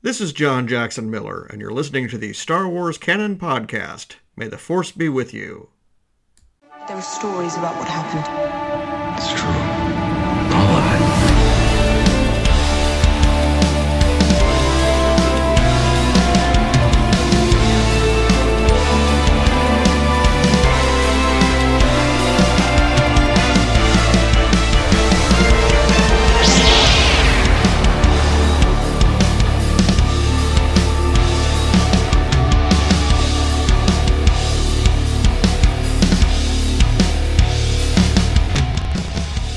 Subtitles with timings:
[0.00, 4.14] This is John Jackson Miller, and you're listening to the Star Wars Canon Podcast.
[4.36, 5.70] May the Force be with you.
[6.86, 9.18] There are stories about what happened.
[9.18, 9.67] It's true.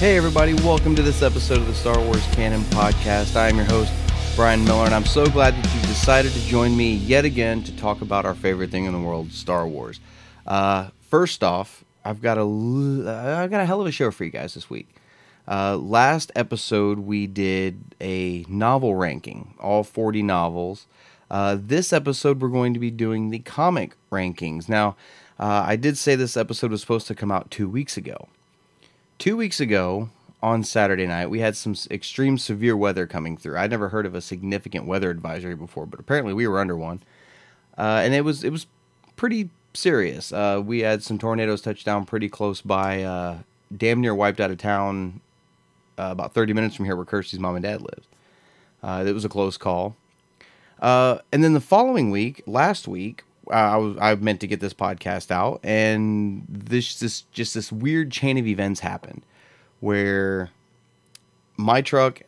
[0.02, 3.36] Hey, everybody, welcome to this episode of the Star Wars Canon Podcast.
[3.36, 3.94] I am your host,
[4.36, 7.78] Brian Miller, and I'm so glad that you've decided to join me yet again to
[7.78, 10.00] talk about our favorite thing in the world, Star Wars.
[10.48, 14.32] Uh, first off, I've got a I've got a hell of a show for you
[14.32, 14.90] guys this week.
[15.48, 20.88] Uh, last episode, we did a novel ranking, all 40 novels.
[21.30, 24.68] Uh, this episode, we're going to be doing the comic rankings.
[24.68, 24.96] Now,
[25.40, 28.30] uh, I did say this episode was supposed to come out two weeks ago
[29.22, 30.10] two weeks ago
[30.42, 33.56] on Saturday night, we had some extreme severe weather coming through.
[33.56, 37.04] I'd never heard of a significant weather advisory before, but apparently we were under one,
[37.78, 38.66] uh, and it was it was
[39.16, 40.34] pretty serious.
[40.34, 43.38] Uh, we had some tornadoes touch down pretty close by, uh,
[43.78, 45.22] damn near wiped out of town,
[46.00, 48.08] uh, about thirty minutes from here, where Kirsty's mom and dad lived.
[48.82, 49.96] Uh, it was a close call.
[50.82, 54.60] Uh, and then the following week, last week, uh, I was I meant to get
[54.60, 59.24] this podcast out, and this this just this weird chain of events happened,
[59.80, 60.50] where
[61.58, 62.22] my truck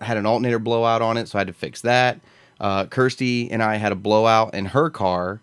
[0.00, 2.20] had an alternator blowout on it, so I had to fix that.
[2.60, 5.40] Uh, Kirsty and I had a blowout in her car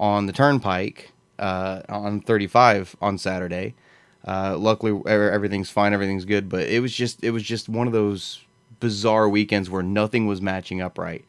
[0.00, 3.74] on the turnpike uh, on 35 on Saturday.
[4.26, 7.92] Uh, luckily, everything's fine, everything's good, but it was just it was just one of
[7.92, 8.44] those
[8.80, 11.24] bizarre weekends where nothing was matching up right.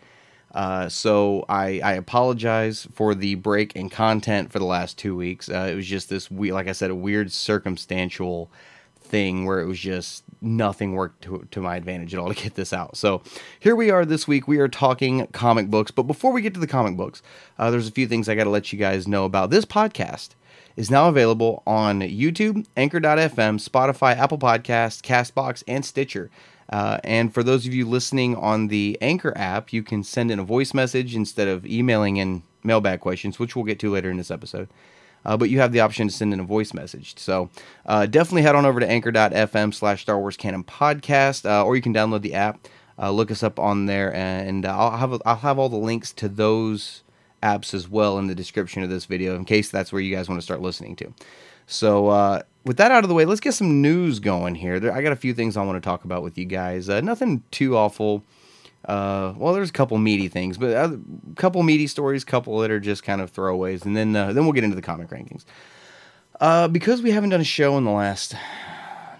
[0.53, 5.49] Uh, so I, I apologize for the break in content for the last two weeks.
[5.49, 8.49] Uh, it was just this we like I said, a weird circumstantial
[8.99, 12.55] thing where it was just nothing worked to, to my advantage at all to get
[12.55, 12.95] this out.
[12.95, 13.21] So
[13.59, 14.47] here we are this week.
[14.47, 17.21] We are talking comic books, but before we get to the comic books,
[17.57, 19.49] uh, there's a few things I got to let you guys know about.
[19.49, 20.29] This podcast
[20.75, 26.29] is now available on YouTube, Anchor.fm, Spotify, Apple Podcasts, Castbox, and Stitcher.
[26.69, 30.39] Uh, and for those of you listening on the Anchor app, you can send in
[30.39, 34.17] a voice message instead of emailing in mailbag questions, which we'll get to later in
[34.17, 34.67] this episode.
[35.25, 37.17] Uh, but you have the option to send in a voice message.
[37.17, 37.49] So
[37.85, 41.81] uh, definitely head on over to anchor.fm slash Star Wars Canon Podcast, uh, or you
[41.81, 42.67] can download the app.
[42.97, 46.27] Uh, look us up on there, and I'll have I'll have all the links to
[46.27, 47.03] those
[47.41, 50.27] apps as well in the description of this video in case that's where you guys
[50.27, 51.13] want to start listening to.
[51.71, 54.79] So uh, with that out of the way, let's get some news going here.
[54.79, 56.89] There, I got a few things I want to talk about with you guys.
[56.89, 58.23] Uh, nothing too awful.
[58.85, 60.99] Uh, well, there's a couple meaty things, but a
[61.35, 64.45] couple meaty stories, a couple that are just kind of throwaways, and then uh, then
[64.45, 65.45] we'll get into the comic rankings.
[66.39, 68.35] Uh, because we haven't done a show in the last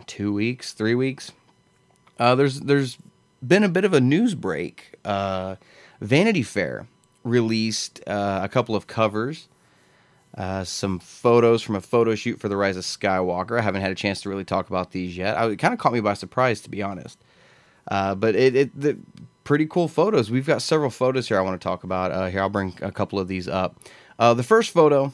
[0.07, 1.31] two weeks, three weeks,
[2.17, 2.97] uh, there's there's
[3.45, 4.95] been a bit of a news break.
[6.01, 6.87] Vanity Fair
[7.23, 9.49] released a couple of covers,
[10.37, 13.59] uh, some photos from a photo shoot for The Rise of Skywalker.
[13.59, 15.37] I haven't had a chance to really talk about these yet.
[15.37, 17.19] I, it kind of caught me by surprise, to be honest.
[17.89, 18.97] Uh, but it, it the
[19.43, 20.29] pretty cool photos.
[20.29, 22.11] We've got several photos here I want to talk about.
[22.11, 23.75] Uh, here, I'll bring a couple of these up.
[24.19, 25.11] Uh, the first photo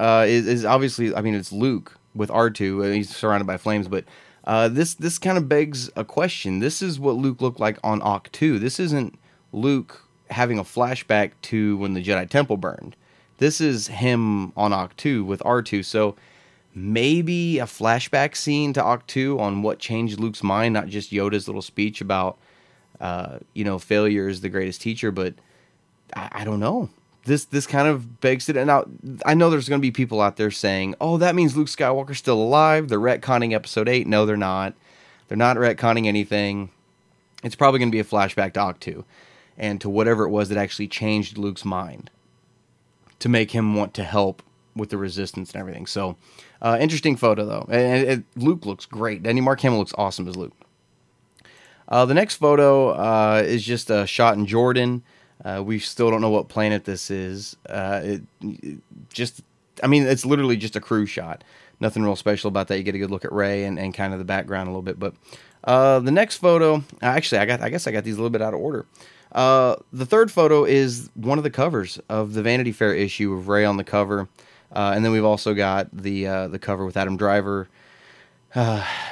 [0.00, 2.84] uh, is, is obviously, I mean, it's Luke with R2.
[2.84, 4.04] And he's surrounded by flames, but
[4.46, 6.60] uh, this this kind of begs a question.
[6.60, 8.58] This is what Luke looked like on Ahch-To.
[8.58, 9.18] This isn't
[9.52, 12.96] Luke having a flashback to when the Jedi Temple burned.
[13.38, 15.84] This is him on Ahch-To with R2.
[15.84, 16.16] So
[16.74, 21.62] maybe a flashback scene to Ahch-To on what changed Luke's mind, not just Yoda's little
[21.62, 22.38] speech about,
[23.00, 25.34] uh, you know, failure is the greatest teacher, but
[26.14, 26.88] I, I don't know.
[27.24, 28.56] This this kind of begs it.
[28.56, 28.84] And now
[29.24, 32.18] I know there's going to be people out there saying, "Oh, that means Luke Skywalker's
[32.18, 34.06] still alive." They're retconning Episode Eight.
[34.06, 34.74] No, they're not.
[35.26, 36.70] They're not retconning anything.
[37.42, 39.04] It's probably going to be a flashback to Ahch-To
[39.58, 42.10] and to whatever it was that actually changed Luke's mind
[43.20, 44.42] to make him want to help
[44.74, 45.86] with the resistance and everything.
[45.86, 46.16] So,
[46.60, 47.66] uh, interesting photo though.
[47.70, 49.22] And, and- Luke looks great.
[49.22, 50.52] Danny Mark Hamill looks awesome as Luke.
[51.88, 55.02] Uh, the next photo uh, is just a shot in Jordan.
[55.44, 57.56] Uh, we still don't know what planet this is.
[57.68, 58.78] Uh, it, it
[59.10, 59.42] just,
[59.82, 61.44] I mean, it's literally just a crew shot.
[61.78, 62.78] Nothing real special about that.
[62.78, 64.82] You get a good look at Rey and, and kind of the background a little
[64.82, 64.98] bit.
[64.98, 65.14] But
[65.64, 68.42] uh, the next photo, actually, I got, I guess I got these a little bit
[68.42, 68.86] out of order.
[69.32, 73.48] Uh, the third photo is one of the covers of the Vanity Fair issue of
[73.48, 74.28] Rey on the cover,
[74.72, 77.68] uh, and then we've also got the uh, the cover with Adam Driver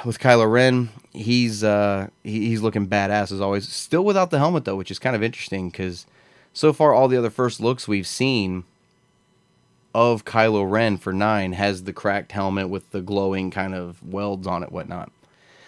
[0.03, 3.67] with Kylo Ren, he's uh, he, he's looking badass as always.
[3.67, 6.07] Still without the helmet though, which is kind of interesting because
[6.53, 8.63] so far all the other first looks we've seen
[9.93, 14.47] of Kylo Ren for nine has the cracked helmet with the glowing kind of welds
[14.47, 15.11] on it, whatnot.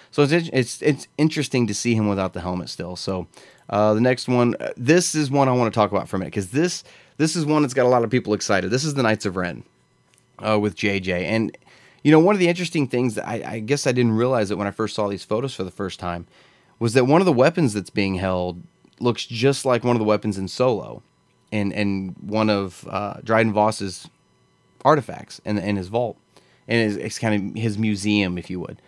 [0.09, 2.95] So it's it's it's interesting to see him without the helmet still.
[2.95, 3.27] So
[3.69, 6.19] uh, the next one, uh, this is one I want to talk about for a
[6.19, 6.83] minute because this
[7.17, 8.71] this is one that's got a lot of people excited.
[8.71, 9.63] This is the Knights of Ren
[10.39, 11.57] uh, with JJ, and
[12.03, 14.57] you know one of the interesting things that I, I guess I didn't realize it
[14.57, 16.27] when I first saw these photos for the first time
[16.79, 18.61] was that one of the weapons that's being held
[18.99, 21.03] looks just like one of the weapons in Solo,
[21.51, 24.09] and and one of uh, Dryden Voss's
[24.85, 26.17] artifacts in, in his vault,
[26.69, 28.81] and it's, it's kind of his museum, if you would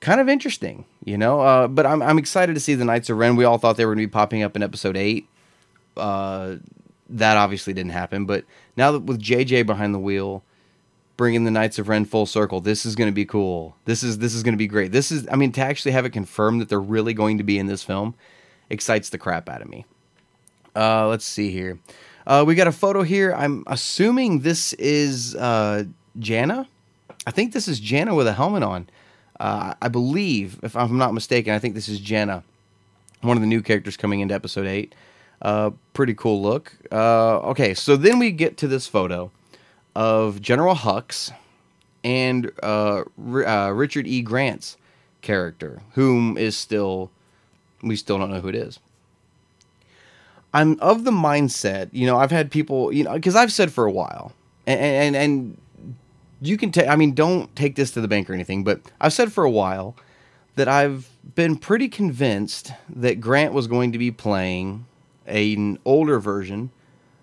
[0.00, 1.40] kind of interesting, you know.
[1.40, 3.36] Uh, but I'm I'm excited to see the Knights of Ren.
[3.36, 5.28] We all thought they were going to be popping up in episode eight.
[5.96, 6.56] Uh,
[7.08, 8.24] that obviously didn't happen.
[8.24, 8.44] But
[8.76, 10.42] now that with JJ behind the wheel,
[11.16, 13.76] bringing the Knights of Ren full circle, this is going to be cool.
[13.84, 14.92] This is this is going to be great.
[14.92, 17.58] This is I mean to actually have it confirmed that they're really going to be
[17.58, 18.14] in this film
[18.70, 19.84] excites the crap out of me.
[20.74, 21.78] Uh, let's see here.
[22.26, 23.34] Uh, we got a photo here.
[23.34, 25.84] I'm assuming this is uh,
[26.18, 26.68] Jannah.
[27.26, 28.88] I think this is Jannah with a helmet on.
[29.40, 32.44] Uh, I believe, if I'm not mistaken, I think this is Jenna,
[33.22, 34.94] one of the new characters coming into episode 8.
[35.40, 36.76] Uh, pretty cool look.
[36.92, 39.30] Uh, okay, so then we get to this photo
[39.96, 41.32] of General Hux
[42.04, 44.20] and uh, uh, Richard E.
[44.20, 44.76] Grant's
[45.22, 47.10] character, whom is still,
[47.82, 48.78] we still don't know who it is.
[50.52, 53.86] I'm of the mindset, you know, I've had people, you know, because I've said for
[53.86, 54.32] a while,
[54.66, 55.56] and, and, and
[56.40, 59.12] you can take, I mean, don't take this to the bank or anything, but I've
[59.12, 59.96] said for a while
[60.56, 64.86] that I've been pretty convinced that Grant was going to be playing
[65.26, 66.70] an older version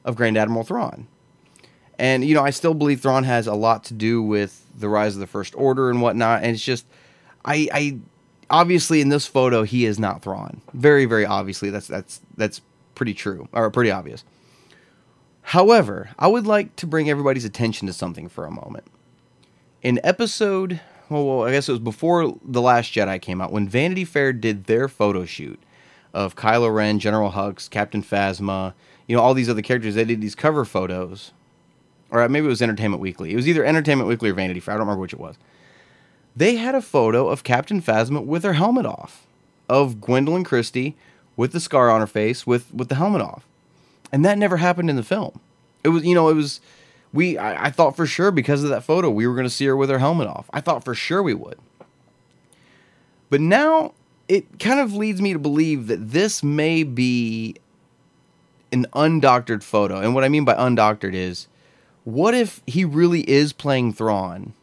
[0.05, 1.07] of Grand Admiral Thrawn.
[1.99, 5.15] And, you know, I still believe Thrawn has a lot to do with the rise
[5.15, 6.43] of the First Order and whatnot.
[6.43, 6.85] And it's just,
[7.43, 7.97] I, I,
[8.51, 10.61] obviously in this photo, he is not Thrawn.
[10.73, 11.71] Very, very obviously.
[11.71, 12.61] That's, that's, that's
[12.93, 14.23] pretty true, or pretty obvious.
[15.41, 18.85] However, I would like to bring everybody's attention to something for a moment
[19.87, 24.03] in episode well, I guess it was before the Last Jedi came out when Vanity
[24.03, 25.57] Fair did their photo shoot
[26.13, 28.73] of Kylo Ren, General Hux, Captain Phasma,
[29.07, 29.95] you know, all these other characters.
[29.95, 31.31] They did these cover photos,
[32.11, 33.31] or uh, maybe it was Entertainment Weekly.
[33.31, 34.73] It was either Entertainment Weekly or Vanity Fair.
[34.73, 35.37] I don't remember which it was.
[36.35, 39.25] They had a photo of Captain Phasma with her helmet off,
[39.69, 40.97] of Gwendoline Christie
[41.37, 43.47] with the scar on her face with with the helmet off,
[44.11, 45.39] and that never happened in the film.
[45.85, 46.59] It was, you know, it was
[47.17, 49.65] we I, I thought for sure because of that photo we were going to see
[49.65, 50.49] her with her helmet off.
[50.53, 51.57] I thought for sure we would.
[53.31, 53.93] But now
[54.27, 57.55] it kind of leads me to believe that this may be
[58.71, 59.99] an undoctored photo.
[59.99, 61.47] And what I mean by undoctored is
[62.03, 64.53] what if he really is playing Thrawn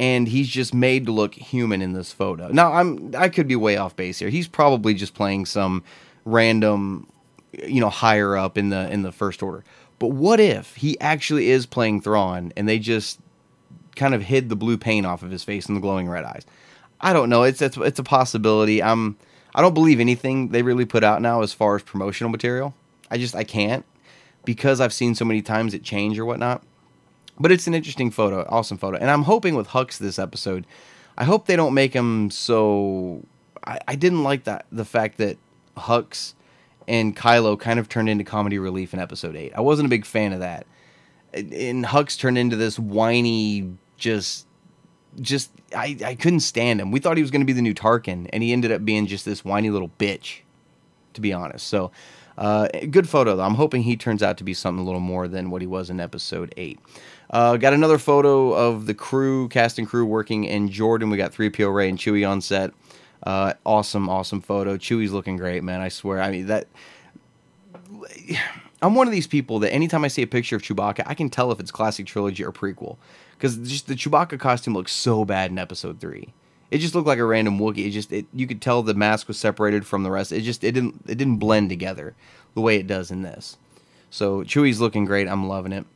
[0.00, 2.48] and he's just made to look human in this photo?
[2.48, 4.30] Now I'm I could be way off base here.
[4.30, 5.84] He's probably just playing some
[6.24, 7.06] random
[7.52, 9.62] you know higher up in the in the first order.
[9.98, 13.18] But what if he actually is playing Thrawn and they just
[13.94, 16.44] kind of hid the blue paint off of his face and the glowing red eyes?
[17.00, 17.42] I don't know.
[17.42, 18.82] It's it's, it's a possibility.
[18.82, 19.16] I'm
[19.54, 22.74] I don't believe anything they really put out now as far as promotional material.
[23.10, 23.84] I just I can't
[24.44, 26.62] because I've seen so many times it change or whatnot.
[27.38, 30.66] But it's an interesting photo, awesome photo, and I'm hoping with Hux this episode,
[31.18, 33.24] I hope they don't make him so.
[33.66, 35.36] I, I didn't like that the fact that
[35.76, 36.32] Hux
[36.88, 39.52] and Kylo kind of turned into comedy relief in episode 8.
[39.54, 40.66] I wasn't a big fan of that.
[41.32, 44.46] And Hux turned into this whiny just
[45.20, 46.90] just I, I couldn't stand him.
[46.90, 49.06] We thought he was going to be the new Tarkin and he ended up being
[49.06, 50.40] just this whiny little bitch
[51.14, 51.66] to be honest.
[51.66, 51.90] So
[52.38, 53.42] uh, good photo though.
[53.42, 55.90] I'm hoping he turns out to be something a little more than what he was
[55.90, 56.78] in episode 8.
[57.30, 61.10] Uh, got another photo of the crew, cast and crew working in Jordan.
[61.10, 62.72] We got 3PO Rey and Chewie on set.
[63.26, 64.76] Uh, awesome, awesome photo.
[64.76, 65.80] Chewie's looking great, man.
[65.80, 66.22] I swear.
[66.22, 66.68] I mean that.
[68.82, 71.30] I'm one of these people that anytime I see a picture of Chewbacca, I can
[71.30, 72.98] tell if it's classic trilogy or prequel
[73.36, 76.34] because just the Chewbacca costume looks so bad in Episode Three.
[76.70, 77.86] It just looked like a random Wookiee.
[77.86, 80.30] It just it, you could tell the mask was separated from the rest.
[80.30, 82.14] It just it didn't it didn't blend together
[82.54, 83.56] the way it does in this.
[84.10, 85.26] So Chewie's looking great.
[85.26, 85.86] I'm loving it.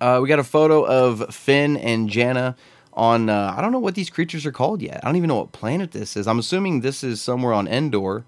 [0.00, 2.56] Uh, we got a photo of Finn and Jannah
[3.00, 5.00] on uh, I don't know what these creatures are called yet.
[5.02, 6.28] I don't even know what planet this is.
[6.28, 8.26] I'm assuming this is somewhere on Endor.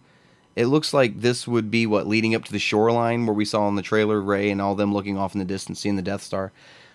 [0.56, 3.68] It looks like this would be what leading up to the shoreline where we saw
[3.68, 6.22] in the trailer Rey and all them looking off in the distance seeing the Death
[6.22, 6.52] Star.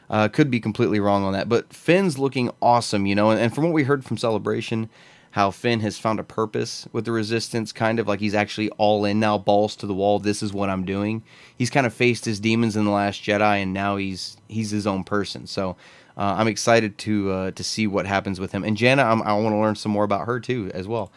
[0.10, 3.29] Uh, could be completely wrong on that, but Finn's looking awesome, you know.
[3.29, 4.89] And, and from what we heard from Celebration,
[5.31, 9.05] how Finn has found a purpose with the Resistance, kind of like he's actually all
[9.05, 10.17] in now, balls to the wall.
[10.17, 11.24] This is what I'm doing.
[11.55, 14.88] He's kind of faced his demons in the Last Jedi, and now he's he's his
[14.88, 15.46] own person.
[15.46, 15.75] So
[16.17, 18.63] uh, I'm excited to uh, to see what happens with him.
[18.63, 21.12] And Jannah, I'm, i want to learn some more about her too, as well.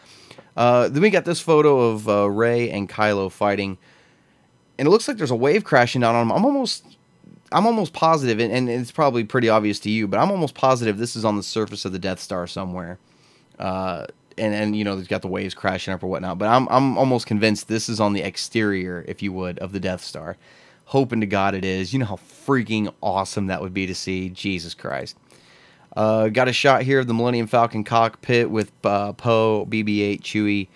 [0.55, 3.77] Uh, then we got this photo of uh, Rey and Kylo fighting,
[4.77, 6.37] and it looks like there's a wave crashing down on them.
[6.37, 6.85] I'm almost
[7.51, 10.97] I'm almost positive, and, and it's probably pretty obvious to you, but I'm almost positive
[10.97, 12.99] this is on the surface of the Death Star somewhere.
[13.57, 14.05] Uh,
[14.37, 16.37] and and you know they've got the waves crashing up or whatnot.
[16.37, 19.79] But I'm I'm almost convinced this is on the exterior, if you would, of the
[19.79, 20.37] Death Star.
[20.91, 21.93] Hoping to God it is.
[21.93, 24.27] You know how freaking awesome that would be to see.
[24.27, 25.17] Jesus Christ.
[25.95, 30.67] Uh, got a shot here of the Millennium Falcon cockpit with uh, Poe, BB-8, Chewie,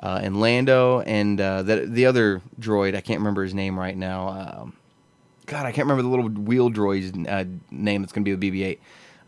[0.00, 2.94] uh, and Lando, and uh, the the other droid.
[2.94, 4.28] I can't remember his name right now.
[4.28, 4.74] Um,
[5.46, 8.02] God, I can't remember the little wheel droid's uh, name.
[8.02, 8.78] That's going to be the BB-8.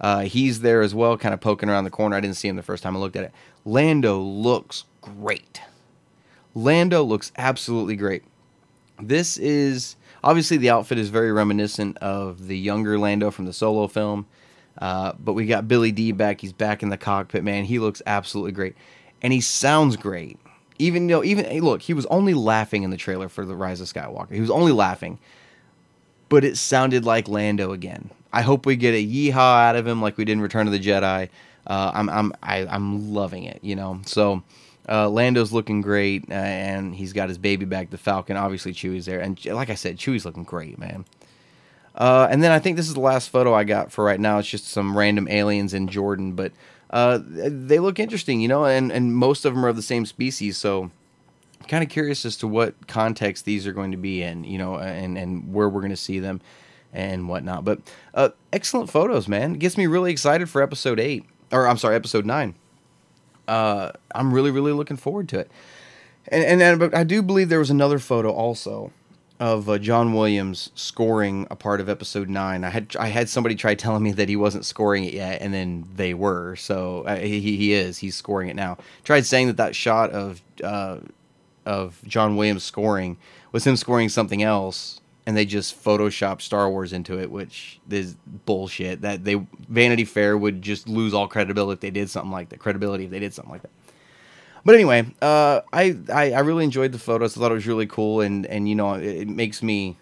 [0.00, 2.14] Uh, he's there as well, kind of poking around the corner.
[2.14, 3.32] I didn't see him the first time I looked at it.
[3.64, 5.60] Lando looks great.
[6.54, 8.22] Lando looks absolutely great.
[9.02, 13.86] This is obviously the outfit is very reminiscent of the younger Lando from the solo
[13.86, 14.26] film.
[14.78, 16.40] Uh, but we got Billy Dee back.
[16.40, 17.64] He's back in the cockpit, man.
[17.64, 18.76] He looks absolutely great,
[19.22, 20.38] and he sounds great.
[20.78, 23.80] Even though, even hey, look, he was only laughing in the trailer for the Rise
[23.80, 24.32] of Skywalker.
[24.32, 25.18] He was only laughing,
[26.28, 28.10] but it sounded like Lando again.
[28.32, 30.72] I hope we get a yeehaw out of him like we did in Return of
[30.74, 31.30] the Jedi.
[31.66, 34.00] Uh, I'm I'm I, am i am loving it, you know.
[34.04, 34.42] So
[34.88, 38.36] uh, Lando's looking great, uh, and he's got his baby back, the Falcon.
[38.36, 41.04] Obviously, Chewie's there, and like I said, Chewie's looking great, man.
[41.94, 44.38] Uh, and then I think this is the last photo I got for right now.
[44.38, 46.52] It's just some random aliens in Jordan, but
[46.90, 50.06] uh, they look interesting, you know, and and most of them are of the same
[50.06, 50.90] species, so
[51.68, 54.78] kind of curious as to what context these are going to be in, you know,
[54.78, 56.40] and and where we're going to see them
[56.92, 57.64] and whatnot.
[57.64, 57.80] But
[58.14, 59.54] uh, excellent photos, man.
[59.54, 62.54] It gets me really excited for episode eight, or I'm sorry, episode nine.
[63.48, 65.50] Uh, I'm really, really looking forward to it.
[66.28, 68.92] And, and, but I do believe there was another photo also
[69.38, 72.64] of uh, John Williams scoring a part of episode nine.
[72.64, 75.52] I had I had somebody try telling me that he wasn't scoring it yet, and
[75.52, 76.56] then they were.
[76.56, 78.78] So uh, he he is he's scoring it now.
[79.04, 80.98] Tried saying that that shot of uh,
[81.66, 83.18] of John Williams scoring
[83.52, 88.16] was him scoring something else, and they just photoshopped Star Wars into it, which is
[88.46, 89.02] bullshit.
[89.02, 89.34] That they
[89.68, 92.60] Vanity Fair would just lose all credibility if they did something like that.
[92.60, 93.72] Credibility if they did something like that.
[94.64, 97.36] But anyway, uh, I, I, I really enjoyed the photos.
[97.36, 99.96] I thought it was really cool, and and you know it, it makes me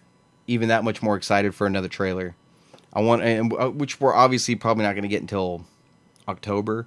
[0.46, 2.36] even that much more excited for another trailer.
[2.92, 5.64] I want, and, uh, which we're obviously probably not going to get until
[6.28, 6.86] October.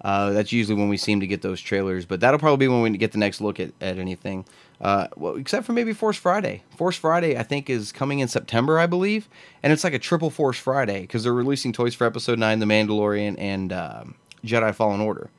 [0.00, 2.82] Uh, that's usually when we seem to get those trailers, but that'll probably be when
[2.82, 4.44] we get the next look at, at anything.
[4.82, 6.64] Uh, well, except for maybe Force Friday.
[6.76, 9.28] Force Friday, I think, is coming in September, I believe,
[9.62, 12.66] and it's like a triple Force Friday because they're releasing toys for Episode Nine, The
[12.66, 14.02] Mandalorian, and uh,
[14.44, 15.30] Jedi Fallen Order.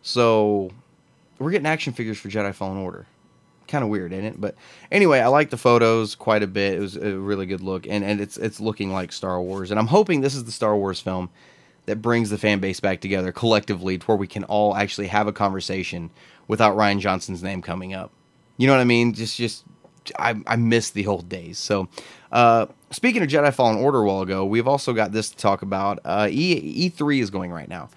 [0.00, 0.70] So
[1.38, 3.06] we're getting action figures for Jedi Fallen Order.
[3.68, 4.40] Kind of weird, isn't it?
[4.40, 4.54] But
[4.90, 6.76] anyway, I like the photos quite a bit.
[6.76, 9.70] It was a really good look, and and it's it's looking like Star Wars.
[9.70, 11.28] And I'm hoping this is the Star Wars film
[11.84, 15.26] that brings the fan base back together collectively to where we can all actually have
[15.26, 16.10] a conversation
[16.48, 18.10] without Rian Johnson's name coming up.
[18.56, 19.12] You know what I mean?
[19.12, 19.64] Just just
[20.18, 21.58] I, I miss the old days.
[21.58, 21.88] So,
[22.32, 25.62] uh, speaking of Jedi Fallen Order a while ago, we've also got this to talk
[25.62, 25.98] about.
[26.04, 27.88] Uh, e E3 is going right now,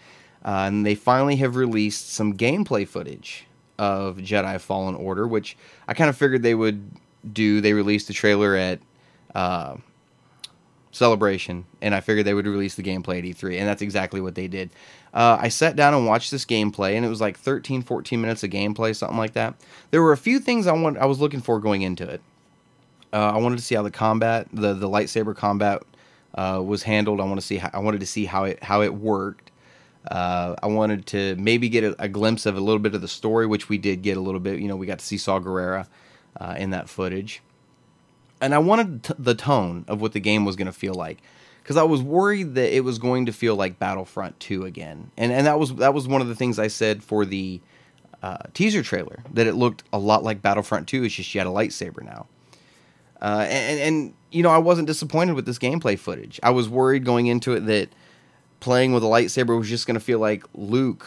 [0.44, 3.46] uh, and they finally have released some gameplay footage
[3.78, 6.92] of Jedi Fallen Order, which I kind of figured they would
[7.32, 7.62] do.
[7.62, 8.80] They released the trailer at
[9.36, 9.78] uh,
[10.92, 14.36] Celebration, and I figured they would release the gameplay at E3, and that's exactly what
[14.36, 14.72] they did.
[15.14, 18.44] Uh, I sat down and watched this gameplay, and it was like 13, 14 minutes
[18.44, 19.56] of gameplay, something like that.
[19.92, 22.22] There were a few things I want, I was looking for going into it.
[23.12, 25.82] Uh, I wanted to see how the combat, the the lightsaber combat,
[26.36, 27.20] uh, was handled.
[27.20, 29.52] I want to see, how, I wanted to see how it how it worked.
[30.10, 33.08] Uh, I wanted to maybe get a, a, glimpse of a little bit of the
[33.08, 34.60] story, which we did get a little bit.
[34.60, 35.88] You know, we got to see Saw Gerrera
[36.40, 37.42] uh, in that footage
[38.42, 41.20] and I wanted t- the tone of what the game was going to feel like
[41.70, 45.12] because I was worried that it was going to feel like Battlefront 2 again.
[45.16, 47.62] And and that was that was one of the things I said for the
[48.24, 51.04] uh, teaser trailer that it looked a lot like Battlefront 2.
[51.04, 52.26] It's just you had a lightsaber now.
[53.22, 56.40] Uh, and, and you know I wasn't disappointed with this gameplay footage.
[56.42, 57.90] I was worried going into it that
[58.62, 61.06] playing with a lightsaber was just going to feel like Luke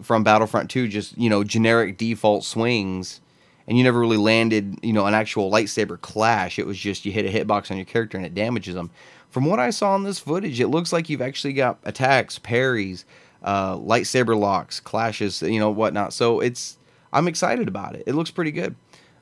[0.00, 3.20] from Battlefront 2, just you know generic default swings
[3.68, 6.58] and you never really landed, you know, an actual lightsaber clash.
[6.58, 8.90] It was just you hit a hitbox on your character and it damages them.
[9.36, 13.04] From what I saw in this footage, it looks like you've actually got attacks, parries,
[13.42, 16.14] uh, lightsaber locks, clashes, you know, whatnot.
[16.14, 16.78] So it's
[17.12, 18.04] I'm excited about it.
[18.06, 18.76] It looks pretty good.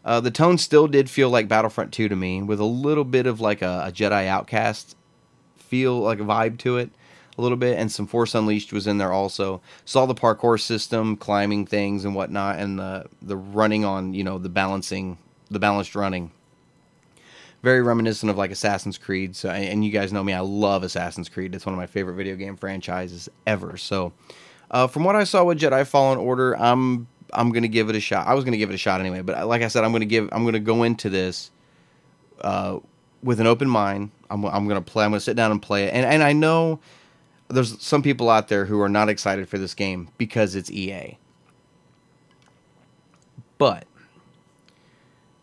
[0.05, 3.27] Uh, the tone still did feel like Battlefront 2 to me, with a little bit
[3.27, 4.95] of like a, a Jedi Outcast
[5.57, 6.91] feel, like a vibe to it.
[7.37, 9.63] a little bit, and some Force Unleashed was in there also.
[9.85, 14.39] Saw the parkour system, climbing things and whatnot, and the the running on you know
[14.39, 15.19] the balancing,
[15.51, 16.31] the balanced running.
[17.65, 19.35] Very reminiscent of like Assassin's Creed.
[19.35, 21.55] So, and you guys know me, I love Assassin's Creed.
[21.55, 23.79] It's one of my favorite video game franchises ever.
[23.79, 24.13] So,
[24.71, 28.01] uh, from what I saw with Jedi Fallen Order, I'm I'm gonna give it a
[28.01, 28.27] shot.
[28.27, 30.29] I was gonna give it a shot anyway, but like I said, I'm gonna give
[30.31, 31.51] I'm gonna go into this
[32.43, 32.81] uh,
[33.23, 34.11] with an open mind.
[34.29, 35.07] I'm I'm gonna play.
[35.07, 35.95] I'm gonna sit down and play it.
[35.95, 36.81] And and I know
[37.49, 41.17] there's some people out there who are not excited for this game because it's EA.
[43.57, 43.87] But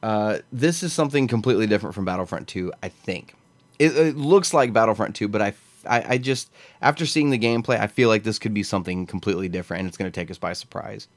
[0.03, 2.74] uh, this is something completely different from Battlefront 2.
[2.81, 3.36] I think
[3.79, 5.53] it, it looks like Battlefront 2, but I
[5.86, 9.50] I, I just after seeing the gameplay, I feel like this could be something completely
[9.50, 11.08] different, and it's going to take us by surprise.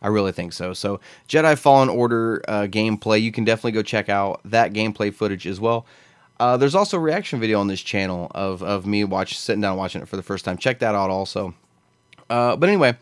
[0.00, 0.72] I really think so.
[0.72, 5.46] So Jedi Fallen Order uh, gameplay, you can definitely go check out that gameplay footage
[5.46, 5.86] as well.
[6.40, 9.76] Uh, there's also a reaction video on this channel of, of me watch sitting down
[9.76, 10.58] watching it for the first time.
[10.58, 11.54] Check that out also.
[12.28, 12.96] Uh, but anyway,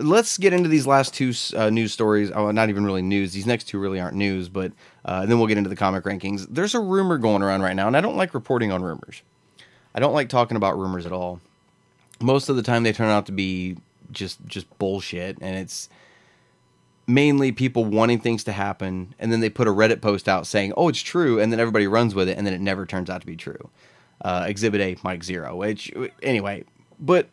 [0.00, 2.30] let's get into these last two uh, news stories.
[2.30, 3.32] Oh, not even really news.
[3.32, 4.72] These next two really aren't news, but
[5.04, 6.46] uh, then we'll get into the comic rankings.
[6.50, 9.22] There's a rumor going around right now, and I don't like reporting on rumors.
[9.94, 11.40] I don't like talking about rumors at all.
[12.20, 13.76] Most of the time, they turn out to be
[14.12, 15.88] just just bullshit, and it's
[17.06, 20.72] mainly people wanting things to happen, and then they put a Reddit post out saying,
[20.76, 23.20] "Oh, it's true," and then everybody runs with it, and then it never turns out
[23.20, 23.70] to be true.
[24.22, 25.56] Uh, Exhibit A, Mike Zeroh.
[25.56, 25.92] Which
[26.22, 26.64] anyway,
[26.98, 27.28] but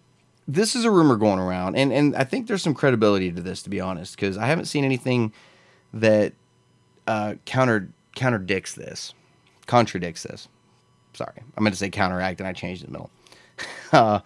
[0.48, 3.62] this is a rumor going around, and and I think there's some credibility to this,
[3.64, 5.34] to be honest, because I haven't seen anything
[5.94, 6.34] that
[7.06, 9.14] uh, counter counterdicts this,
[9.66, 10.48] contradicts this.
[11.14, 13.10] Sorry, I meant to say counteract, and I changed the middle.
[13.92, 14.20] uh,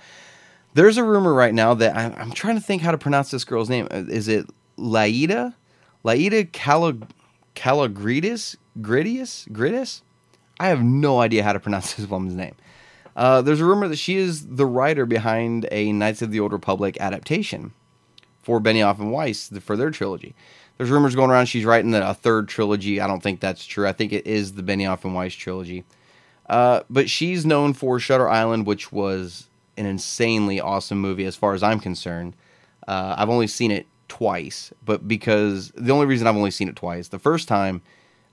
[0.74, 3.44] there's a rumor right now that I'm, I'm, trying to think how to pronounce this
[3.44, 3.88] girl's name.
[3.90, 4.46] Uh, is it
[4.78, 5.56] Laida,
[6.04, 7.10] Laida Calag-
[7.56, 10.02] Calagridis, Gridis.
[10.60, 12.56] I have no idea how to pronounce this woman's name.
[13.16, 16.54] Uh, there's a rumor that she is the writer behind a Knights of the Old
[16.54, 17.74] Republic adaptation
[18.42, 20.34] for Benioff and Weiss for their trilogy.
[20.78, 23.00] There's rumors going around she's writing a third trilogy.
[23.00, 23.88] I don't think that's true.
[23.88, 25.84] I think it is the Benioff and Weiss trilogy.
[26.50, 31.54] Uh, but she's known for Shutter Island, which was an insanely awesome movie as far
[31.54, 32.36] as I'm concerned.
[32.88, 36.76] Uh, I've only seen it twice, but because the only reason I've only seen it
[36.76, 37.82] twice, the first time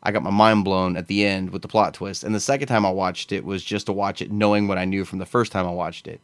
[0.08, 2.66] I got my mind blown at the end with the plot twist, and the second
[2.66, 5.26] time I watched it was just to watch it knowing what I knew from the
[5.26, 6.20] first time I watched it.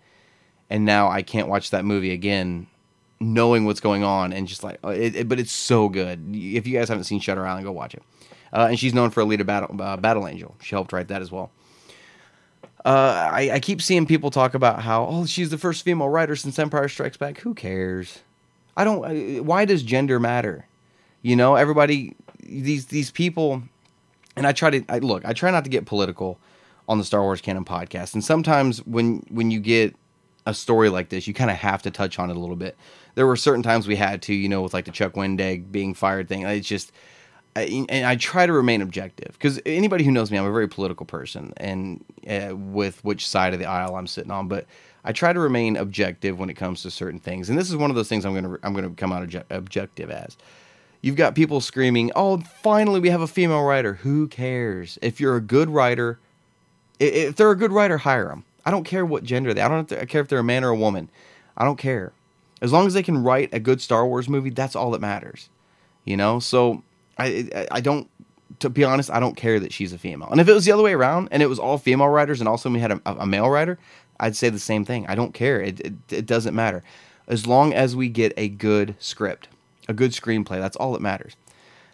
[0.70, 2.66] And now I can't watch that movie again
[3.20, 6.34] knowing what's going on and just like it, it, but it's so good.
[6.34, 8.02] If you guys haven't seen Shutter Island, go watch it.
[8.54, 10.56] Uh, and she's known for Alita Battle uh, Battle Angel.
[10.62, 11.50] She helped write that as well.
[12.84, 16.36] Uh, I, I, keep seeing people talk about how oh she's the first female writer
[16.36, 17.38] since Empire Strikes Back.
[17.40, 18.20] Who cares?
[18.76, 19.44] I don't.
[19.44, 20.66] Why does gender matter?
[21.22, 23.62] You know, everybody, these these people,
[24.36, 25.24] and I try to I, look.
[25.24, 26.38] I try not to get political
[26.88, 29.94] on the Star Wars Canon podcast, and sometimes when when you get
[30.46, 32.76] a story like this, you kind of have to touch on it a little bit.
[33.14, 35.94] There were certain times we had to, you know, with like the Chuck Wendig being
[35.94, 36.42] fired thing.
[36.42, 36.92] It's just,
[37.56, 40.68] I, and I try to remain objective because anybody who knows me, I'm a very
[40.68, 44.66] political person, and uh, with which side of the aisle I'm sitting on, but
[45.04, 47.90] I try to remain objective when it comes to certain things, and this is one
[47.90, 50.36] of those things I'm gonna I'm gonna come out obje- objective as.
[51.04, 54.98] You've got people screaming, "Oh, finally we have a female writer." Who cares?
[55.02, 56.18] If you're a good writer,
[56.98, 58.44] if they're a good writer, hire them.
[58.64, 59.60] I don't care what gender they.
[59.60, 61.10] I don't I care if they're a man or a woman.
[61.58, 62.14] I don't care.
[62.62, 65.50] As long as they can write a good Star Wars movie, that's all that matters.
[66.06, 66.38] You know.
[66.38, 66.82] So
[67.18, 68.08] I I don't.
[68.60, 70.28] To be honest, I don't care that she's a female.
[70.30, 72.48] And if it was the other way around, and it was all female writers, and
[72.48, 73.78] also we had a, a male writer,
[74.20, 75.06] I'd say the same thing.
[75.06, 75.60] I don't care.
[75.60, 76.82] It, it, it doesn't matter.
[77.28, 79.48] As long as we get a good script,
[79.88, 81.36] a good screenplay, that's all that matters.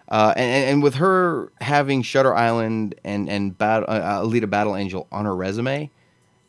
[0.08, 5.06] Uh, and, and with her having Shutter Island and and Bat- uh, Alita Battle Angel
[5.12, 5.90] on her resume,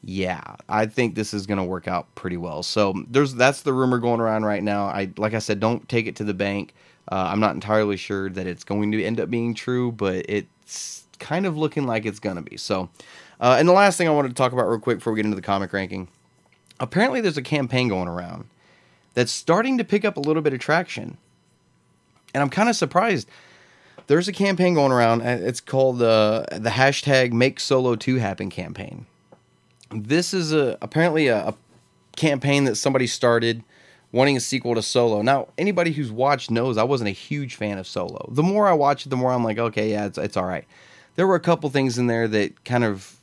[0.04, 2.64] yeah, I think this is going to work out pretty well.
[2.64, 4.86] So there's that's the rumor going around right now.
[4.86, 6.74] I like I said, don't take it to the bank.
[7.12, 11.06] Uh, I'm not entirely sure that it's going to end up being true, but it's
[11.20, 12.58] kind of looking like it's going to be.
[12.58, 12.90] So
[13.42, 15.26] uh, and the last thing I wanted to talk about real quick before we get
[15.26, 16.08] into the comic ranking.
[16.80, 18.46] Apparently, there's a campaign going around
[19.16, 21.18] that's starting to pick up a little bit of traction.
[22.34, 23.28] And I'm kind of surprised.
[24.08, 25.22] There's a campaign going around.
[25.22, 29.06] It's called uh, the hashtag Make Solo 2 Happen campaign.
[29.91, 31.56] This is a apparently a, a
[32.15, 33.63] campaign that somebody started
[34.12, 35.22] wanting a sequel to Solo.
[35.22, 38.28] Now, anybody who's watched knows I wasn't a huge fan of Solo.
[38.30, 40.65] The more I watch it, the more I'm like, okay, yeah, it's, it's all right.
[41.15, 43.17] There were a couple things in there that kind of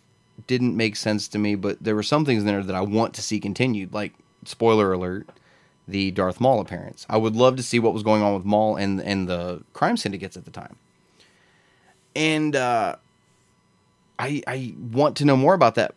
[0.47, 3.15] didn't make sense to me, but there were some things in there that I want
[3.15, 3.93] to see continued.
[3.93, 5.29] Like spoiler alert,
[5.89, 7.07] the Darth Maul appearance.
[7.09, 9.97] I would love to see what was going on with Maul and and the crime
[9.97, 10.77] syndicates at the time.
[12.15, 12.97] And uh,
[14.19, 15.95] I I want to know more about that.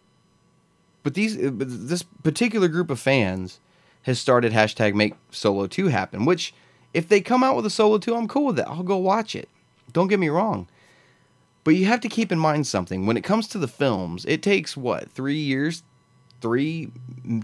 [1.03, 3.59] but these this particular group of fans
[4.03, 6.25] has started hashtag make Solo two happen.
[6.25, 6.53] Which
[6.93, 8.65] if they come out with a Solo two, I'm cool with it.
[8.67, 9.49] I'll go watch it.
[9.93, 10.67] Don't get me wrong.
[11.63, 13.05] But you have to keep in mind something.
[13.05, 15.83] When it comes to the films, it takes what three years,
[16.41, 16.91] three,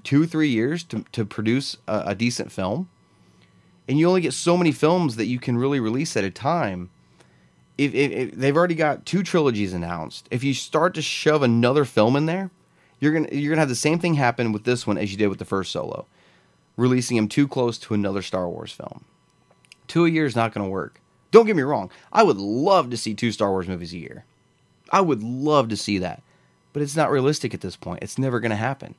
[0.04, 2.90] two, three years to to produce a, a decent film,
[3.88, 6.90] and you only get so many films that you can really release at a time
[7.78, 11.86] if, if, if, they've already got two trilogies announced, if you start to shove another
[11.86, 12.50] film in there,
[13.00, 15.28] you're gonna you're gonna have the same thing happen with this one as you did
[15.28, 16.08] with the first Solo,
[16.76, 19.06] releasing him too close to another Star Wars film.
[19.88, 21.00] Two a year is not gonna work.
[21.30, 21.92] Don't get me wrong.
[22.12, 24.26] I would love to see two Star Wars movies a year.
[24.92, 26.24] I would love to see that,
[26.78, 28.04] but it's not realistic at this point.
[28.04, 28.94] It's never gonna happen.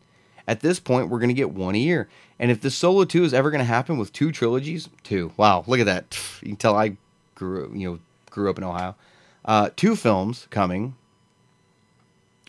[0.49, 2.09] At this point, we're gonna get one a year.
[2.37, 5.31] And if the Solo two is ever gonna happen with two trilogies, two.
[5.37, 6.19] Wow, look at that.
[6.43, 6.97] You can tell I
[7.37, 8.97] grew you know grew up in Ohio.
[9.45, 10.97] Uh, two films coming,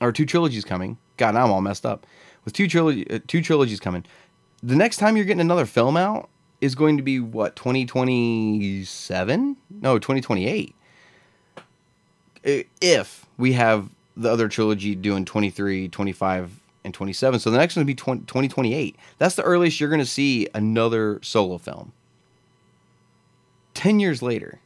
[0.02, 0.98] or two trilogies coming.
[1.18, 2.08] God, now I'm all messed up.
[2.44, 4.06] With two trilogy, uh, two trilogies coming,
[4.64, 6.28] the next time you're getting another film out
[6.60, 9.58] is going to be what 2027?
[9.70, 10.74] No, 2028.
[12.82, 17.82] If we have the other trilogy doing 23, 25, and 27, so the next one
[17.82, 18.96] would be 20, 2028.
[19.18, 21.94] That's the earliest you're going to see another solo film.
[23.74, 24.60] 10 years later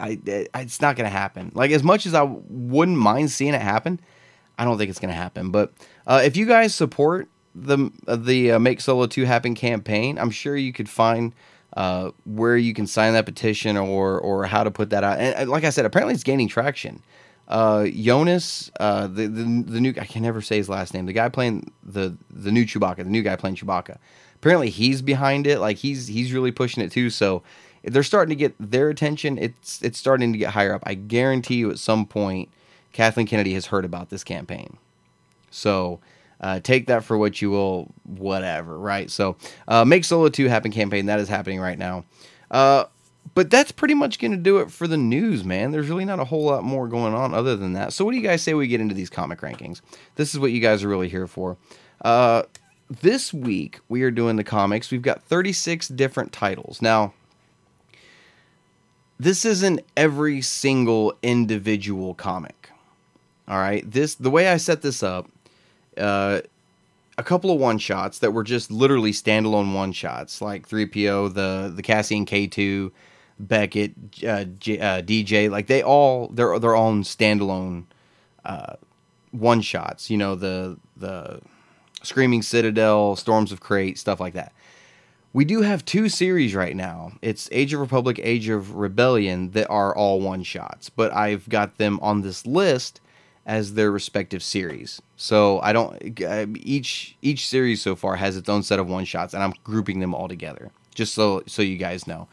[0.00, 0.18] I,
[0.56, 1.52] it's not going to happen.
[1.54, 4.00] Like as much as I wouldn't mind seeing it happen,
[4.58, 5.50] I don't think it's going to happen.
[5.50, 5.72] But
[6.06, 10.56] uh, if you guys support the the uh, Make Solo Two Happen campaign, I'm sure
[10.56, 11.32] you could find
[11.74, 15.18] uh, where you can sign that petition or or how to put that out.
[15.18, 17.02] And like I said, apparently it's gaining traction.
[17.46, 21.06] Uh, Jonas, uh, the, the the new I can never say his last name.
[21.06, 23.98] The guy playing the the new Chewbacca, the new guy playing Chewbacca.
[24.36, 25.58] Apparently he's behind it.
[25.58, 27.10] Like he's he's really pushing it too.
[27.10, 27.42] So
[27.82, 29.36] they're starting to get their attention.
[29.38, 30.82] It's it's starting to get higher up.
[30.86, 32.48] I guarantee you, at some point,
[32.92, 34.78] Kathleen Kennedy has heard about this campaign.
[35.50, 36.00] So
[36.44, 39.10] uh, take that for what you will, whatever, right?
[39.10, 41.06] So uh, make Solo 2 happen campaign.
[41.06, 42.04] That is happening right now.
[42.50, 42.84] Uh,
[43.34, 45.70] but that's pretty much going to do it for the news, man.
[45.70, 47.94] There's really not a whole lot more going on other than that.
[47.94, 49.80] So what do you guys say we get into these comic rankings?
[50.16, 51.56] This is what you guys are really here for.
[52.02, 52.42] Uh,
[52.90, 54.90] this week we are doing the comics.
[54.90, 56.82] We've got 36 different titles.
[56.82, 57.14] Now,
[59.18, 62.68] this isn't every single individual comic.
[63.48, 65.28] All right, this the way I set this up,
[65.98, 66.40] uh,
[67.16, 71.72] a couple of one shots that were just literally standalone one shots, like 3PO, the
[71.74, 72.90] the Cassian K2,
[73.38, 73.92] Beckett,
[74.26, 77.84] uh, J, uh, DJ, like they all they're their own standalone
[78.44, 78.74] uh,
[79.30, 80.10] one shots.
[80.10, 81.40] You know the the
[82.02, 84.52] Screaming Citadel, Storms of Crait, stuff like that.
[85.32, 87.12] We do have two series right now.
[87.20, 91.78] It's Age of Republic, Age of Rebellion that are all one shots, but I've got
[91.78, 93.00] them on this list
[93.46, 95.02] as their respective series.
[95.16, 96.18] So I don't
[96.62, 100.00] each each series so far has its own set of one shots, and I'm grouping
[100.00, 102.28] them all together just so so you guys know.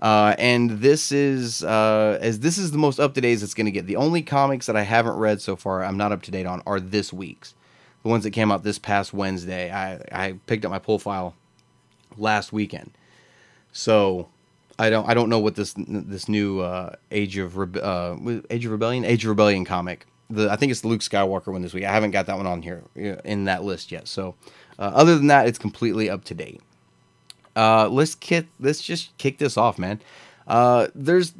[0.00, 3.66] Uh, and this is uh, as this is the most up to date it's going
[3.66, 3.86] to get.
[3.86, 6.62] The only comics that I haven't read so far, I'm not up to date on,
[6.66, 7.54] are this week's.
[8.02, 9.70] The ones that came out this past Wednesday.
[9.70, 11.34] I I picked up my pull file
[12.16, 12.90] last weekend.
[13.72, 14.28] So
[14.78, 18.66] I don't I don't know what this this new uh, Age of Rebe- uh, Age
[18.66, 20.06] of Rebellion Age of Rebellion comic.
[20.30, 21.84] The I think it's the Luke Skywalker one this week.
[21.84, 24.08] I haven't got that one on here uh, in that list yet.
[24.08, 24.34] So
[24.78, 26.60] uh, other than that, it's completely up to date.
[27.56, 30.00] Uh, let's kick let's just kick this off, man.
[30.46, 31.34] Uh, there's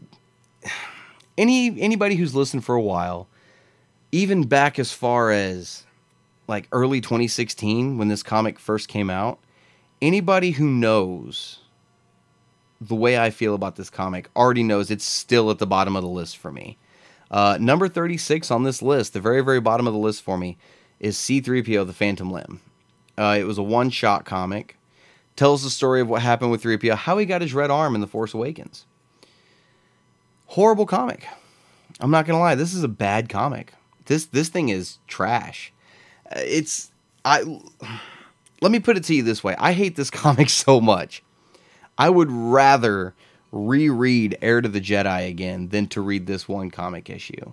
[1.38, 3.28] any anybody who's listened for a while,
[4.12, 5.84] even back as far as
[6.46, 9.38] like early 2016 when this comic first came out
[10.04, 11.60] anybody who knows
[12.80, 16.02] the way I feel about this comic already knows it's still at the bottom of
[16.02, 16.76] the list for me.
[17.34, 20.56] Uh, number 36 on this list, the very, very bottom of the list for me,
[21.00, 22.60] is C3PO The Phantom Limb.
[23.18, 24.76] Uh, it was a one shot comic.
[25.34, 28.00] Tells the story of what happened with 3PO, how he got his red arm in
[28.00, 28.86] The Force Awakens.
[30.46, 31.26] Horrible comic.
[31.98, 33.72] I'm not gonna lie, this is a bad comic.
[34.04, 35.72] This this thing is trash.
[36.30, 36.92] Uh, it's
[37.24, 37.42] I
[38.60, 41.24] let me put it to you this way I hate this comic so much.
[41.98, 43.12] I would rather
[43.54, 47.52] reread Heir to the Jedi again than to read this one comic issue.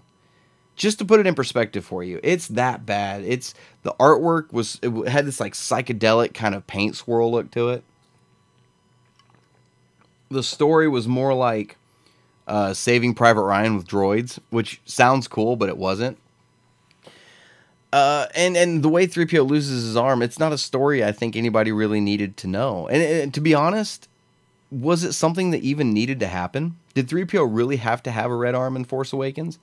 [0.76, 3.24] Just to put it in perspective for you, it's that bad.
[3.24, 7.70] It's the artwork was it had this like psychedelic kind of paint swirl look to
[7.70, 7.84] it.
[10.30, 11.78] The story was more like
[12.48, 16.18] uh, Saving Private Ryan with droids, which sounds cool, but it wasn't.
[17.94, 21.36] Uh, and and the way 3PO loses his arm, it's not a story I think
[21.36, 22.88] anybody really needed to know.
[22.88, 24.08] And, and, to be honest,
[24.72, 26.78] was it something that even needed to happen?
[26.94, 29.60] Did 3PO really have to have a red arm in Force Awakens?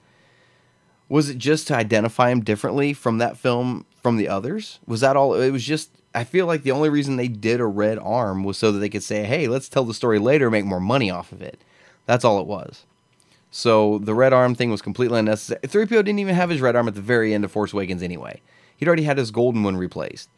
[1.08, 4.78] Was it just to identify him differently from that film from the others?
[4.86, 5.34] Was that all?
[5.34, 5.90] It was just.
[6.14, 8.88] I feel like the only reason they did a red arm was so that they
[8.90, 11.62] could say, "Hey, let's tell the story later, make more money off of it."
[12.04, 12.84] That's all it was.
[13.50, 15.60] So the red arm thing was completely unnecessary.
[15.62, 18.42] 3PO didn't even have his red arm at the very end of Force Awakens anyway.
[18.76, 20.28] He'd already had his golden one replaced,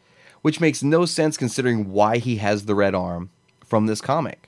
[0.41, 3.29] which makes no sense considering why he has the red arm
[3.65, 4.47] from this comic.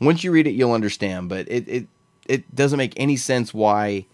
[0.00, 1.86] Once you read it, you'll understand, but it it
[2.26, 4.06] it doesn't make any sense why.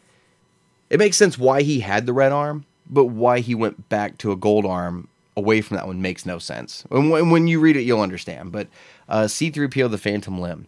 [0.89, 4.33] It makes sense why he had the red arm, but why he went back to
[4.33, 6.85] a gold arm away from that one makes no sense.
[6.91, 8.53] And when, when you read it, you'll understand.
[8.53, 8.69] But
[9.09, 10.67] uh, C3PO: The Phantom Limb,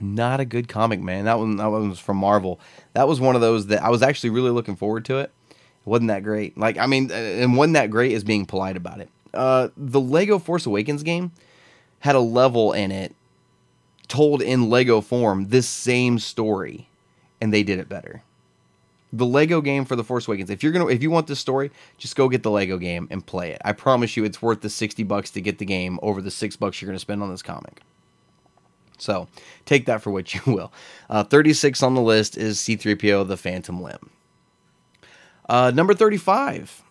[0.00, 1.24] not a good comic, man.
[1.24, 2.60] That one that one was from Marvel.
[2.94, 5.30] That was one of those that I was actually really looking forward to it.
[5.50, 6.56] It wasn't that great.
[6.56, 9.08] Like I mean, uh, and wasn't that great is being polite about it.
[9.34, 11.32] Uh, the Lego Force Awakens game
[12.00, 13.14] had a level in it
[14.12, 16.86] told in Lego form this same story,
[17.40, 18.22] and they did it better.
[19.10, 20.50] The Lego game for the Force Awakens.
[20.50, 23.24] If you're gonna, if you want this story, just go get the Lego game and
[23.24, 23.62] play it.
[23.64, 26.56] I promise you, it's worth the sixty bucks to get the game over the six
[26.56, 27.80] bucks you're gonna spend on this comic.
[28.98, 29.28] So
[29.64, 30.72] take that for what you will.
[31.10, 34.10] Uh, 36 on the list is C3PO the Phantom Limb.
[35.48, 36.84] Uh, number 35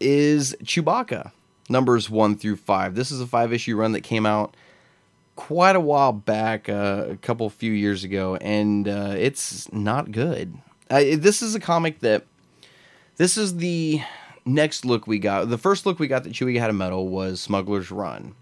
[0.00, 1.32] is Chewbacca,
[1.68, 2.94] numbers 1 through 5.
[2.94, 4.56] This is a five issue run that came out
[5.38, 10.52] quite a while back, uh, a couple few years ago, and uh, it's not good.
[10.90, 12.26] Uh, this is a comic that
[13.18, 14.02] this is the
[14.44, 15.48] next look we got.
[15.48, 18.34] The first look we got that Chewie had a medal was Smuggler's Run.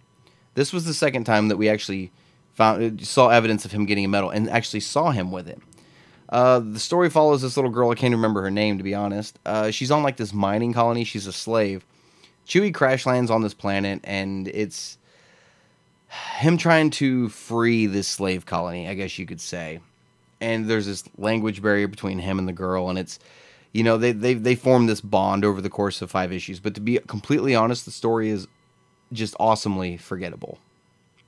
[0.55, 2.13] This was the second time that we actually
[2.55, 5.61] found saw evidence of him getting a medal and actually saw him with it.
[6.31, 7.91] Uh, the story follows this little girl.
[7.91, 9.39] I can't remember her name to be honest.
[9.45, 11.05] Uh, she's on like this mining colony.
[11.05, 11.85] She's a slave.
[12.47, 14.97] Chewie crash lands on this planet, and it's
[16.09, 18.89] him trying to free this slave colony.
[18.89, 19.81] I guess you could say.
[20.41, 23.19] And there's this language barrier between him and the girl, and it's
[23.73, 26.61] you know they they they form this bond over the course of five issues.
[26.61, 28.47] But to be completely honest, the story is
[29.13, 30.59] just awesomely forgettable.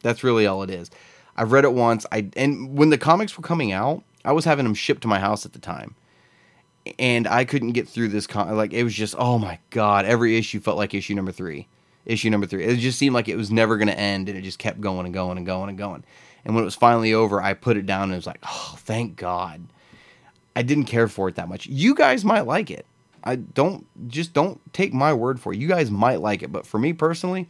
[0.02, 0.90] That's really all it is.
[1.36, 2.04] I've read it once.
[2.12, 5.18] I and when the comics were coming out, I was having them shipped to my
[5.18, 5.94] house at the time,
[6.98, 8.26] and I couldn't get through this.
[8.26, 10.04] Con- like it was just, oh my god!
[10.04, 11.68] Every issue felt like issue number three.
[12.08, 12.64] Issue number three.
[12.64, 15.04] It just seemed like it was never going to end, and it just kept going
[15.04, 16.02] and going and going and going.
[16.44, 18.74] And when it was finally over, I put it down and it was like, oh,
[18.78, 19.66] thank God.
[20.56, 21.66] I didn't care for it that much.
[21.66, 22.86] You guys might like it.
[23.22, 25.58] I don't just don't take my word for it.
[25.58, 27.48] You guys might like it, but for me personally,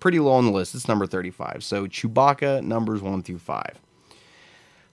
[0.00, 0.74] pretty low on the list.
[0.74, 1.62] It's number 35.
[1.62, 3.80] So Chewbacca, numbers 1 through 5.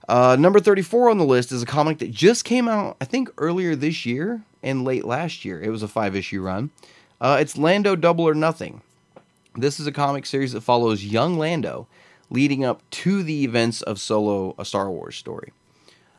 [0.08, 3.28] Uh, number 34 on the list is a comic that just came out, I think,
[3.36, 5.60] earlier this year and late last year.
[5.60, 6.70] It was a five issue run.
[7.20, 8.80] Uh, it's Lando Double or Nothing.
[9.60, 11.88] This is a comic series that follows young Lando
[12.30, 15.52] leading up to the events of Solo, a Star Wars story.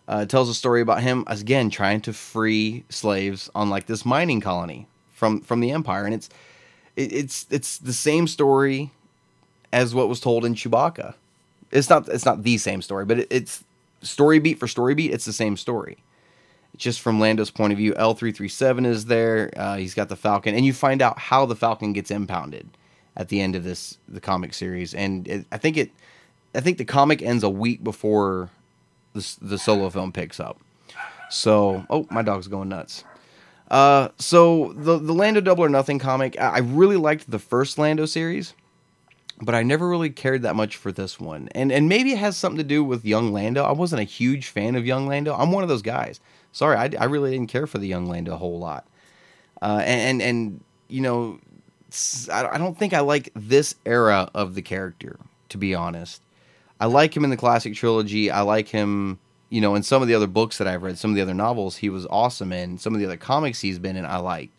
[0.10, 4.06] Uh, it tells a story about him again trying to free slaves on like this
[4.06, 6.30] mining colony from from the Empire, and it's
[6.98, 8.92] it, it's it's the same story
[9.72, 11.14] as what was told in Chewbacca.
[11.72, 13.64] It's not it's not the same story, but it, it's
[14.02, 15.14] story beat for story beat.
[15.14, 16.00] It's the same story.
[16.76, 19.50] Just from Lando's point of view, L three three seven is there.
[19.56, 22.70] Uh, he's got the Falcon, and you find out how the Falcon gets impounded
[23.20, 24.96] at the end of this the comic series.
[24.96, 25.92] And it, I think it,
[26.56, 28.50] I think the comic ends a week before
[29.14, 30.60] the the solo film picks up.
[31.30, 33.04] So, oh, my dog's going nuts.
[33.70, 38.08] Uh, so the the Lando Double or Nothing comic, I really liked the first Lando
[38.08, 38.56] series,
[39.40, 41.50] but I never really cared that much for this one.
[41.52, 43.64] And and maybe it has something to do with young Lando.
[43.64, 45.36] I wasn't a huge fan of young Lando.
[45.36, 46.20] I'm one of those guys.
[46.52, 48.88] Sorry, I, I really didn't care for the young Lando a whole lot.
[49.62, 51.40] Uh, and, and and you know,
[52.32, 55.20] I don't think I like this era of the character.
[55.50, 56.22] To be honest,
[56.80, 58.30] I like him in the classic trilogy.
[58.30, 61.12] I like him you know, in some of the other books that I've read, some
[61.12, 62.78] of the other novels, he was awesome in.
[62.78, 64.52] Some of the other comics he's been in, I like.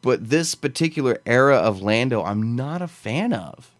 [0.00, 3.74] But this particular era of Lando, I'm not a fan of.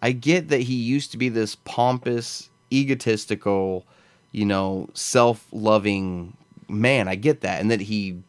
[0.00, 3.84] I get that he used to be this pompous, egotistical,
[4.32, 6.36] you know, self loving
[6.68, 7.08] man.
[7.08, 7.60] I get that.
[7.60, 8.22] And that he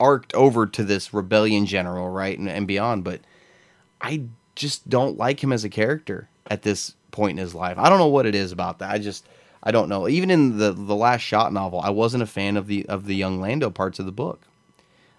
[0.00, 2.38] arced over to this rebellion general, right?
[2.38, 3.04] And, and beyond.
[3.04, 3.20] But
[4.00, 7.78] I just don't like him as a character at this point in his life.
[7.78, 8.90] I don't know what it is about that.
[8.90, 9.26] I just
[9.62, 10.08] I don't know.
[10.08, 13.14] Even in the the last shot novel, I wasn't a fan of the of the
[13.14, 14.40] young Lando parts of the book.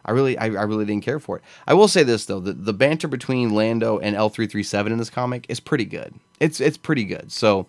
[0.03, 1.43] I really I, I really didn't care for it.
[1.67, 5.45] I will say this though, the, the banter between Lando and L337 in this comic
[5.47, 6.15] is pretty good.
[6.39, 7.31] It's it's pretty good.
[7.31, 7.67] So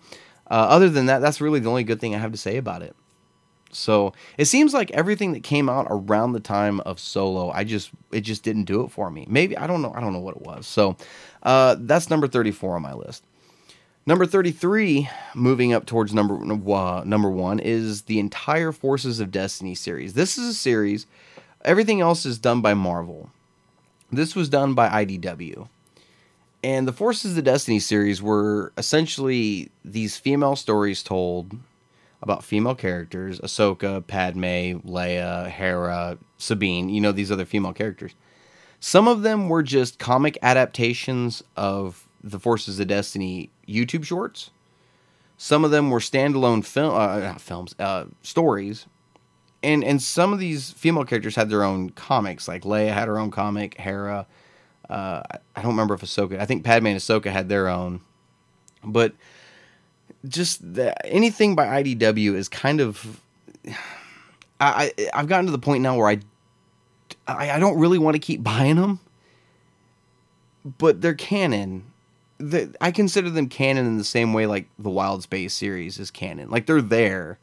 [0.49, 2.81] uh, other than that, that's really the only good thing I have to say about
[2.81, 2.95] it.
[3.75, 7.91] So it seems like everything that came out around the time of Solo, I just
[8.11, 9.25] it just didn't do it for me.
[9.29, 9.93] Maybe I don't know.
[9.95, 10.67] I don't know what it was.
[10.67, 10.95] So
[11.43, 13.23] uh, that's number 34 on my list.
[14.05, 19.75] Number 33, moving up towards number uh, number 1 is the entire Forces of Destiny
[19.75, 20.13] series.
[20.13, 21.05] This is a series
[21.63, 23.29] Everything else is done by Marvel.
[24.11, 25.69] This was done by IDW.
[26.61, 31.57] And the Forces of Destiny series were essentially these female stories told
[32.23, 38.15] about female characters Ahsoka, Padme, Leia, Hera, Sabine, you know, these other female characters.
[38.79, 44.51] Some of them were just comic adaptations of the Forces of Destiny YouTube shorts.
[45.37, 48.87] Some of them were standalone film, uh, films, uh, stories,
[49.61, 52.47] and and some of these female characters had their own comics.
[52.47, 54.27] Like Leia had her own comic, Hera.
[54.89, 55.21] Uh,
[55.55, 56.39] I don't remember if Ahsoka.
[56.39, 58.01] I think Padme and Ahsoka had their own,
[58.83, 59.13] but
[60.27, 63.21] just the, anything by IDW is kind of.
[64.59, 66.19] I, I I've gotten to the point now where I
[67.27, 68.99] I, I don't really want to keep buying them,
[70.77, 71.85] but they're canon.
[72.39, 76.11] The, I consider them canon in the same way like the Wild Space series is
[76.11, 76.49] canon.
[76.49, 77.37] Like they're there,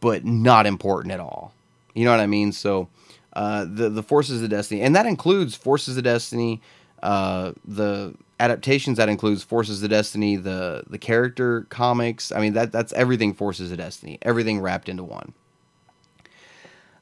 [0.00, 1.54] but not important at all.
[1.94, 2.52] You know what I mean?
[2.52, 2.88] So
[3.32, 6.60] uh, the the Forces of Destiny, and that includes Forces of Destiny,
[7.02, 12.32] uh, the adaptations that includes Forces of Destiny, the the character comics.
[12.32, 15.34] I mean that that's everything Forces of Destiny, everything wrapped into one.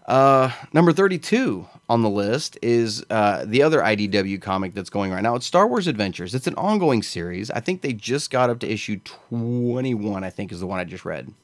[0.09, 5.23] Uh, number 32 on the list is uh, the other IDW comic that's going right
[5.23, 5.35] now.
[5.35, 6.35] It's Star Wars Adventures.
[6.35, 7.51] It's an ongoing series.
[7.51, 10.85] I think they just got up to issue 21, I think is the one I
[10.85, 11.35] just read.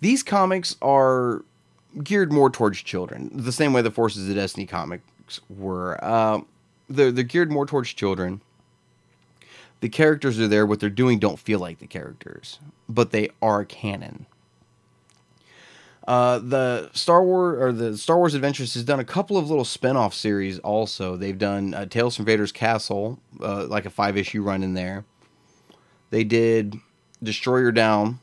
[0.00, 1.44] These comics are
[2.02, 6.02] geared more towards children, the same way the Forces of Destiny comics were.
[6.04, 6.40] Uh,
[6.88, 8.40] they're, they're geared more towards children.
[9.80, 10.66] The characters are there.
[10.66, 14.26] What they're doing don't feel like the characters, but they are canon.
[16.06, 19.64] Uh, the Star Wars or the Star Wars Adventures has done a couple of little
[19.64, 21.16] spin-off series also.
[21.16, 25.04] They've done uh, Tales from Vader's Castle, uh, like a five issue run in there.
[26.10, 26.76] They did
[27.22, 28.20] Destroyer Down,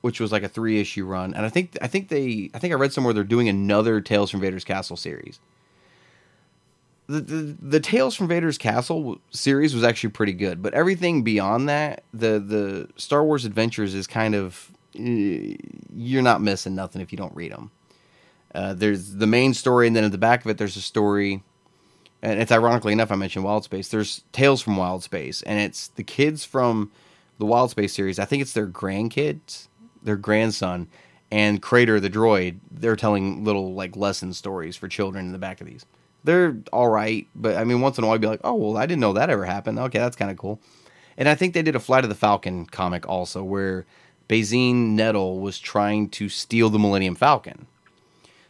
[0.00, 2.72] which was like a three issue run, and I think I think they I think
[2.72, 5.38] I read somewhere they're doing another Tales from Vader's Castle series.
[7.12, 11.68] The, the, the Tales from Vader's Castle series was actually pretty good, but everything beyond
[11.68, 17.18] that, the the Star Wars Adventures is kind of you're not missing nothing if you
[17.18, 17.70] don't read them.
[18.54, 21.42] Uh, there's the main story, and then at the back of it, there's a story.
[22.22, 23.88] And it's ironically enough, I mentioned Wild Space.
[23.88, 26.92] There's Tales from Wild Space, and it's the kids from
[27.38, 28.18] the Wild Space series.
[28.18, 29.68] I think it's their grandkids,
[30.02, 30.88] their grandson,
[31.30, 32.60] and Crater the droid.
[32.70, 35.84] They're telling little like lesson stories for children in the back of these.
[36.24, 38.76] They're all right, but I mean, once in a while, I'd be like, oh well,
[38.76, 39.78] I didn't know that ever happened.
[39.78, 40.60] Okay, that's kind of cool.
[41.16, 43.84] And I think they did a Flight of the Falcon comic also, where
[44.28, 47.66] Bazine Netal was trying to steal the Millennium Falcon.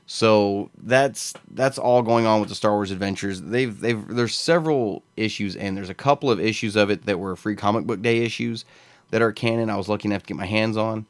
[0.07, 3.41] So that's that's all going on with the Star Wars Adventures.
[3.41, 7.35] They've they've there's several issues and there's a couple of issues of it that were
[7.37, 8.65] free comic book day issues
[9.11, 9.71] that are canon.
[9.71, 11.07] I was lucky enough to get my hands on.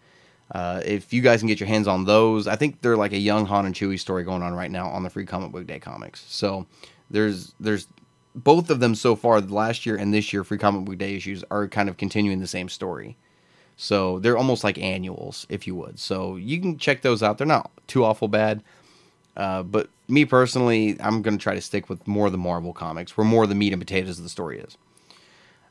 [0.52, 3.18] Uh, if you guys can get your hands on those, I think they're like a
[3.18, 5.78] young Han and Chewie story going on right now on the free comic book day
[5.78, 6.24] comics.
[6.28, 6.66] So
[7.10, 7.88] there's there's
[8.34, 9.40] both of them so far.
[9.40, 12.46] Last year and this year, free comic book day issues are kind of continuing the
[12.46, 13.16] same story.
[13.76, 15.98] So they're almost like annuals, if you would.
[15.98, 17.38] So you can check those out.
[17.38, 18.62] They're not too awful bad.
[19.34, 22.74] Uh, but me personally, I'm going to try to stick with more of the Marvel
[22.74, 24.76] comics, where more of the meat and potatoes of the story is.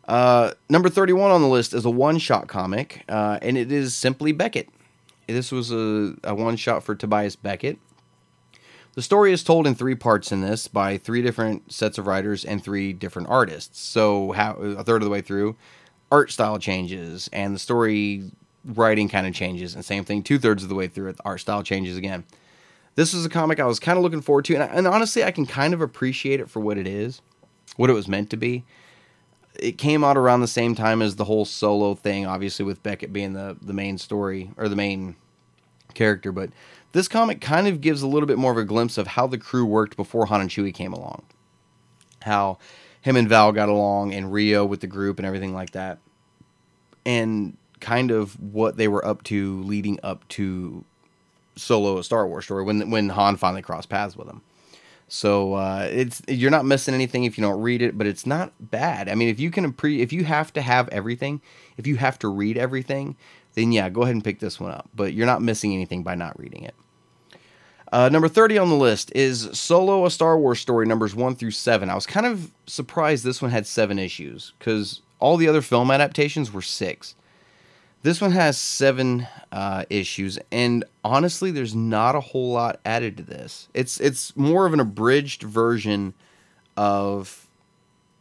[0.07, 3.93] Uh, number 31 on the list is a one shot comic, uh, and it is
[3.93, 4.69] Simply Beckett.
[5.27, 7.77] This was a, a one shot for Tobias Beckett.
[8.93, 12.43] The story is told in three parts in this by three different sets of writers
[12.43, 13.79] and three different artists.
[13.79, 15.55] So, how, a third of the way through,
[16.11, 18.31] art style changes and the story
[18.65, 21.63] writing kind of changes, and same thing two thirds of the way through art style
[21.63, 22.25] changes again.
[22.95, 25.23] This was a comic I was kind of looking forward to, and, I, and honestly,
[25.23, 27.21] I can kind of appreciate it for what it is,
[27.77, 28.65] what it was meant to be.
[29.55, 33.13] It came out around the same time as the whole solo thing, obviously with Beckett
[33.13, 35.15] being the the main story or the main
[35.93, 36.49] character, but
[36.93, 39.37] this comic kind of gives a little bit more of a glimpse of how the
[39.37, 41.23] crew worked before Han and Chewie came along.
[42.23, 42.57] How
[43.01, 45.99] him and Val got along and Rio with the group and everything like that.
[47.05, 50.85] And kind of what they were up to leading up to
[51.55, 54.41] Solo a Star Wars story when when Han finally crossed paths with him.
[55.13, 58.53] So uh, it's you're not missing anything if you don't read it, but it's not
[58.61, 59.09] bad.
[59.09, 61.41] I mean, if you can pre if you have to have everything,
[61.75, 63.17] if you have to read everything,
[63.53, 64.89] then yeah, go ahead and pick this one up.
[64.95, 66.75] But you're not missing anything by not reading it.
[67.91, 71.51] Uh, number 30 on the list is Solo, a Star Wars story, numbers 1 through
[71.51, 71.89] 7.
[71.89, 75.91] I was kind of surprised this one had 7 issues because all the other film
[75.91, 77.15] adaptations were 6.
[78.03, 83.23] This one has 7 uh, issues, and honestly, there's not a whole lot added to
[83.23, 83.67] this.
[83.75, 86.15] It's, it's more of an abridged version
[86.75, 87.47] of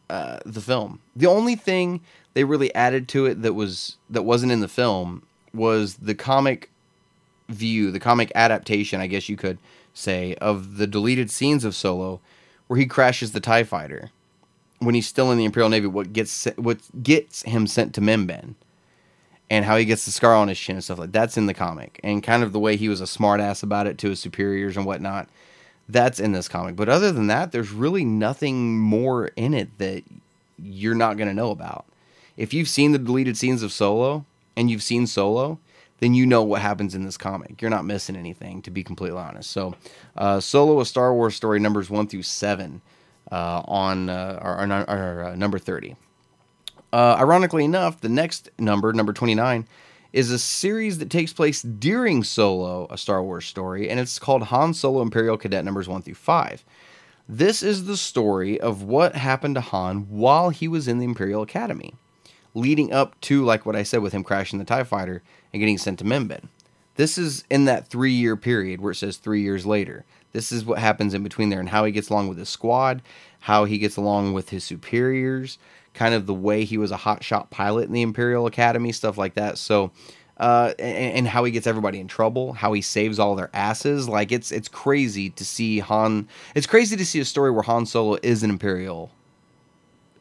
[0.09, 0.99] uh, the film.
[1.15, 2.01] The only thing
[2.33, 5.23] they really added to it that was that wasn't in the film
[5.53, 6.69] was the comic
[7.49, 9.57] view, the comic adaptation, I guess you could
[9.93, 12.19] say, of the deleted scenes of Solo,
[12.67, 14.11] where he crashes the Tie Fighter
[14.79, 15.87] when he's still in the Imperial Navy.
[15.87, 18.55] What gets what gets him sent to Mimban,
[19.51, 21.53] and how he gets the scar on his chin and stuff like that's in the
[21.53, 24.77] comic, and kind of the way he was a smartass about it to his superiors
[24.77, 25.27] and whatnot.
[25.89, 30.03] That's in this comic, but other than that, there's really nothing more in it that
[30.57, 31.85] you're not going to know about.
[32.37, 34.25] If you've seen the deleted scenes of Solo
[34.55, 35.59] and you've seen Solo,
[35.99, 37.61] then you know what happens in this comic.
[37.61, 39.51] You're not missing anything, to be completely honest.
[39.51, 39.75] So,
[40.15, 42.81] uh, Solo, a Star Wars story, numbers one through seven,
[43.31, 45.97] uh, on uh, our, our, our uh, number thirty.
[46.93, 49.67] Uh, ironically enough, the next number, number twenty nine,
[50.11, 54.43] is a series that takes place during Solo, a Star Wars story, and it's called
[54.43, 56.65] Han Solo Imperial Cadet numbers one through five.
[57.29, 61.43] This is the story of what happened to Han while he was in the Imperial
[61.43, 61.93] Academy,
[62.53, 65.23] leading up to, like what I said, with him crashing the TIE fighter
[65.53, 66.49] and getting sent to Mimban.
[66.95, 70.03] This is in that three year period where it says three years later.
[70.33, 73.01] This is what happens in between there and how he gets along with his squad,
[73.41, 75.57] how he gets along with his superiors,
[75.93, 79.33] kind of the way he was a hotshot pilot in the Imperial Academy, stuff like
[79.35, 79.57] that.
[79.57, 79.91] So,
[80.37, 84.09] uh, and, and, how he gets everybody in trouble, how he saves all their asses.
[84.09, 86.27] Like it's it's crazy to see Han.
[86.55, 89.11] It's crazy to see a story where Han Solo is an Imperial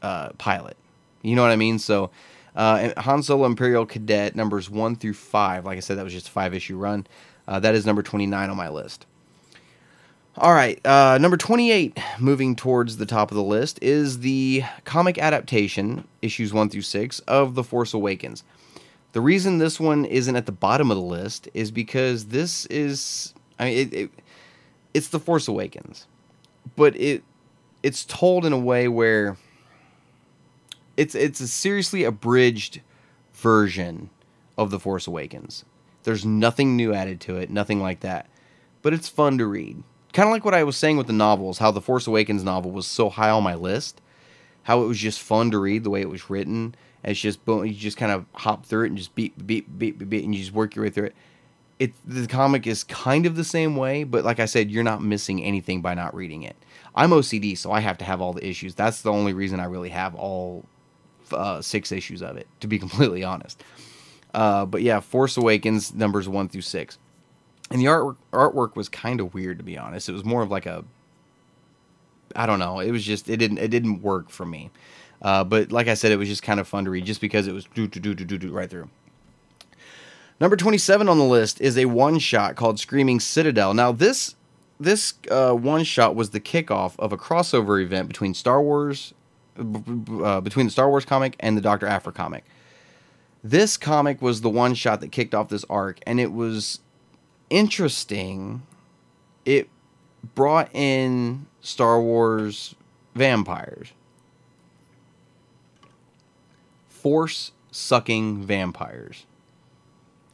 [0.02, 0.76] uh, pilot.
[1.22, 1.78] You know what I mean?
[1.78, 2.10] So,
[2.54, 5.64] uh, Han Solo Imperial Cadet numbers one through five.
[5.64, 7.06] Like I said, that was just a five issue run.
[7.48, 9.06] Uh, that is number twenty nine on my list.
[10.36, 15.18] All right, uh, number 28, moving towards the top of the list, is the comic
[15.18, 18.44] adaptation, issues 1 through 6, of The Force Awakens.
[19.12, 23.34] The reason this one isn't at the bottom of the list is because this is
[23.58, 24.10] I mean it, it,
[24.94, 26.06] it's The Force Awakens.
[26.76, 27.24] But it
[27.82, 29.36] it's told in a way where
[30.96, 32.82] it's it's a seriously abridged
[33.34, 34.10] version
[34.56, 35.64] of The Force Awakens.
[36.04, 38.28] There's nothing new added to it, nothing like that.
[38.80, 39.82] But it's fun to read.
[40.12, 42.70] Kind of like what I was saying with the novels, how the Force Awakens novel
[42.70, 44.00] was so high on my list,
[44.64, 47.44] how it was just fun to read the way it was written and it's just
[47.44, 50.34] boom, you just kind of hop through it and just beat, beat, beat, beat, and
[50.34, 51.14] you just work your way through it.
[51.78, 55.02] It the comic is kind of the same way, but like I said, you're not
[55.02, 56.56] missing anything by not reading it.
[56.94, 58.74] I'm OCD, so I have to have all the issues.
[58.74, 60.66] That's the only reason I really have all
[61.32, 63.64] uh, six issues of it, to be completely honest.
[64.34, 66.98] Uh, but yeah, Force Awakens numbers one through six,
[67.70, 70.08] and the artwork artwork was kind of weird to be honest.
[70.08, 70.84] It was more of like a
[72.34, 72.80] I don't know.
[72.80, 74.70] It was just it didn't it didn't work for me.
[75.22, 77.46] Uh, but like I said, it was just kind of fun to read just because
[77.46, 78.88] it was do do do do do do right through.
[80.40, 83.74] Number 27 on the list is a one shot called Screaming Citadel.
[83.74, 84.34] Now this
[84.78, 89.12] this uh, one shot was the kickoff of a crossover event between Star Wars
[89.58, 91.86] uh, between the Star Wars comic and the Dr.
[91.86, 92.44] Aphra comic.
[93.44, 96.80] This comic was the one shot that kicked off this arc and it was
[97.50, 98.62] interesting.
[99.44, 99.68] It
[100.34, 102.74] brought in Star Wars
[103.14, 103.92] vampires
[107.00, 109.24] force sucking vampires.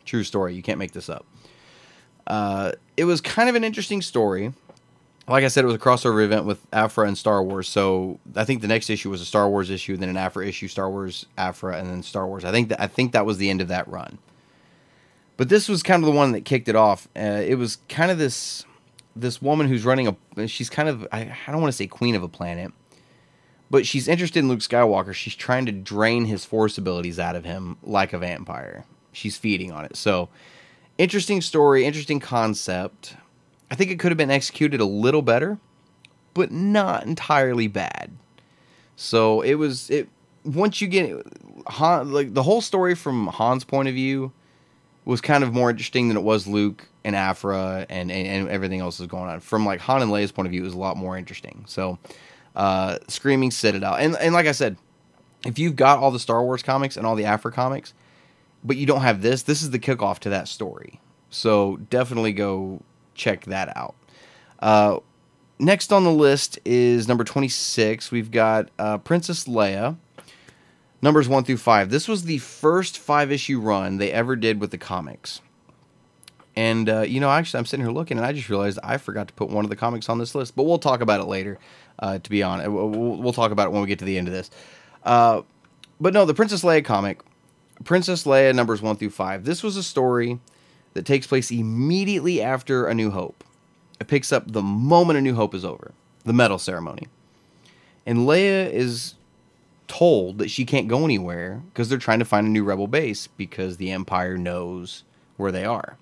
[0.04, 0.54] True story.
[0.54, 1.24] You can't make this up.
[2.26, 4.52] Uh, it was kind of an interesting story.
[5.28, 7.68] Like I said, it was a crossover event with Aphra and Star Wars.
[7.68, 10.68] So I think the next issue was a Star Wars issue, then an Aphra issue,
[10.68, 12.44] Star Wars, Aphra, and then Star Wars.
[12.44, 14.18] I think that I think that was the end of that run.
[15.37, 17.09] But this was kind of the one that kicked it off.
[17.16, 18.64] Uh, it was kind of this
[19.14, 20.49] this woman who's running a.
[20.49, 22.72] She's kind of I, I don't want to say queen of a planet
[23.70, 25.12] but she's interested in Luke Skywalker.
[25.12, 28.84] She's trying to drain his force abilities out of him like a vampire.
[29.12, 29.97] She's feeding on it.
[29.97, 30.28] So,
[30.99, 33.16] interesting story, interesting concept.
[33.70, 35.59] I think it could have been executed a little better,
[36.34, 38.12] but not entirely bad.
[38.95, 40.09] So, it was it
[40.45, 41.26] once you get
[41.66, 44.32] Han like the whole story from Han's point of view
[45.07, 48.80] was kind of more interesting than it was Luke and Aphra and, and, and everything
[48.80, 49.40] else is going on.
[49.40, 51.64] From like Han and Leia's point of view, it was a lot more interesting.
[51.66, 51.98] So,
[52.57, 53.94] uh, Screaming Citadel.
[53.94, 54.76] And and like I said,
[55.46, 57.94] if you've got all the Star Wars comics and all the Aphra comics,
[58.64, 61.00] but you don't have this, this is the kickoff to that story.
[61.30, 62.82] So definitely go
[63.14, 63.94] check that out.
[64.59, 64.98] Uh,
[65.59, 68.11] next on the list is number 26.
[68.11, 69.96] We've got uh, Princess Leia,
[71.03, 71.90] numbers 1 through 5.
[71.90, 75.40] This was the first five issue run they ever did with the comics.
[76.57, 79.28] And, uh, you know, actually, I'm sitting here looking and I just realized I forgot
[79.28, 81.59] to put one of the comics on this list, but we'll talk about it later.
[81.99, 84.28] Uh, to be honest, we'll, we'll, talk about it when we get to the end
[84.28, 84.51] of this.
[85.03, 85.42] Uh,
[86.01, 87.20] but no, the Princess Leia comic,
[87.84, 89.44] Princess Leia numbers one through five.
[89.44, 90.40] This was a story
[90.94, 93.44] that takes place immediately after A New Hope.
[94.01, 95.92] It picks up the moment A New Hope is over,
[96.24, 97.07] the medal ceremony.
[98.07, 99.15] And Leia is
[99.89, 103.26] told that she can't go anywhere because they're trying to find a new rebel base
[103.26, 105.05] because the Empire knows
[105.37, 105.97] where they are.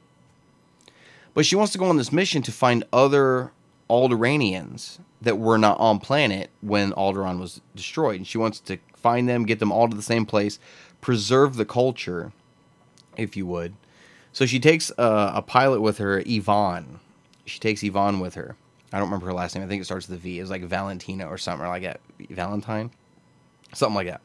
[1.34, 3.52] But she wants to go on this mission to find other
[3.90, 8.16] Alderaanians that were not on planet when Alderaan was destroyed.
[8.16, 10.58] And she wants to find them, get them all to the same place,
[11.00, 12.32] preserve the culture,
[13.16, 13.74] if you would.
[14.32, 16.98] So she takes a, a pilot with her, Evaan.
[17.46, 18.56] She takes Evaan with her.
[18.92, 19.64] I don't remember her last name.
[19.64, 20.38] I think it starts with a V.
[20.38, 22.00] It was like Valentina or something or like that.
[22.30, 22.90] Valentine,
[23.74, 24.20] something like that.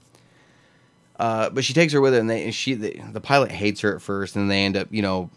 [1.20, 3.82] Uh, but she takes her with her, and they and she the, the pilot hates
[3.82, 5.30] her at first, and they end up you know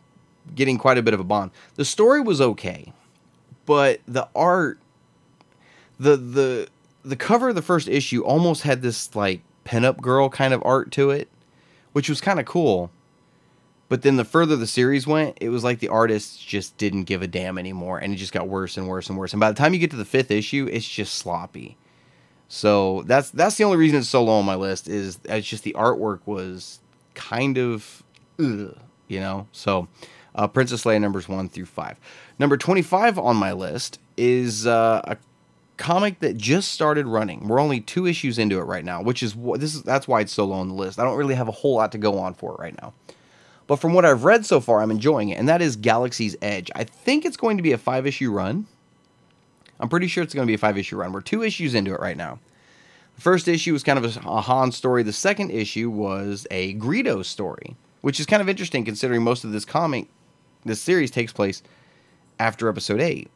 [0.54, 1.50] getting quite a bit of a bond.
[1.74, 2.92] The story was okay,
[3.66, 4.78] but the art,
[5.98, 6.68] the the
[7.04, 10.92] the cover of the first issue almost had this like pinup girl kind of art
[10.92, 11.28] to it,
[11.92, 12.90] which was kind of cool.
[13.88, 17.20] But then the further the series went, it was like the artists just didn't give
[17.20, 19.34] a damn anymore, and it just got worse and worse and worse.
[19.34, 21.76] And by the time you get to the fifth issue, it's just sloppy.
[22.54, 25.64] So that's that's the only reason it's so low on my list is it's just
[25.64, 26.80] the artwork was
[27.14, 28.02] kind of,
[28.38, 28.76] ugh,
[29.08, 29.46] you know.
[29.52, 29.88] So,
[30.34, 31.98] uh, Princess Leia numbers one through five.
[32.38, 35.16] Number twenty five on my list is uh, a
[35.78, 37.48] comic that just started running.
[37.48, 39.82] We're only two issues into it right now, which is what this is.
[39.82, 40.98] That's why it's so low on the list.
[40.98, 42.92] I don't really have a whole lot to go on for it right now.
[43.66, 46.70] But from what I've read so far, I'm enjoying it, and that is Galaxy's Edge.
[46.74, 48.66] I think it's going to be a five issue run.
[49.80, 51.12] I'm pretty sure it's going to be a five issue run.
[51.12, 52.38] We're two issues into it right now.
[53.16, 55.02] The first issue was kind of a, Han story.
[55.02, 59.52] The second issue was a Greedo story, which is kind of interesting considering most of
[59.52, 60.06] this comic,
[60.64, 61.62] this series takes place
[62.38, 63.30] after episode 8.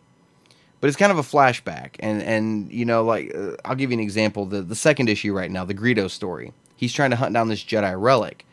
[0.80, 1.96] But it's kind of a flashback.
[2.00, 4.44] And, and you know, like, uh, I'll give you an example.
[4.46, 6.52] The, the second issue right now, the Greedo story.
[6.76, 8.44] He's trying to hunt down this Jedi relic.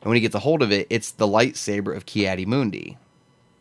[0.00, 2.96] And when he gets a hold of it, it's the lightsaber of Ki-Adi-Mundi.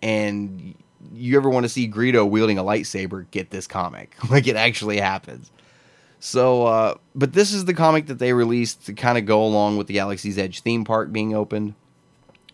[0.02, 0.76] And
[1.14, 4.16] you ever want to see Greedo wielding a lightsaber, get this comic.
[4.30, 5.52] like it actually happens.
[6.20, 9.78] So, uh, but this is the comic that they released to kind of go along
[9.78, 11.76] with the Galaxy's Edge theme park being opened.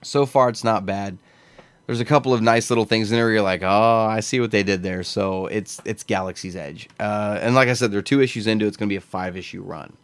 [0.03, 1.17] So far, it's not bad.
[1.87, 3.31] There's a couple of nice little things in there.
[3.31, 5.03] you're like, oh, I see what they did there.
[5.03, 8.65] So it's it's Galaxy's Edge, uh, and like I said, there are two issues into.
[8.65, 8.69] it.
[8.69, 9.97] It's going to be a five issue run.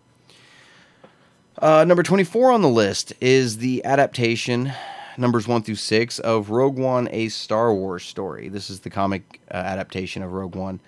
[1.58, 4.72] Uh, number 24 on the list is the adaptation,
[5.18, 8.50] numbers 1 through 6, of Rogue One, a Star Wars story.
[8.50, 10.80] This is the comic uh, adaptation of Rogue One.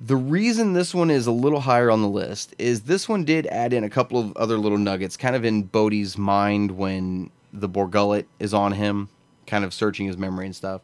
[0.00, 3.46] The reason this one is a little higher on the list is this one did
[3.48, 7.68] add in a couple of other little nuggets, kind of in Bodhi's mind when the
[7.68, 9.10] Bor Gullet is on him,
[9.46, 10.80] kind of searching his memory and stuff.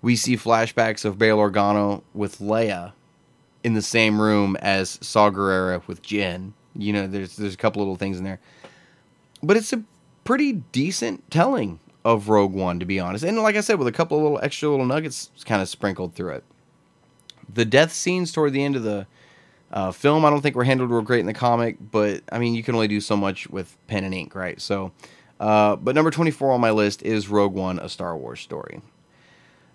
[0.00, 2.92] We see flashbacks of Bail Organa with Leia
[3.62, 6.52] in the same room as Saw Gerrera with Jyn.
[6.74, 8.40] You know, there's there's a couple little things in there,
[9.40, 9.84] but it's a
[10.24, 13.24] pretty decent telling of Rogue One, to be honest.
[13.24, 16.14] And like I said, with a couple of little extra little nuggets kind of sprinkled
[16.14, 16.44] through it.
[17.52, 19.06] The death scenes toward the end of the
[19.72, 22.54] uh, film, I don't think were handled real great in the comic, but I mean,
[22.54, 24.60] you can only do so much with pen and ink, right?
[24.60, 24.92] So,
[25.40, 28.80] uh, but number 24 on my list is Rogue One, a Star Wars story.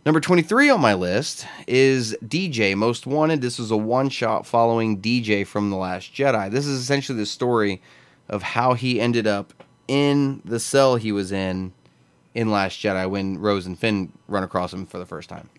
[0.05, 3.41] Number 23 on my list is DJ Most Wanted.
[3.41, 6.49] This is a one shot following DJ from The Last Jedi.
[6.49, 7.81] This is essentially the story
[8.29, 9.53] of how he ended up
[9.87, 11.73] in the cell he was in
[12.37, 15.49] in Last Jedi when Rose and Finn run across him for the first time.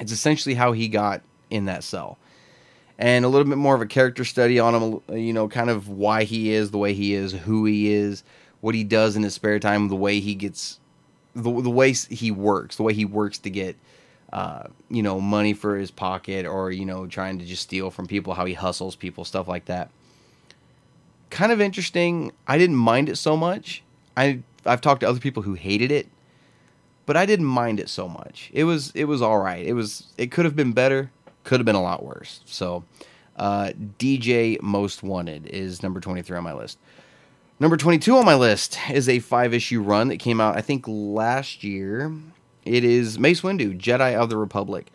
[0.00, 2.16] It's essentially how he got in that cell.
[2.98, 5.90] And a little bit more of a character study on him, you know, kind of
[5.90, 8.24] why he is the way he is, who he is,
[8.62, 10.80] what he does in his spare time, the way he gets
[11.34, 13.76] the, the way he works, the way he works to get,
[14.32, 18.06] uh, you know, money for his pocket or, you know, trying to just steal from
[18.06, 19.90] people, how he hustles people, stuff like that.
[21.28, 22.32] Kind of interesting.
[22.46, 23.82] I didn't mind it so much.
[24.16, 26.08] I I've talked to other people who hated it,
[27.06, 28.50] but I didn't mind it so much.
[28.52, 29.64] It was it was all right.
[29.64, 31.10] It was it could have been better,
[31.44, 32.40] could have been a lot worse.
[32.44, 32.84] So,
[33.36, 36.78] uh, DJ Most Wanted is number 23 on my list.
[37.60, 40.84] Number 22 on my list is a five issue run that came out, I think,
[40.86, 42.12] last year.
[42.64, 44.92] It is Mace Windu, Jedi of the Republic.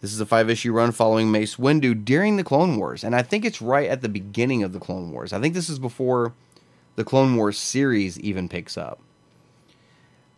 [0.00, 3.22] This is a five issue run following Mace Windu during the Clone Wars, and I
[3.22, 5.32] think it's right at the beginning of the Clone Wars.
[5.32, 6.34] I think this is before
[6.96, 9.00] the Clone Wars series even picks up.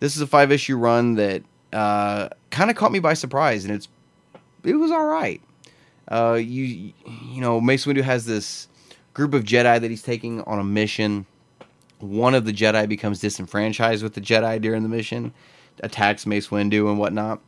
[0.00, 1.42] This is a five issue run that
[1.72, 3.88] uh, kind of caught me by surprise, and it's
[4.64, 5.40] it was all right.
[6.08, 8.68] Uh, you you know Mace Windu has this
[9.14, 11.26] group of Jedi that he's taking on a mission
[11.98, 15.32] one of the Jedi becomes disenfranchised with the Jedi during the mission,
[15.80, 17.40] attacks Mace Windu and whatnot.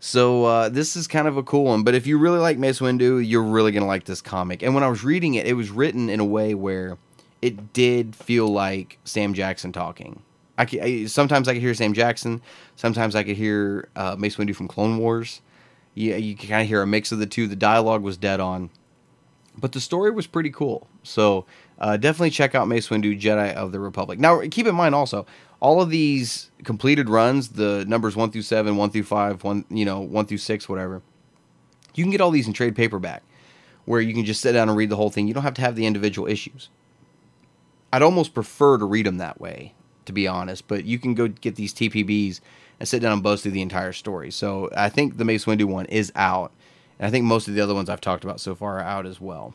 [0.00, 1.84] So uh, this is kind of a cool one.
[1.84, 4.62] But if you really like Mace Windu, you're really gonna like this comic.
[4.62, 6.98] And when I was reading it, it was written in a way where
[7.42, 10.22] it did feel like Sam Jackson talking.
[10.56, 12.40] I, I sometimes I could hear Sam Jackson,
[12.76, 15.42] sometimes I could hear uh, Mace Windu from Clone Wars.
[15.94, 17.46] Yeah, you, you can kind of hear a mix of the two.
[17.46, 18.70] The dialogue was dead on,
[19.58, 20.86] but the story was pretty cool.
[21.02, 21.44] So
[21.78, 24.18] uh, definitely check out Mace Windu, Jedi of the Republic.
[24.18, 25.26] Now, keep in mind also,
[25.60, 29.84] all of these completed runs, the numbers one through seven, one through five, one you
[29.84, 31.02] know one through six, whatever.
[31.94, 33.22] You can get all these in trade paperback,
[33.84, 35.26] where you can just sit down and read the whole thing.
[35.28, 36.70] You don't have to have the individual issues.
[37.92, 39.74] I'd almost prefer to read them that way,
[40.06, 40.66] to be honest.
[40.66, 42.40] But you can go get these TPBs
[42.80, 44.30] and sit down and buzz through the entire story.
[44.30, 46.52] So I think the Mace Windu one is out,
[46.98, 49.06] and I think most of the other ones I've talked about so far are out
[49.06, 49.54] as well.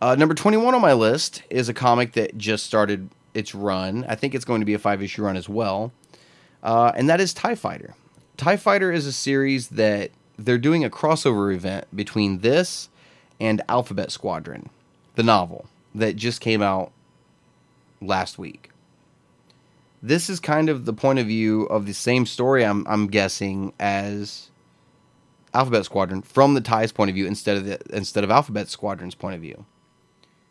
[0.00, 4.06] Uh, number 21 on my list is a comic that just started its run.
[4.08, 5.92] I think it's going to be a five issue run as well,
[6.62, 7.94] uh, and that is TIE Fighter.
[8.38, 12.88] TIE Fighter is a series that they're doing a crossover event between this
[13.38, 14.70] and Alphabet Squadron,
[15.16, 16.92] the novel that just came out
[18.00, 18.70] last week.
[20.02, 23.74] This is kind of the point of view of the same story, I'm, I'm guessing,
[23.78, 24.50] as
[25.52, 29.14] Alphabet Squadron from the TIE's point of view instead of the, instead of Alphabet Squadron's
[29.14, 29.66] point of view.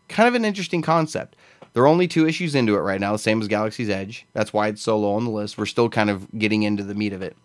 [0.08, 1.36] Kind of an interesting concept.
[1.74, 4.26] There are only two issues into it right now, the same as Galaxy's Edge.
[4.34, 5.58] That's why it's so low on the list.
[5.58, 7.38] We're still kind of getting into the meat of it.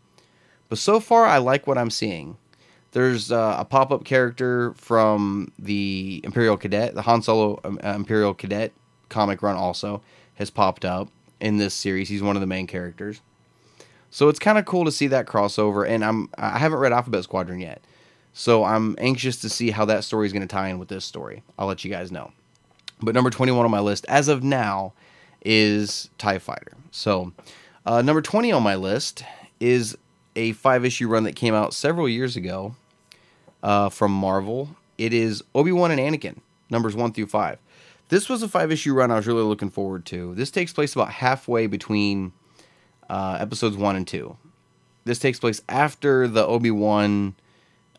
[0.69, 2.37] But so far, I like what I'm seeing.
[2.93, 7.89] There's uh, a pop up character from the Imperial Cadet, the Han Solo um, uh,
[7.89, 8.73] Imperial Cadet
[9.15, 10.03] comic run, also
[10.35, 11.09] has popped up
[11.41, 12.09] in this series.
[12.09, 13.21] He's one of the main characters.
[14.11, 15.89] So it's kind of cool to see that crossover.
[15.89, 17.81] And I'm I haven't read Alphabet Squadron yet,
[18.33, 21.05] so I'm anxious to see how that story is going to tie in with this
[21.05, 21.43] story.
[21.59, 22.33] I'll let you guys know.
[23.01, 24.93] But number 21 on my list, as of now,
[25.45, 26.73] is TIE Fighter.
[26.91, 27.33] So,
[27.87, 29.25] uh, number 20 on my list
[29.61, 29.97] is
[30.37, 32.75] a five issue run that came out several years ago
[33.63, 34.71] uh, from Marvel.
[34.97, 36.39] It is Obi Wan and Anakin,
[36.71, 37.59] numbers one through five.
[38.09, 40.35] This was a five issue run I was really looking forward to.
[40.35, 42.33] This takes place about halfway between
[43.09, 44.37] uh, episodes one and two.
[45.05, 47.35] This takes place after the Obi Wan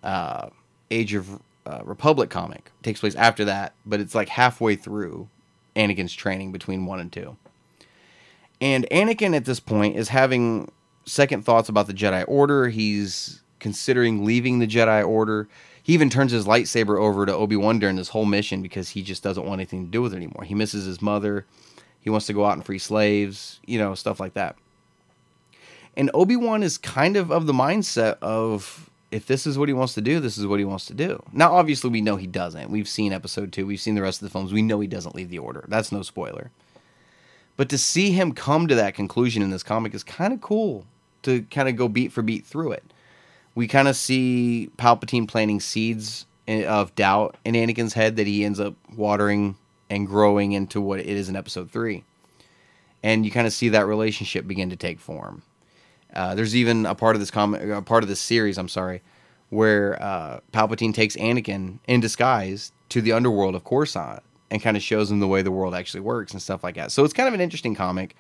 [0.03, 0.49] uh,
[0.91, 2.71] Age of uh, Republic comic.
[2.79, 5.27] It takes place after that, but it's like halfway through
[5.75, 7.37] Anakin's training between one and two.
[8.61, 10.71] And Anakin at this point is having
[11.05, 12.69] second thoughts about the Jedi Order.
[12.69, 15.47] He's considering leaving the Jedi Order.
[15.85, 19.03] He even turns his lightsaber over to Obi Wan during this whole mission because he
[19.03, 20.43] just doesn't want anything to do with it anymore.
[20.43, 21.45] He misses his mother.
[22.01, 24.55] He wants to go out and free slaves, you know, stuff like that.
[25.95, 29.73] And Obi Wan is kind of of the mindset of if this is what he
[29.73, 31.21] wants to do, this is what he wants to do.
[31.31, 32.71] Now, obviously, we know he doesn't.
[32.71, 34.51] We've seen episode two, we've seen the rest of the films.
[34.51, 35.65] We know he doesn't leave the order.
[35.67, 36.49] That's no spoiler.
[37.57, 40.87] But to see him come to that conclusion in this comic is kind of cool
[41.21, 42.83] to kind of go beat for beat through it.
[43.55, 48.59] We kind of see Palpatine planting seeds of doubt in Anakin's head that he ends
[48.59, 49.55] up watering
[49.89, 52.03] and growing into what it is in episode three.
[53.01, 55.43] And you kind of see that relationship begin to take form.
[56.13, 59.01] Uh, there's even a part of this comic, a part of this series, I'm sorry,
[59.49, 64.83] where uh, Palpatine takes Anakin in disguise to the underworld of Coruscant and kind of
[64.83, 66.91] shows him the way the world actually works and stuff like that.
[66.91, 68.15] So it's kind of an interesting comic.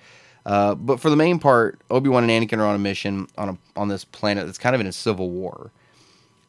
[0.45, 3.49] Uh, but for the main part, Obi Wan and Anakin are on a mission on
[3.49, 5.71] a on this planet that's kind of in a civil war,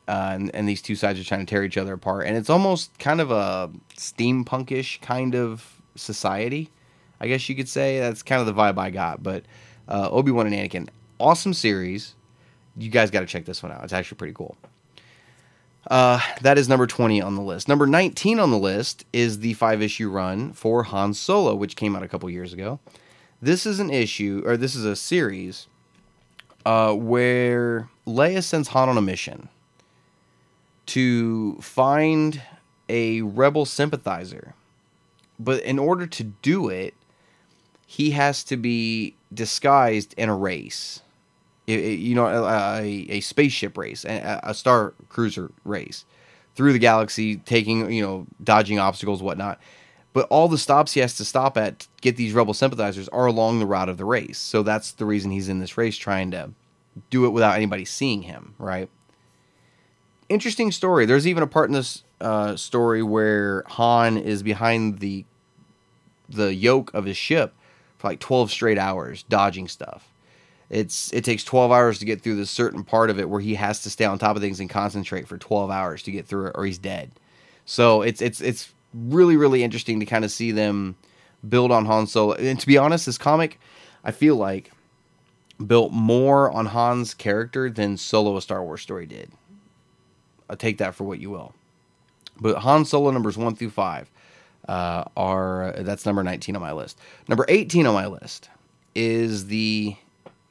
[0.06, 2.26] uh, and, and these two sides are trying to tear each other apart.
[2.26, 6.70] And it's almost kind of a steampunkish kind of society,
[7.20, 7.98] I guess you could say.
[7.98, 9.22] That's kind of the vibe I got.
[9.22, 9.44] But
[9.88, 10.88] uh, Obi Wan and Anakin,
[11.18, 12.14] awesome series.
[12.76, 13.82] You guys got to check this one out.
[13.84, 14.56] It's actually pretty cool.
[15.90, 17.68] Uh, that is number 20 on the list.
[17.68, 21.94] Number 19 on the list is the five issue run for Han Solo, which came
[21.94, 22.80] out a couple years ago.
[23.40, 25.66] This is an issue, or this is a series,
[26.64, 29.48] uh, where Leia sends Han on a mission
[30.86, 32.42] to find
[32.88, 34.54] a rebel sympathizer.
[35.38, 36.94] But in order to do it,
[37.86, 41.02] he has to be disguised in a race
[41.66, 46.04] you know, a, a, spaceship race, a, a star cruiser race
[46.54, 49.60] through the galaxy, taking, you know, dodging obstacles, whatnot.
[50.16, 53.26] But all the stops he has to stop at to get these rebel sympathizers are
[53.26, 54.38] along the route of the race.
[54.38, 56.52] So that's the reason he's in this race, trying to
[57.10, 58.88] do it without anybody seeing him, right?
[60.30, 61.04] Interesting story.
[61.04, 65.26] There's even a part in this uh, story where Han is behind the
[66.30, 67.52] the yoke of his ship
[67.98, 70.08] for like 12 straight hours, dodging stuff
[70.70, 73.54] it's it takes 12 hours to get through this certain part of it where he
[73.54, 76.46] has to stay on top of things and concentrate for 12 hours to get through
[76.46, 77.12] it or he's dead.
[77.66, 80.96] So it's it's it's really really interesting to kind of see them
[81.46, 82.34] build on Han Solo.
[82.34, 83.60] And to be honest, this comic
[84.04, 84.70] I feel like
[85.64, 89.30] built more on Han's character than Solo a Star Wars story did.
[90.48, 91.54] I'll take that for what you will.
[92.40, 94.10] But Han Solo numbers 1 through 5
[94.68, 96.98] uh, are that's number 19 on my list.
[97.28, 98.50] Number 18 on my list
[98.94, 99.96] is the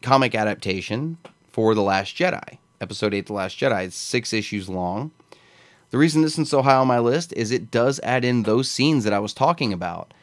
[0.02, 1.18] comic adaptation
[1.48, 2.58] for The Last Jedi.
[2.82, 3.86] Episode 8, The Last Jedi.
[3.86, 5.12] It's six issues long.
[5.96, 8.70] The reason this isn't so high on my list is it does add in those
[8.70, 10.14] scenes that I was talking about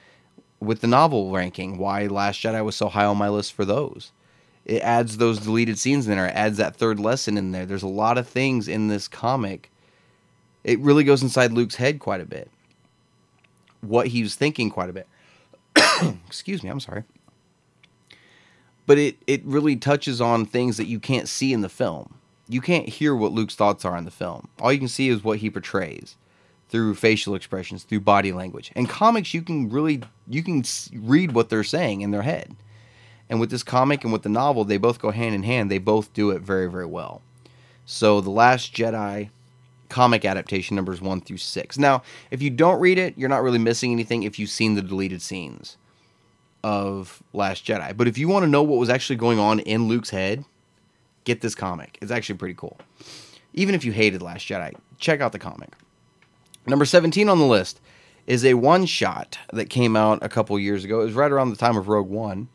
[0.61, 4.13] with the novel ranking, why Last Jedi was so high on my list for those.
[4.67, 7.65] It adds those deleted scenes in there, it adds that third lesson in there.
[7.65, 9.71] There's a lot of things in this comic.
[10.63, 12.51] It really goes inside Luke's head quite a bit.
[13.81, 15.09] What he was thinking quite a bit.
[16.27, 17.05] Excuse me, I'm sorry.
[18.85, 22.19] But it, it really touches on things that you can't see in the film.
[22.49, 24.49] You can't hear what Luke's thoughts are in the film.
[24.61, 26.17] All you can see is what he portrays
[26.69, 28.73] through facial expressions, through body language.
[28.75, 30.65] In comics, you can really you can
[30.95, 32.57] read what they're saying in their head.
[33.29, 35.71] And with this comic and with the novel, they both go hand in hand.
[35.71, 37.23] They both do it very very well.
[37.85, 39.31] So the Last Jedi
[39.89, 41.79] comic adaptation numbers 1 through 6.
[41.79, 44.81] Now, if you don't read it, you're not really missing anything if you've seen the
[44.81, 45.77] deleted scenes
[46.65, 47.95] of Last Jedi.
[47.95, 50.47] But if you want to know what was actually going on in Luke's head,
[51.25, 51.99] get this comic.
[52.01, 52.79] It's actually pretty cool.
[53.55, 55.71] Even if you hated Last Jedi, check out the comic.
[56.67, 57.81] Number 17 on the list
[58.27, 61.01] is a one shot that came out a couple years ago.
[61.01, 62.49] It was right around the time of Rogue One.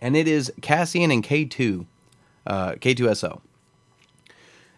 [0.00, 1.86] And it is Cassian and K2,
[2.46, 3.40] uh, K2SO.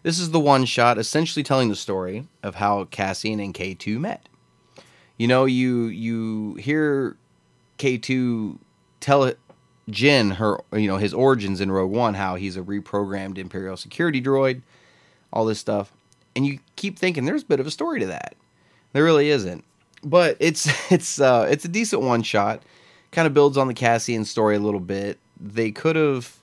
[0.03, 4.27] This is the one shot essentially telling the story of how Cassian and K2 met.
[5.17, 7.15] You know, you you hear
[7.77, 8.57] K2
[8.99, 9.33] tell
[9.89, 14.21] Jyn her you know his origins in Rogue One, how he's a reprogrammed Imperial security
[14.21, 14.61] droid,
[15.31, 15.91] all this stuff
[16.35, 18.35] and you keep thinking there's a bit of a story to that.
[18.93, 19.63] There really isn't,
[20.03, 22.61] but it's it's uh, it's a decent one shot.
[23.11, 25.19] Kind of builds on the Cassian story a little bit.
[25.39, 26.37] They could have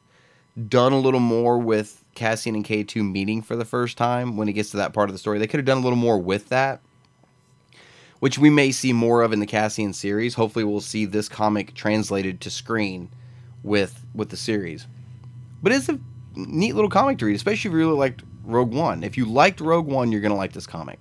[0.68, 4.52] done a little more with Cassian and K2 meeting for the first time when it
[4.52, 5.38] gets to that part of the story.
[5.38, 6.80] They could have done a little more with that,
[8.20, 10.34] which we may see more of in the Cassian series.
[10.34, 13.08] Hopefully, we'll see this comic translated to screen
[13.62, 14.86] with with the series.
[15.62, 15.98] But it's a
[16.34, 19.02] neat little comic to read, especially if you really liked Rogue One.
[19.02, 21.00] If you liked Rogue One, you're going to like this comic.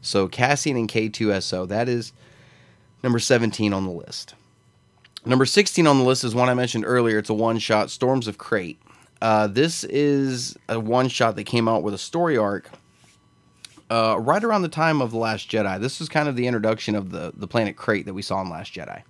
[0.00, 2.12] So Cassian and K2SO, that is
[3.02, 4.34] number 17 on the list.
[5.24, 7.18] Number 16 on the list is one I mentioned earlier.
[7.18, 8.80] It's a one shot, Storms of Crait.
[9.20, 12.68] Uh, this is a one shot that came out with a story arc
[13.88, 15.80] uh, right around the time of The Last Jedi.
[15.80, 18.50] This was kind of the introduction of the, the planet Crait that we saw in
[18.50, 19.02] Last Jedi.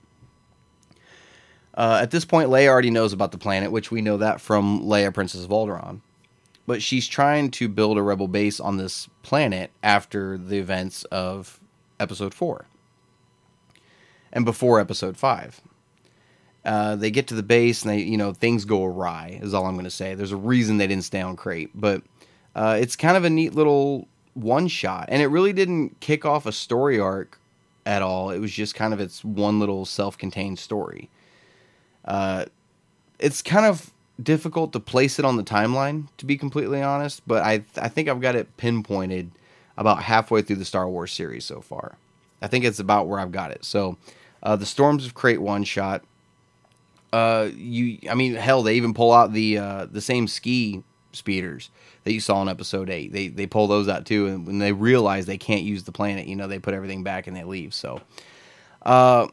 [1.74, 4.82] Uh, at this point, Leia already knows about the planet, which we know that from
[4.82, 6.00] Leia, Princess of Alderaan
[6.66, 11.60] but she's trying to build a rebel base on this planet after the events of
[11.98, 12.66] episode 4
[14.32, 15.60] and before episode 5
[16.64, 19.66] uh, they get to the base and they you know things go awry is all
[19.66, 20.14] i'm going to say.
[20.14, 22.02] There's a reason they didn't stay on Crait but
[22.54, 25.06] uh, it's kind of a neat little one shot.
[25.08, 27.40] And it really didn't kick off a story arc
[27.86, 28.30] at all.
[28.30, 31.10] It was just kind of its one little self-contained story
[32.04, 32.46] uh,
[33.18, 33.92] it's kind of
[34.22, 37.22] difficult to place it on the timeline, to be completely honest.
[37.26, 39.30] But I I think I've got it pinpointed
[39.76, 41.96] about halfway through the Star Wars series so far.
[42.40, 43.64] I think it's about where I've got it.
[43.64, 43.96] So,
[44.42, 46.02] uh, the Storms of Crait one shot.
[47.12, 50.82] Uh, you, I mean, hell, they even pull out the uh, the same ski
[51.12, 51.70] speeders
[52.04, 53.12] that you saw in Episode Eight.
[53.12, 56.26] They they pull those out too, and when they realize they can't use the planet,
[56.26, 57.74] you know, they put everything back and they leave.
[57.74, 58.00] So,
[58.82, 59.28] uh,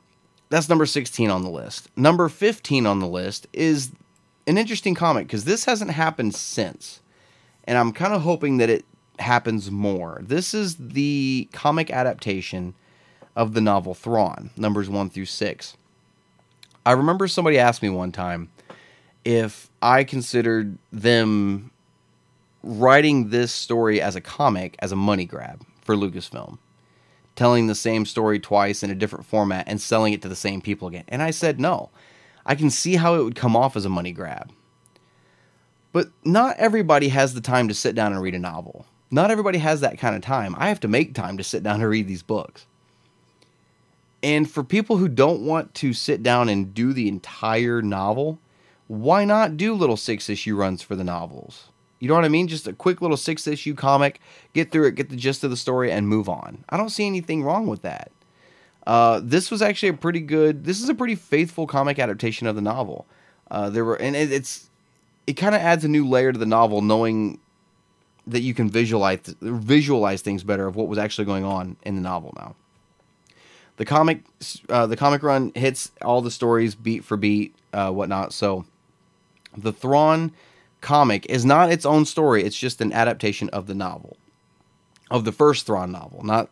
[0.49, 1.89] that's number sixteen on the list.
[1.95, 3.91] Number fifteen on the list is
[4.47, 7.01] an interesting comic because this hasn't happened since,
[7.65, 8.85] and I'm kind of hoping that it
[9.19, 10.19] happens more.
[10.21, 12.73] This is the comic adaptation
[13.35, 15.75] of the novel Thrawn, numbers one through six.
[16.85, 18.49] I remember somebody asked me one time
[19.23, 21.71] if I considered them
[22.63, 26.57] writing this story as a comic as a money grab for Lucasfilm,
[27.39, 30.59] telling the same story twice in a different format and selling it to the same
[30.59, 31.05] people again.
[31.07, 31.89] And I said no.
[32.45, 34.51] I can see how it would come off as a money grab.
[35.93, 38.85] But not everybody has the time to sit down and read a novel.
[39.09, 40.53] Not everybody has that kind of time.
[40.57, 42.65] I have to make time to sit down and read these books.
[44.21, 48.37] And for people who don't want to sit down and do the entire novel,
[48.87, 51.68] why not do little six issue runs for the novels?
[51.99, 52.47] You know what I mean?
[52.47, 54.21] Just a quick little six issue comic,
[54.53, 56.63] get through it, get the gist of the story, and move on.
[56.69, 58.11] I don't see anything wrong with that.
[58.87, 60.63] Uh, this was actually a pretty good.
[60.63, 63.05] This is a pretty faithful comic adaptation of the novel.
[63.51, 64.69] Uh, there were, and it, it's
[65.27, 67.39] it kind of adds a new layer to the novel, knowing
[68.25, 72.01] that you can visualize visualize things better of what was actually going on in the
[72.01, 72.55] novel now.
[73.77, 74.23] The comic,
[74.69, 78.33] uh, the comic run hits all the stories beat for beat, uh, whatnot.
[78.33, 78.65] So,
[79.55, 80.31] the Thrawn
[80.81, 84.17] comic is not its own story; it's just an adaptation of the novel,
[85.11, 86.49] of the first Thrawn novel, not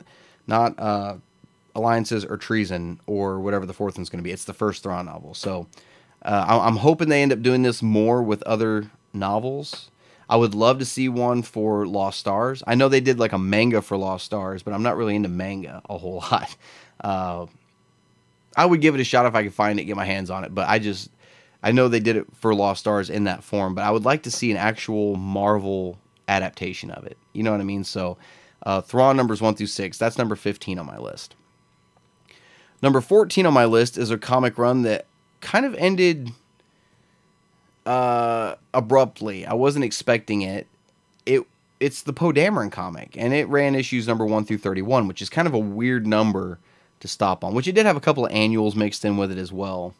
[0.47, 1.15] not uh,
[1.75, 4.31] alliances or treason or whatever the fourth one's going to be.
[4.31, 5.33] It's the first Thrawn novel.
[5.33, 5.67] So
[6.23, 9.91] uh, I'm hoping they end up doing this more with other novels.
[10.29, 12.61] I would love to see one for Lost Stars.
[12.67, 15.29] I know they did like a manga for Lost Stars, but I'm not really into
[15.29, 16.55] manga a whole lot.
[16.99, 17.45] Uh,
[18.55, 20.43] I would give it a shot if I could find it, get my hands on
[20.43, 20.53] it.
[20.53, 21.09] But I just,
[21.63, 24.23] I know they did it for Lost Stars in that form, but I would like
[24.23, 25.97] to see an actual Marvel
[26.27, 27.17] adaptation of it.
[27.33, 27.83] You know what I mean?
[27.83, 28.17] So,
[28.63, 29.97] uh, Thrawn numbers one through six.
[29.97, 31.35] That's number 15 on my list.
[32.81, 35.07] Number 14 on my list is a comic run that
[35.41, 36.31] kind of ended
[37.85, 39.45] uh, abruptly.
[39.45, 40.67] I wasn't expecting it.
[41.25, 41.43] It
[41.79, 45.29] it's the Poe Dameron comic, and it ran issues number one through 31, which is
[45.29, 46.59] kind of a weird number
[46.99, 47.53] to stop on.
[47.53, 49.93] Which it did have a couple of annuals mixed in with it as well.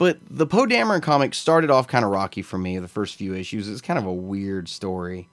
[0.00, 2.78] But the Poe Dameron comic started off kind of rocky for me.
[2.78, 5.28] The first few issues, it's kind of a weird story.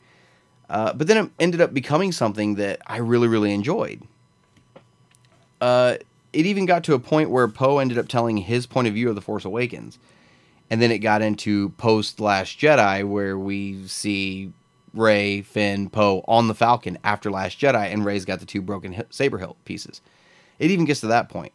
[0.69, 4.01] Uh, but then it ended up becoming something that I really, really enjoyed.
[5.61, 5.95] Uh,
[6.33, 9.07] it even got to a point where Poe ended up telling his point of view
[9.07, 9.99] of The Force Awakens.
[10.69, 14.51] And then it got into post Last Jedi, where we see
[14.93, 19.01] Rey, Finn, Poe on the Falcon after Last Jedi, and Rey's got the two broken
[19.11, 20.01] saber hilt pieces.
[20.59, 21.53] It even gets to that point.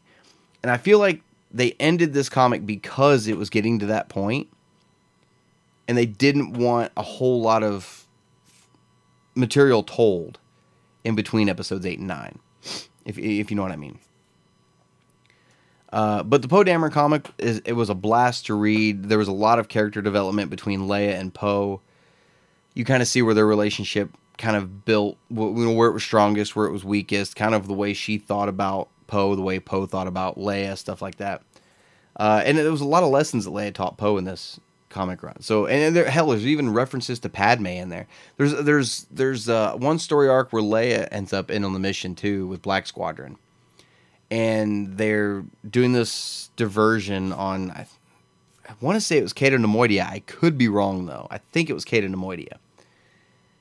[0.63, 1.21] And I feel like
[1.53, 4.49] they ended this comic because it was getting to that point,
[5.87, 8.07] and they didn't want a whole lot of
[9.35, 10.39] material told
[11.05, 12.39] in between episodes 8 and 9,
[13.05, 13.99] if, if you know what I mean.
[15.93, 19.11] Uh, but the Poe Dameron comic is it was a blast to read.
[19.11, 21.83] There was a lot of character development between Leia and Poe.
[22.73, 26.67] You kind of see where their relationship kind of built, where it was strongest, where
[26.67, 30.07] it was weakest, kind of the way she thought about Poe, the way Poe thought
[30.07, 31.43] about Leia, stuff like that.
[32.17, 35.23] Uh, and there was a lot of lessons that Leia taught Poe in this comic
[35.23, 35.41] run.
[35.41, 38.07] So, and there, hell, there's even references to Padme in there.
[38.37, 42.15] There's there's there's uh, one story arc where Leia ends up in on the mission
[42.15, 43.39] too with Black Squadron
[44.33, 47.71] and they're doing this diversion on.
[47.71, 47.87] I,
[48.67, 50.09] I want to say it was Cato Neimoidia.
[50.09, 51.27] I could be wrong though.
[51.31, 52.57] I think it was Cato Neimoidia.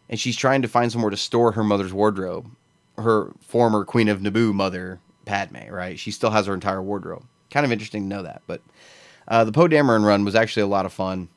[0.09, 2.49] And she's trying to find somewhere to store her mother's wardrobe,
[2.97, 5.69] her former Queen of Naboo mother, Padme.
[5.69, 5.99] Right?
[5.99, 7.25] She still has her entire wardrobe.
[7.49, 8.41] Kind of interesting to know that.
[8.47, 8.61] But
[9.27, 11.29] uh, the Poe Dameron run was actually a lot of fun.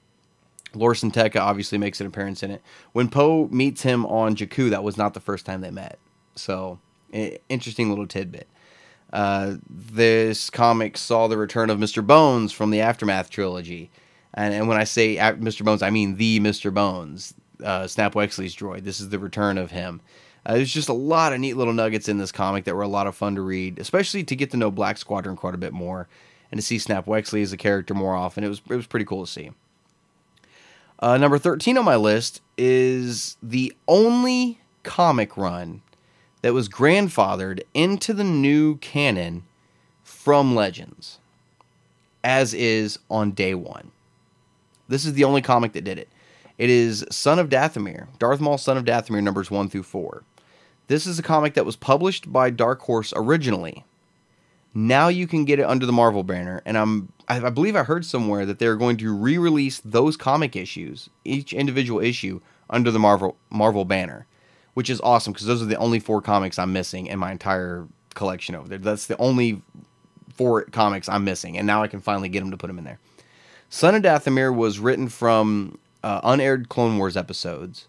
[0.74, 2.62] Lor San Tekka obviously makes an appearance in it.
[2.92, 5.98] When Poe meets him on Jakku, that was not the first time they met.
[6.34, 6.80] So,
[7.12, 8.48] interesting little tidbit.
[9.12, 12.04] Uh, this comic saw the return of Mr.
[12.04, 13.90] Bones from the Aftermath trilogy.
[14.34, 15.64] And, and when I say Mr.
[15.64, 16.74] Bones, I mean the Mr.
[16.74, 18.82] Bones, uh, Snap Wexley's droid.
[18.82, 20.00] This is the return of him.
[20.46, 22.88] Uh, there's just a lot of neat little nuggets in this comic that were a
[22.88, 25.72] lot of fun to read, especially to get to know Black Squadron quite a bit
[25.72, 26.08] more
[26.50, 28.44] and to see Snap Wexley as a character more often.
[28.44, 29.50] It was it was pretty cool to see.
[30.98, 35.82] Uh, number 13 on my list is the only comic run
[36.42, 39.44] that was grandfathered into the new canon
[40.02, 41.18] from Legends,
[42.22, 43.90] as is on day one.
[44.88, 46.08] This is the only comic that did it.
[46.58, 50.22] It is Son of Dathomir, Darth Maul, Son of Dathomir, numbers one through four.
[50.86, 53.84] This is a comic that was published by Dark Horse originally.
[54.74, 58.04] Now you can get it under the Marvel banner, and I'm I, believe I heard
[58.04, 63.36] somewhere that they're going to re-release those comic issues, each individual issue, under the Marvel
[63.50, 64.26] Marvel banner
[64.74, 67.86] which is awesome because those are the only four comics I'm missing in my entire
[68.14, 68.78] collection over there.
[68.78, 69.62] That's the only
[70.34, 72.84] four comics I'm missing, and now I can finally get them to put them in
[72.84, 72.98] there.
[73.70, 77.86] Son of Dathomir was written from uh, unaired Clone Wars episodes.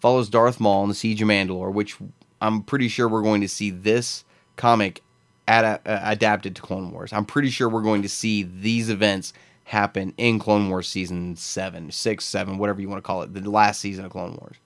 [0.00, 1.96] Follows Darth Maul and the Siege of Mandalore, which
[2.40, 4.24] I'm pretty sure we're going to see this
[4.56, 5.02] comic
[5.46, 7.12] ad- uh, adapted to Clone Wars.
[7.12, 9.32] I'm pretty sure we're going to see these events
[9.64, 13.48] happen in Clone Wars season seven, six, seven, whatever you want to call it, the
[13.48, 14.56] last season of Clone Wars.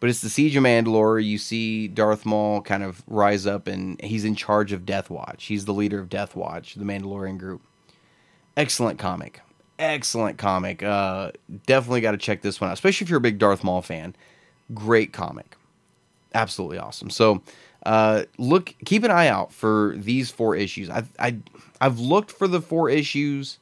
[0.00, 1.24] But it's the Siege of Mandalore.
[1.24, 5.44] You see Darth Maul kind of rise up, and he's in charge of Death Watch.
[5.46, 7.62] He's the leader of Death Watch, the Mandalorian group.
[8.54, 9.40] Excellent comic.
[9.78, 10.82] Excellent comic.
[10.82, 11.32] Uh,
[11.66, 14.14] definitely got to check this one out, especially if you're a big Darth Maul fan.
[14.74, 15.56] Great comic.
[16.34, 17.10] Absolutely awesome.
[17.10, 17.42] So,
[17.86, 20.90] uh, look, keep an eye out for these four issues.
[20.90, 21.36] I, I,
[21.80, 23.58] I've looked for the four issues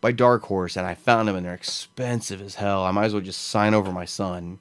[0.00, 2.84] by Dark Horse, and I found them, and they're expensive as hell.
[2.84, 4.58] I might as well just sign over my son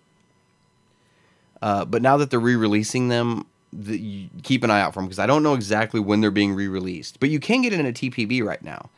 [1.61, 5.19] uh, but now that they're re-releasing them, the, keep an eye out for them because
[5.19, 7.19] I don't know exactly when they're being re-released.
[7.19, 8.89] But you can get it in a TPB right now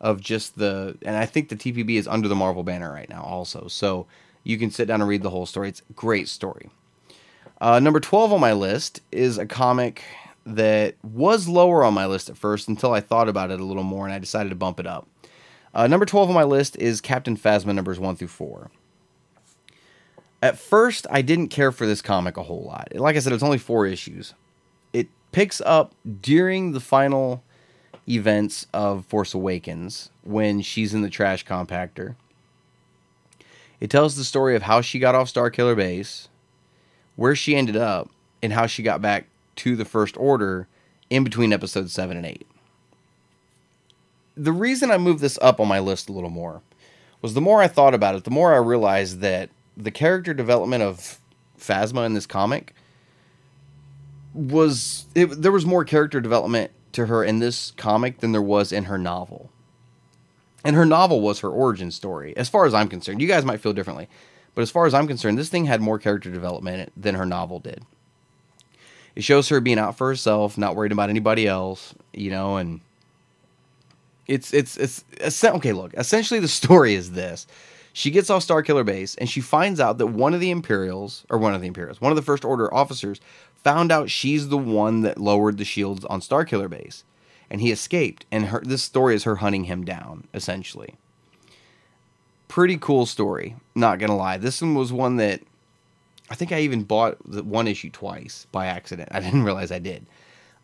[0.00, 3.22] of just the, and I think the TPB is under the Marvel banner right now
[3.22, 3.68] also.
[3.68, 4.06] So
[4.44, 5.68] you can sit down and read the whole story.
[5.68, 6.70] It's a great story.
[7.60, 10.02] Uh, number 12 on my list is a comic
[10.46, 13.82] that was lower on my list at first until I thought about it a little
[13.82, 15.06] more and I decided to bump it up.
[15.74, 18.70] Uh, number 12 on my list is Captain Phasma numbers 1 through 4
[20.42, 22.88] at first I didn't care for this comic a whole lot.
[22.94, 24.34] Like I said, it's only four issues.
[24.92, 27.42] It picks up during the final
[28.08, 32.14] events of Force Awakens when she's in the trash compactor.
[33.80, 36.28] It tells the story of how she got off Starkiller Base,
[37.18, 38.08] where she ended up,
[38.40, 40.68] and how she got back to the First Order
[41.10, 42.46] in between episodes 7 and 8.
[44.36, 46.62] The reason I moved this up on my list a little more
[47.20, 50.84] was the more I thought about it, the more I realized that the character development
[50.84, 51.18] of
[51.58, 52.72] Phasma in this comic
[54.32, 58.70] was it, there was more character development to her in this comic than there was
[58.70, 59.50] in her novel.
[60.62, 63.20] And her novel was her origin story, as far as I'm concerned.
[63.20, 64.08] You guys might feel differently,
[64.58, 67.60] but as far as I'm concerned, this thing had more character development than her novel
[67.60, 67.84] did.
[69.14, 72.80] It shows her being out for herself, not worried about anybody else, you know, and
[74.26, 75.72] it's it's it's, okay.
[75.72, 77.46] Look, essentially the story is this:
[77.92, 81.38] she gets off Starkiller Base and she finds out that one of the Imperials, or
[81.38, 83.20] one of the Imperials, one of the First Order officers,
[83.62, 87.04] found out she's the one that lowered the shields on Starkiller Base,
[87.48, 88.26] and he escaped.
[88.32, 90.96] And her this story is her hunting him down, essentially.
[92.48, 94.38] Pretty cool story, not gonna lie.
[94.38, 95.42] This one was one that
[96.30, 99.08] I think I even bought the one issue twice by accident.
[99.12, 100.06] I didn't realize I did.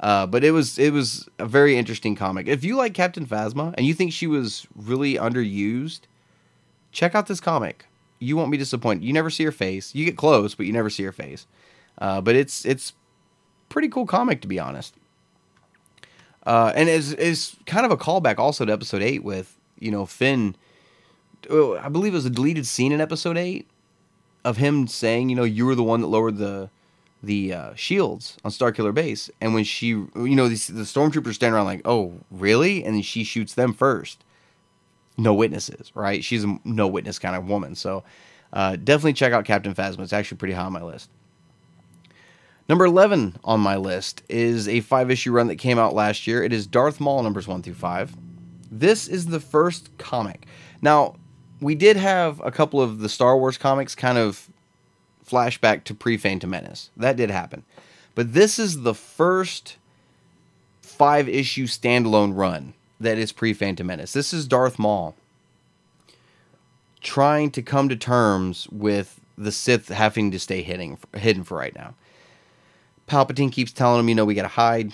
[0.01, 2.49] Uh, but it was it was a very interesting comic.
[2.49, 6.01] If you like Captain Phasma and you think she was really underused,
[6.93, 7.87] check out this comic.
[8.19, 9.05] You won't be disappointed.
[9.05, 9.95] You never see her face.
[9.95, 11.47] You get close, but you never see her face.
[11.99, 12.93] Uh, but it's it's
[13.69, 14.95] pretty cool comic to be honest.
[16.45, 20.07] Uh, and is is kind of a callback also to episode eight with you know
[20.07, 20.57] Finn.
[21.51, 23.69] Oh, I believe it was a deleted scene in episode eight
[24.45, 26.71] of him saying, you know, you were the one that lowered the
[27.23, 31.55] the uh, shields on Starkiller Base, and when she, you know, these, the stormtroopers stand
[31.55, 32.85] around like, oh, really?
[32.85, 34.23] And then she shoots them first.
[35.17, 36.23] No witnesses, right?
[36.23, 37.77] She's a no witness kind of woman.
[37.77, 38.05] So
[38.53, 40.01] uh, definitely check out Captain Phasma.
[40.01, 41.09] It's actually pretty high on my list.
[42.69, 46.43] Number 11 on my list is a five issue run that came out last year.
[46.43, 48.15] It is Darth Maul numbers one through five.
[48.71, 50.47] This is the first comic.
[50.81, 51.17] Now,
[51.65, 54.51] we did have a couple of the Star Wars comics kind of
[55.27, 56.91] flashback to pre Phantom Menace.
[56.95, 57.65] That did happen.
[58.15, 59.79] But this is the first
[60.83, 64.13] five issue standalone run that is pre Phantom Menace.
[64.13, 65.17] This is Darth Maul
[67.01, 71.75] trying to come to terms with the Sith having to stay hidden, hidden for right
[71.75, 71.95] now.
[73.09, 74.93] Palpatine keeps telling him, you know, we gotta hide.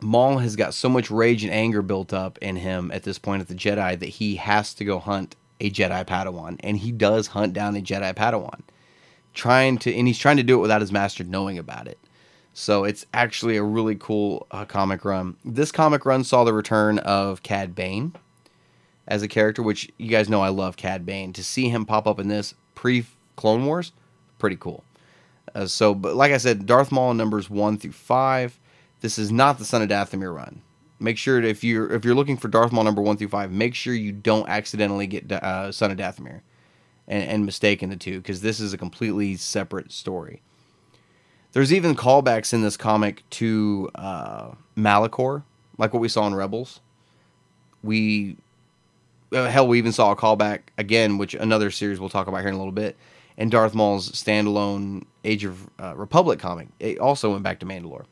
[0.00, 3.42] Maul has got so much rage and anger built up in him at this point
[3.42, 7.28] at the Jedi that he has to go hunt a Jedi Padawan, and he does
[7.28, 8.60] hunt down a Jedi Padawan,
[9.34, 11.98] trying to, and he's trying to do it without his master knowing about it.
[12.52, 15.36] So it's actually a really cool uh, comic run.
[15.44, 18.12] This comic run saw the return of Cad Bane
[19.06, 21.32] as a character, which you guys know I love Cad Bane.
[21.34, 23.06] To see him pop up in this pre
[23.36, 23.92] Clone Wars,
[24.38, 24.84] pretty cool.
[25.54, 28.58] Uh, so, but like I said, Darth Maul numbers one through five.
[29.00, 30.62] This is not the Son of Dathomir run.
[31.00, 33.74] Make sure if you're if you're looking for Darth Maul number one through five, make
[33.74, 36.42] sure you don't accidentally get uh, Son of Dathomir
[37.08, 40.42] and, and mistaken the two because this is a completely separate story.
[41.52, 45.42] There's even callbacks in this comic to uh, Malachor,
[45.78, 46.80] like what we saw in Rebels.
[47.82, 48.36] We
[49.32, 52.48] uh, hell, we even saw a callback again, which another series we'll talk about here
[52.48, 52.96] in a little bit.
[53.38, 58.04] And Darth Maul's standalone Age of uh, Republic comic it also went back to Mandalore,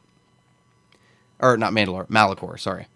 [1.41, 2.59] or not Mandalore, Malachor.
[2.59, 2.86] Sorry,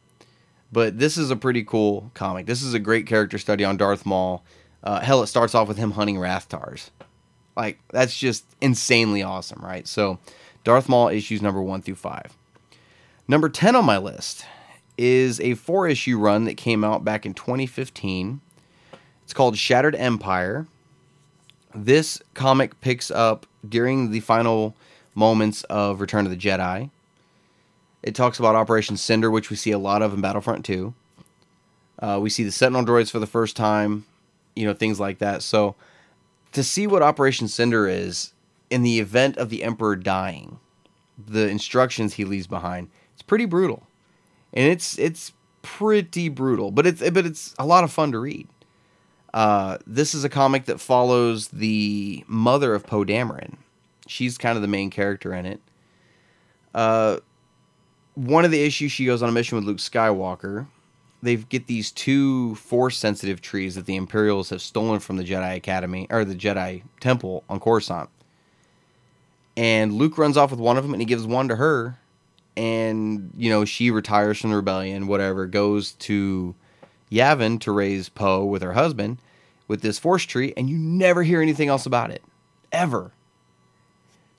[0.72, 2.46] but this is a pretty cool comic.
[2.46, 4.44] This is a great character study on Darth Maul.
[4.82, 6.90] Uh, hell, it starts off with him hunting Rathtars.
[7.56, 9.86] Like that's just insanely awesome, right?
[9.86, 10.18] So,
[10.64, 12.36] Darth Maul issues number one through five.
[13.28, 14.44] Number ten on my list
[14.98, 18.40] is a four issue run that came out back in 2015.
[19.24, 20.66] It's called Shattered Empire.
[21.74, 24.74] This comic picks up during the final
[25.14, 26.90] moments of Return of the Jedi.
[28.02, 30.94] It talks about Operation Cinder, which we see a lot of in Battlefront 2.
[31.98, 34.06] Uh, we see the Sentinel droids for the first time,
[34.56, 35.42] you know, things like that.
[35.42, 35.76] So,
[36.52, 38.32] to see what Operation Cinder is
[38.70, 40.58] in the event of the Emperor dying,
[41.16, 43.86] the instructions he leaves behind, it's pretty brutal,
[44.52, 45.32] and it's it's
[45.62, 48.48] pretty brutal, but it's but it's a lot of fun to read.
[49.32, 53.56] Uh, this is a comic that follows the mother of Poe Dameron.
[54.06, 55.60] She's kind of the main character in it.
[56.74, 57.18] Uh,
[58.14, 60.66] one of the issues she goes on a mission with Luke Skywalker.
[61.22, 65.56] They get these two force sensitive trees that the Imperials have stolen from the Jedi
[65.56, 68.10] Academy or the Jedi Temple on Coruscant.
[69.56, 71.98] And Luke runs off with one of them and he gives one to her.
[72.56, 76.54] And, you know, she retires from the rebellion, whatever, goes to
[77.10, 79.18] Yavin to raise Poe with her husband
[79.68, 82.22] with this force tree, and you never hear anything else about it.
[82.72, 83.12] Ever.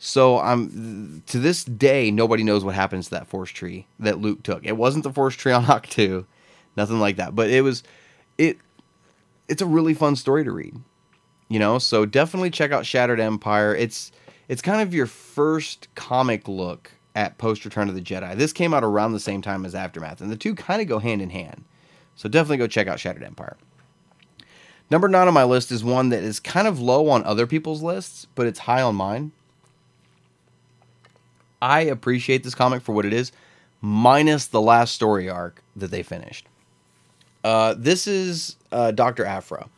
[0.06, 4.44] So I'm to this day nobody knows what happens to that force tree that Luke
[4.44, 4.66] took.
[4.66, 6.26] It wasn't the force tree on Ahch-To,
[6.76, 7.36] nothing like that.
[7.36, 7.84] But it was
[8.38, 8.58] it
[9.48, 10.76] it's a really fun story to read.
[11.48, 13.74] You know, so definitely check out Shattered Empire.
[13.74, 14.12] It's
[14.50, 18.36] it's kind of your first comic look at post Return of the Jedi.
[18.36, 21.00] This came out around the same time as Aftermath, and the two kind of go
[21.00, 21.64] hand in hand.
[22.18, 23.56] So definitely go check out Shattered Empire.
[24.92, 27.82] Number nine on my list is one that is kind of low on other people's
[27.82, 29.32] lists, but it's high on mine.
[31.64, 33.32] I appreciate this comic for what it is,
[33.80, 36.46] minus the last story arc that they finished.
[37.42, 39.24] Uh, this is uh, Dr.
[39.24, 39.70] Aphra.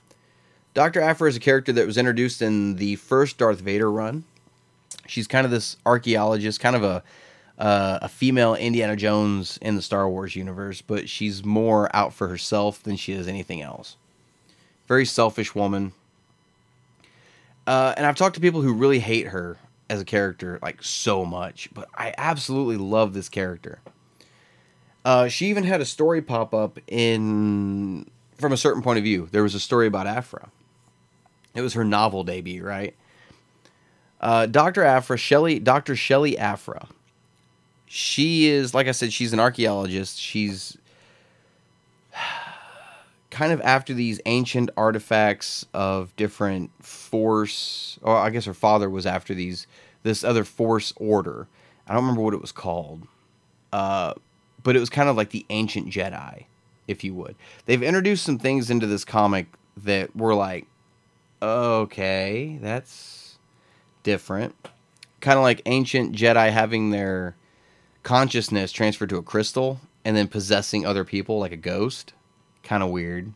[0.73, 0.99] Dr.
[0.99, 4.23] Aphra is a character that was introduced in the first Darth Vader run.
[5.05, 7.03] She's kind of this archaeologist, kind of a
[7.57, 12.27] uh, a female Indiana Jones in the Star Wars universe, but she's more out for
[12.27, 13.95] herself than she is anything else.
[14.87, 15.93] Very selfish woman.
[17.65, 19.57] Uh, and I've talked to people who really hate her
[19.89, 23.79] as a character, like so much, but I absolutely love this character.
[25.03, 29.29] Uh, she even had a story pop up in from a certain point of view.
[29.31, 30.49] There was a story about Aphra.
[31.53, 32.95] It was her novel debut, right?
[34.19, 34.83] Uh, Dr.
[34.83, 35.93] Aphra, Chelli, Dr.
[35.93, 36.87] Chelli Aphra.
[37.85, 40.19] She is, like I said, she's an archaeologist.
[40.19, 40.77] She's
[43.35, 49.05] kind of after these ancient artifacts of different force, or I guess her father was
[49.05, 49.67] after these
[50.03, 51.49] this other force order.
[51.85, 53.09] I don't remember what it was called,
[53.73, 54.13] uh,
[54.63, 56.45] but it was kind of like the ancient Jedi,
[56.87, 57.35] if you would.
[57.65, 59.47] They've introduced some things into this comic
[59.83, 60.65] that were like,
[61.41, 63.37] okay, that's
[64.03, 64.55] different.
[65.19, 67.35] Kind of like ancient Jedi having their
[68.01, 72.13] consciousness transferred to a crystal and then possessing other people like a ghost.
[72.65, 73.31] Kind of weird.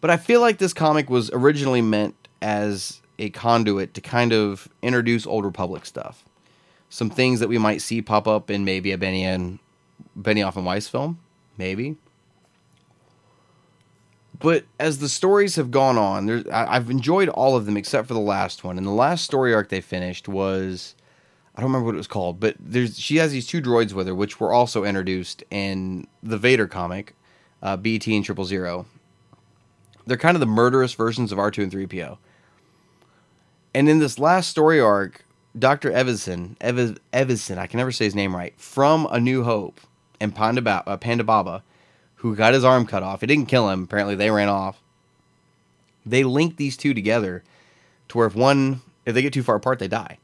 [0.00, 4.68] But I feel like this comic was originally meant as a conduit to kind of
[4.82, 6.24] introduce Old Republic stuff.
[6.88, 9.60] Some things that we might see pop up in maybe a Benny and
[10.18, 11.20] Benioff and Weiss film,
[11.56, 11.96] maybe.
[14.38, 18.14] But as the stories have gone on, I, I've enjoyed all of them except for
[18.14, 18.78] the last one.
[18.78, 20.94] And the last story arc they finished was
[21.56, 24.06] I don't remember what it was called, but there's she has these two droids with
[24.06, 27.16] her, which were also introduced in the Vader comic,
[27.62, 28.86] uh, BT and Triple Zero.
[30.06, 32.18] They're kind of the murderous versions of R two and three PO.
[33.74, 35.24] And in this last story arc,
[35.58, 39.80] Doctor Evazan, Ev- Evazan, I can never say his name right, from A New Hope
[40.20, 41.62] and Ponda, ba- uh, Ponda Baba,
[42.16, 43.22] who got his arm cut off.
[43.22, 43.84] It didn't kill him.
[43.84, 44.80] Apparently, they ran off.
[46.06, 47.44] They linked these two together
[48.08, 50.18] to where if one, if they get too far apart, they die.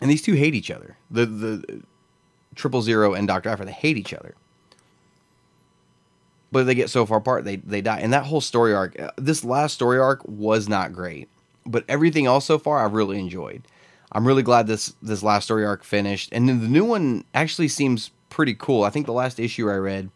[0.00, 0.96] And these two hate each other.
[1.10, 1.82] The the
[2.54, 4.34] Triple Zero and Doctor Aphra, they hate each other.
[6.52, 8.00] But they get so far apart, they they die.
[8.00, 11.28] And that whole story arc, uh, this last story arc was not great,
[11.66, 13.62] but everything else so far, I've really enjoyed.
[14.12, 17.68] I'm really glad this this last story arc finished, and then the new one actually
[17.68, 18.84] seems pretty cool.
[18.84, 20.10] I think the last issue I read,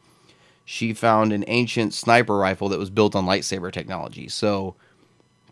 [0.67, 4.29] she found an ancient sniper rifle that was built on lightsaber technology.
[4.29, 4.75] So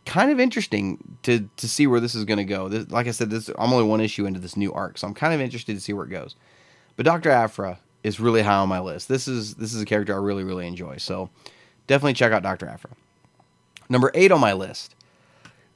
[0.04, 2.68] kind of interesting to to see where this is going to go.
[2.68, 5.14] This, like I said, this I'm only one issue into this new arc, so I'm
[5.14, 6.36] kind of interested to see where it goes.
[6.96, 9.08] But Doctor Aphra is really high on my list.
[9.08, 10.98] This is this is a character I really really enjoy.
[10.98, 11.30] So
[11.88, 12.90] definitely check out Doctor Aphra.
[13.88, 14.94] Number eight on my list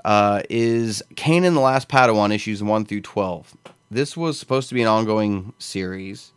[0.04, 3.56] uh, is Kanan the Last Padawan issues one through twelve.
[3.90, 6.32] This was supposed to be an ongoing series.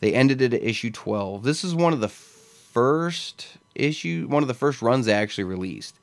[0.00, 1.44] They ended it at issue twelve.
[1.44, 5.98] This is one of the first issue, one of the first runs they actually released.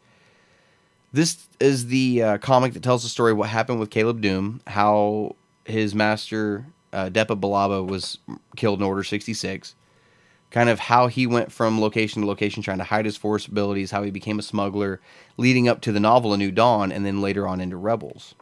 [1.11, 5.35] This is the uh, comic that tells the story what happened with Caleb Dume, how
[5.65, 8.19] his master uh, Depa Billaba was
[8.55, 9.75] killed in Order 66,
[10.51, 13.91] kind of how he went from location to location trying to hide his force abilities,
[13.91, 15.01] how he became a smuggler,
[15.37, 18.35] leading up to the novel A New Dawn, and then later on into Rebels,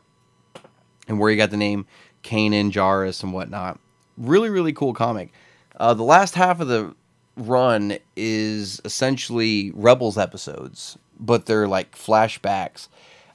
[1.08, 1.86] and where he got the name
[2.24, 3.80] Kanan, Jarrus, and whatnot.
[4.18, 5.32] Really, really cool comic.
[5.78, 6.93] Uh, the last half of the
[7.38, 12.89] run is essentially Rebels episodes but they're like flashbacks.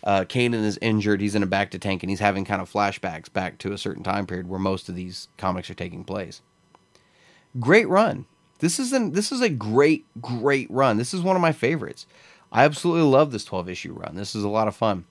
[0.06, 1.20] Uh, Kanan is injured.
[1.20, 4.04] He's in a bacta tank, and he's having kind of flashbacks back to a certain
[4.04, 6.40] time period where most of these comics are taking place.
[7.58, 8.24] Great run.
[8.60, 10.96] This is an this is a great great run.
[10.96, 12.06] This is one of my favorites.
[12.52, 14.14] I absolutely love this 12 issue run.
[14.14, 15.04] This is a lot of fun.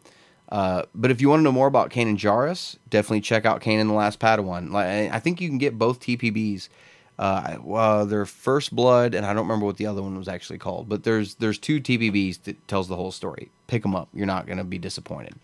[0.48, 3.88] Uh, but if you want to know more about Kanan Jarrus, definitely check out Kanan
[3.88, 4.72] the Last Padawan.
[4.72, 6.70] Like, I think you can get both TPBs
[7.18, 10.60] uh, well, their first blood, and I don't remember what the other one was actually
[10.60, 13.52] called, but there's there's two TPBs that tells the whole story.
[13.68, 15.36] Pick them up; you're not going to be disappointed.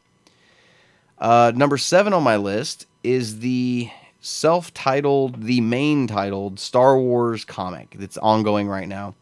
[1.18, 3.89] Uh, number seven on my list is the
[4.22, 9.15] self-titled, the main titled Star Wars comic that's ongoing right now.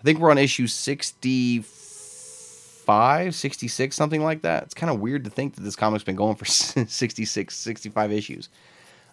[0.00, 4.64] I think we're on issue 65, 66, something like that.
[4.64, 8.50] It's kind of weird to think that this comic's been going for 66, 65 issues.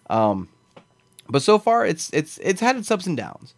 [0.08, 0.48] Um,
[1.28, 3.54] but so far, it's it's it's had its ups and downs.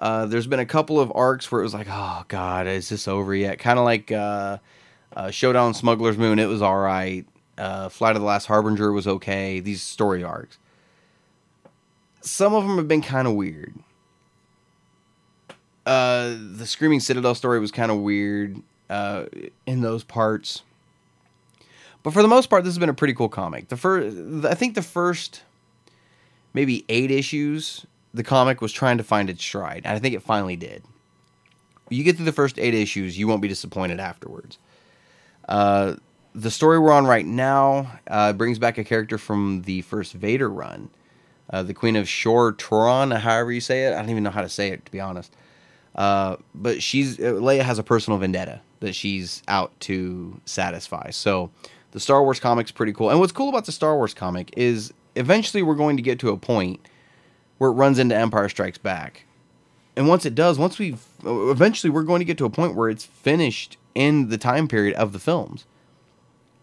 [0.00, 3.06] Uh, there's been a couple of arcs where it was like, oh god, is this
[3.06, 3.60] over yet?
[3.60, 4.58] Kind of like uh,
[5.16, 6.38] uh, Showdown Smuggler's Moon.
[6.38, 7.26] It was all right.
[7.56, 9.60] Uh, Flight of the Last Harbinger was okay.
[9.60, 10.58] These story arcs.
[12.20, 13.74] some of them have been kind of weird.
[15.86, 18.60] Uh, the Screaming Citadel story was kind of weird
[18.90, 19.24] uh,
[19.66, 20.62] in those parts.
[22.02, 23.68] But for the most part, this has been a pretty cool comic.
[23.68, 25.42] The first, I think, the first
[26.54, 30.22] maybe eight issues, the comic was trying to find its stride, and I think it
[30.22, 30.82] finally did.
[31.88, 34.58] You get through the first eight issues, you won't be disappointed afterwards.
[35.48, 35.94] Uh,
[36.34, 40.48] the story we're on right now uh, brings back a character from the first Vader
[40.48, 40.90] run,
[41.50, 43.94] uh, the Queen of Shu-Torun, however you say it.
[43.94, 45.34] I don't even know how to say it to be honest.
[45.94, 51.10] Uh, but she's uh, Leia has a personal vendetta that she's out to satisfy.
[51.10, 51.50] So
[51.90, 53.10] the Star Wars comic's pretty cool.
[53.10, 56.30] And what's cool about the Star Wars comic is eventually we're going to get to
[56.30, 56.80] a point
[57.56, 59.24] where it runs into Empire Strikes Back.
[59.96, 62.88] And once it does, once we eventually we're going to get to a point where
[62.88, 65.66] it's finished in the time period of the films.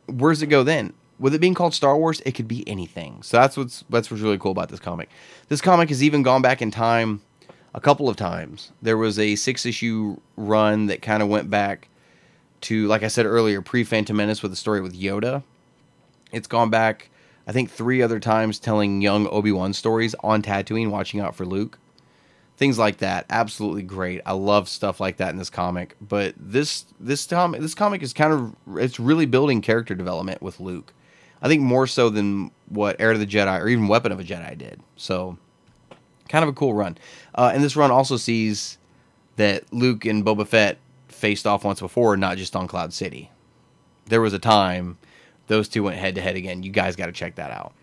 [0.06, 0.94] Where does it go then?
[1.20, 3.22] With it being called Star Wars, it could be anything.
[3.24, 5.10] So that's what's that's what's really cool about this comic.
[5.50, 7.22] This comic has even gone back in time
[7.74, 8.72] a couple of times.
[8.82, 11.90] There was a six issue run that kind of went back
[12.62, 15.44] to, like I said earlier, pre Phantom Menace with the story with Yoda.
[16.32, 17.10] It's gone back,
[17.46, 21.46] I think, three other times telling young Obi Wan stories on Tatooine, watching out for
[21.46, 21.80] Luke.
[22.58, 24.22] Things like that, absolutely great.
[24.26, 25.96] I love stuff like that in this comic.
[26.02, 30.60] But this this comic this comic is kind of it's really building character development with
[30.60, 30.94] Luke.
[31.42, 34.24] I think more so than what Heir of the Jedi or even Weapon of a
[34.24, 34.80] Jedi did.
[34.96, 35.38] So,
[36.30, 36.98] kind of a cool run.
[37.36, 38.78] Uh, and this run also sees
[39.36, 40.78] that Luke and Boba Fett
[41.10, 43.32] faced off once before, not just on Cloud City.
[44.06, 44.98] There was a time
[45.48, 46.64] those two went head to head again.
[46.64, 47.74] You guys got to check that out.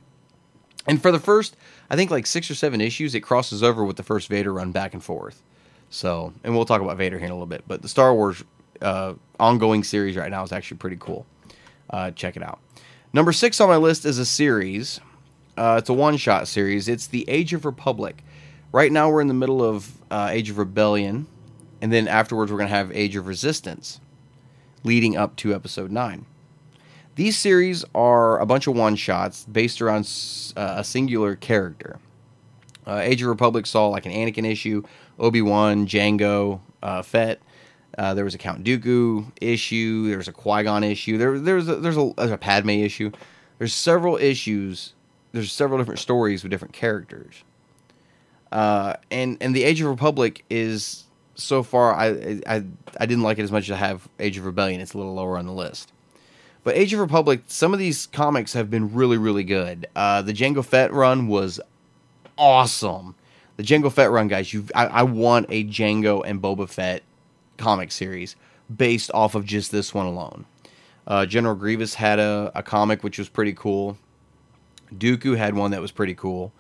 [0.87, 1.57] And for the first,
[1.91, 4.73] I think like six or seven issues, it crosses over with the first Vader run
[4.73, 5.43] back and forth.
[5.91, 7.65] So, and we'll talk about Vader here in a little bit.
[7.69, 8.43] But the Star Wars
[8.81, 11.27] uh, ongoing series right now is actually pretty cool.
[11.91, 12.59] Uh, check it out.
[13.13, 15.01] Number six on my list is a series.
[15.57, 16.89] Uh, it's a one shot series.
[16.89, 18.25] It's the Age of Republic.
[18.73, 21.27] Right now, we're in the middle of uh, Age of Rebellion,
[21.83, 24.01] and then afterwards, we're going to have Age of Resistance,
[24.83, 26.25] leading up to Episode 9.
[27.15, 30.09] These series are a bunch of one shots based around
[30.57, 31.99] uh, a singular character.
[32.87, 34.83] Uh, Age of Republic saw like an Anakin issue,
[35.19, 37.41] Obi Wan, Jango, uh, Fett.
[37.99, 40.09] Uh, there was a Count Dooku issue.
[40.09, 41.19] There was a Qui Gon issue.
[41.19, 43.13] There, there's a, there's a, there's a Padme issue.
[43.59, 44.95] There's several issues.
[45.33, 47.45] There's several different stories with different characters.
[48.51, 52.65] Uh, and and the Age of Republic is so far I, I
[52.99, 54.81] I didn't like it as much as I have Age of Rebellion.
[54.81, 55.93] It's a little lower on the list.
[56.65, 59.87] But Age of Republic, some of these comics have been really really good.
[59.97, 61.61] Uh, the Jango Fett run was
[62.39, 63.15] awesome.
[63.57, 64.53] The Jango Fett run, guys.
[64.53, 67.03] You I, I want a Jango and Boba Fett
[67.57, 68.37] comic series
[68.75, 70.47] based off of just this one alone.
[71.07, 73.99] Uh, General Grievous had a, a comic which was pretty cool.
[74.95, 76.53] Dooku had one that was pretty cool.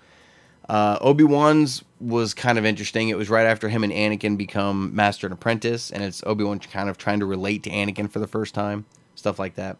[0.68, 3.08] Uh, Obi Wan's was kind of interesting.
[3.08, 6.58] It was right after him and Anakin become Master and Apprentice, and it's Obi Wan
[6.60, 8.84] kind of trying to relate to Anakin for the first time,
[9.14, 9.76] stuff like that.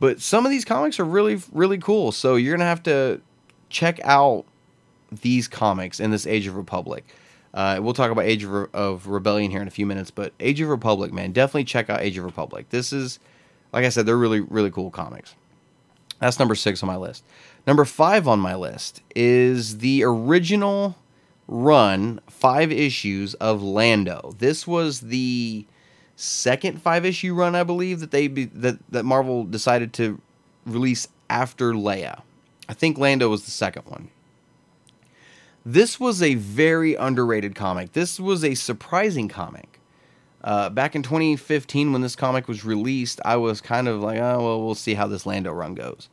[0.00, 2.12] But some of these comics are really, really cool.
[2.12, 3.20] So you're gonna have to
[3.68, 4.44] check out
[5.10, 7.04] these comics in this Age of Republic.
[7.54, 10.32] Uh, we'll talk about Age of, Re- of Rebellion here in a few minutes, but
[10.38, 12.68] Age of Republic, man, definitely check out Age of Republic.
[12.70, 13.18] This is,
[13.72, 15.34] like I said, they're really, really cool comics.
[16.20, 17.24] That's number six on my list.
[17.66, 20.96] Number five on my list is the original
[21.46, 24.34] run, five issues of Lando.
[24.38, 25.66] This was the
[26.18, 30.20] second five issue run, I believe, that they be, that that Marvel decided to
[30.66, 32.22] release after Leia.
[32.68, 34.10] I think Lando was the second one.
[35.64, 37.92] This was a very underrated comic.
[37.92, 39.80] This was a surprising comic.
[40.42, 44.42] Uh, back in 2015, when this comic was released, I was kind of like, oh,
[44.42, 46.08] well, we'll see how this Lando run goes.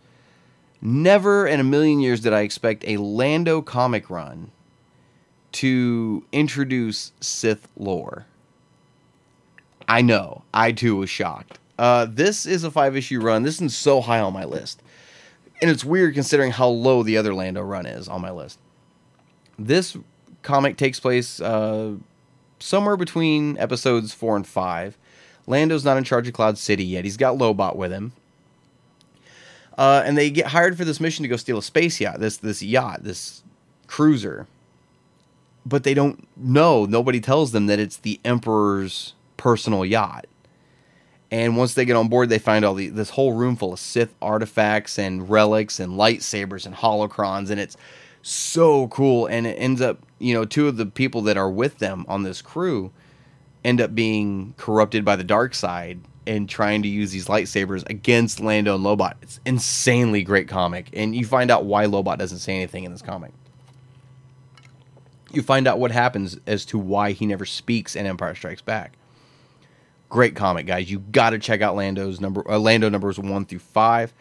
[0.81, 4.51] Never in a million years did I expect a Lando comic run
[5.53, 8.25] to introduce Sith lore.
[9.87, 10.43] I know.
[10.53, 11.59] I too was shocked.
[11.77, 13.43] Uh, this is a five issue run.
[13.43, 14.81] This is so high on my list.
[15.61, 18.59] And it's weird considering how low the other Lando run is on my list.
[19.57, 19.97] This
[20.41, 21.95] comic takes place uh,
[22.59, 24.97] somewhere between episodes four and five.
[25.47, 27.05] Lando's not in charge of Cloud City yet.
[27.05, 28.13] He's got Lobot with him.
[29.77, 32.37] Uh, and they get hired for this mission to go steal a space yacht, this
[32.37, 33.43] this yacht, this
[33.87, 34.47] cruiser.
[35.65, 36.85] But they don't know.
[36.85, 39.13] Nobody tells them that it's the Emperor's
[39.45, 40.25] personal yacht.
[41.29, 43.79] And once they get on board, they find all the this whole room full of
[43.79, 47.77] Sith artifacts and relics and lightsabers and holocrons, and it's
[48.23, 49.27] so cool.
[49.27, 52.23] And it ends up, you know, two of the people that are with them on
[52.23, 52.91] this crew
[53.63, 58.39] end up being corrupted by the dark side and trying to use these lightsabers against
[58.39, 59.13] Lando and Lobot.
[59.21, 63.03] It's insanely great comic, and you find out why Lobot doesn't say anything in this
[63.03, 63.31] comic.
[65.31, 68.93] you find out what happens as to why he never speaks in Empire Strikes Back.
[70.09, 70.89] Great comic, guys.
[70.89, 72.49] You got to check out Lando's number.
[72.49, 74.13] Uh, Lando numbers one through five.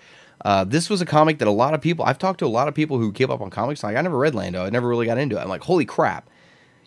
[0.45, 2.05] Uh, this was a comic that a lot of people.
[2.05, 3.83] I've talked to a lot of people who keep up on comics.
[3.83, 4.65] Like I never read Lando.
[4.65, 5.41] I never really got into it.
[5.41, 6.29] I'm like, holy crap!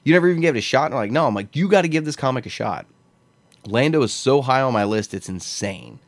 [0.03, 0.85] You never even gave it a shot.
[0.85, 1.27] And I'm like, no.
[1.27, 2.85] I'm like, you got to give this comic a shot.
[3.65, 5.99] Lando is so high on my list, it's insane.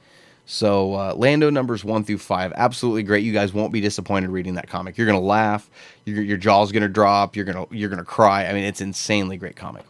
[0.46, 3.24] So uh, Lando numbers one through five, absolutely great.
[3.24, 4.98] You guys won't be disappointed reading that comic.
[4.98, 5.70] You're gonna laugh.
[6.06, 7.36] Your, your jaw's gonna drop.
[7.36, 8.48] You're gonna you're gonna cry.
[8.48, 9.86] I mean, it's insanely great comic.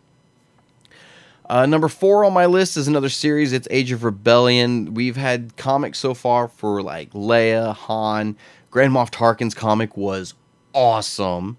[1.50, 3.54] Uh, number four on my list is another series.
[3.54, 4.94] It's Age of Rebellion.
[4.94, 8.38] We've had comics so far for like Leia, Han,
[8.70, 10.36] Grand Moff Tarkin's comic was
[10.76, 11.58] awesome.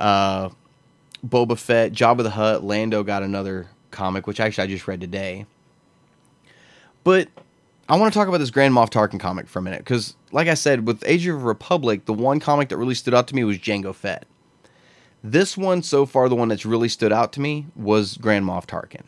[0.00, 0.48] Uh,
[1.24, 5.46] Boba Fett, Jabba the Hutt, Lando got another comic, which actually I just read today.
[7.04, 7.28] But
[7.88, 10.48] I want to talk about this Grand Moff Tarkin comic for a minute because, like
[10.48, 13.44] I said, with Age of Republic, the one comic that really stood out to me
[13.44, 14.26] was Jango Fett.
[15.22, 18.66] This one, so far, the one that's really stood out to me was Grand Moff
[18.66, 19.02] Tarkin.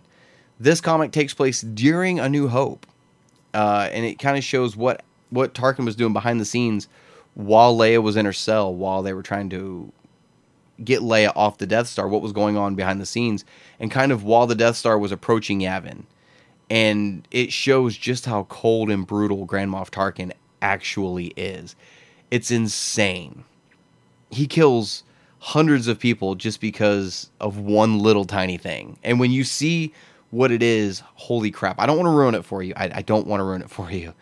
[0.65, 2.87] This comic takes place during A New Hope,
[3.53, 6.89] uh, and it kind of shows what what Tarkin was doing behind the scenes
[7.35, 9.93] while Leia was in her cell, while they were trying to
[10.83, 13.45] get Leia off the Death Star, what was going on behind the scenes,
[13.79, 16.05] and kind of while the Death Star was approaching Yavin.
[16.71, 20.33] And it shows just how cold and brutal Grand Moff Tarkin
[20.63, 21.77] actually is.
[22.31, 23.45] It's insane.
[24.31, 25.03] He kills
[25.41, 28.99] hundreds of people just because of one little tiny thing.
[29.05, 29.93] And when you see
[30.35, 31.79] what it is, holy crap.
[31.79, 32.75] I don't want to ruin it for you.
[32.77, 34.15] I, I don't want to ruin it for you.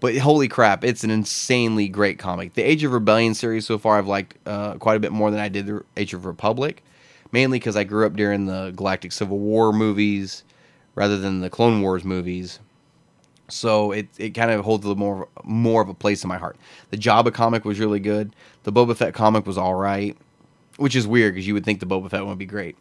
[0.00, 2.54] But holy crap, it's an insanely great comic.
[2.54, 5.40] The Age of Rebellion series so far I've liked uh, quite a bit more than
[5.40, 6.84] I did the Age of Republic,
[7.32, 10.44] mainly because I grew up during the Galactic Civil War movies
[10.94, 12.60] rather than the Clone Wars movies.
[13.48, 16.58] So it, it kind of holds a more more of a place in my heart.
[16.90, 18.36] The Jabba comic was really good.
[18.64, 20.18] The Boba Fett comic was all right,
[20.76, 22.76] which is weird because you would think the Boba Fett one would be great.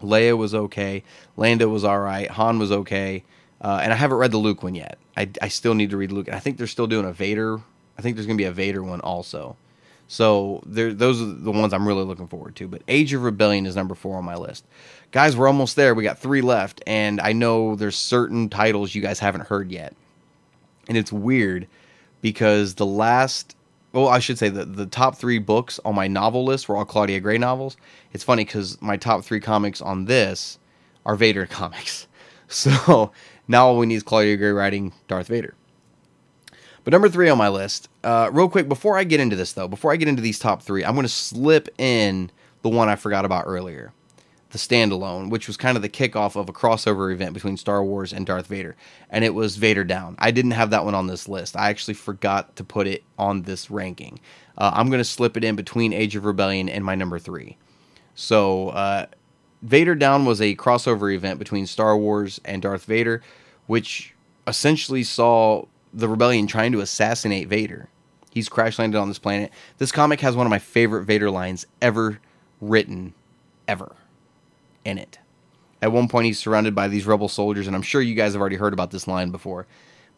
[0.00, 1.02] Leia was okay.
[1.36, 2.30] Lando was all right.
[2.30, 3.24] Han was okay.
[3.60, 4.98] Uh, and I haven't read the Luke one yet.
[5.16, 6.28] I, I still need to read Luke.
[6.28, 7.60] And I think they're still doing a Vader.
[7.98, 9.56] I think there's going to be a Vader one also.
[10.06, 12.68] So there, those are the ones I'm really looking forward to.
[12.68, 14.64] But Age of Rebellion is number four on my list.
[15.10, 15.94] Guys, we're almost there.
[15.94, 16.82] We got three left.
[16.86, 19.94] And I know there's certain titles you guys haven't heard yet.
[20.88, 21.66] And it's weird
[22.22, 23.54] because the last
[23.92, 26.84] well, I should say that the top three books on my novel list were all
[26.84, 27.76] Claudia Gray novels.
[28.12, 30.58] It's funny because my top three comics on this
[31.06, 32.06] are Vader comics.
[32.50, 33.12] So
[33.46, 35.54] now all we need is Claudia Gray writing Darth Vader.
[36.84, 39.68] But number three on my list, uh, real quick, before I get into this though,
[39.68, 42.30] before I get into these top three, I'm going to slip in
[42.62, 43.92] the one I forgot about earlier
[44.50, 48.12] the standalone, which was kind of the kickoff of a crossover event between Star Wars
[48.12, 48.76] and Darth Vader,
[49.10, 50.16] and it was Vader Down.
[50.18, 51.56] I didn't have that one on this list.
[51.56, 54.20] I actually forgot to put it on this ranking.
[54.56, 57.58] Uh, I'm going to slip it in between Age of Rebellion and my number three.
[58.14, 59.06] So, uh,
[59.62, 63.22] Vader Down was a crossover event between Star Wars and Darth Vader,
[63.66, 64.14] which
[64.46, 67.88] essentially saw the rebellion trying to assassinate Vader.
[68.30, 69.50] He's crash landed on this planet.
[69.78, 72.20] This comic has one of my favorite Vader lines ever
[72.60, 73.14] written,
[73.66, 73.94] ever,
[74.84, 75.18] in it.
[75.80, 78.40] At one point, he's surrounded by these rebel soldiers, and I'm sure you guys have
[78.40, 79.66] already heard about this line before.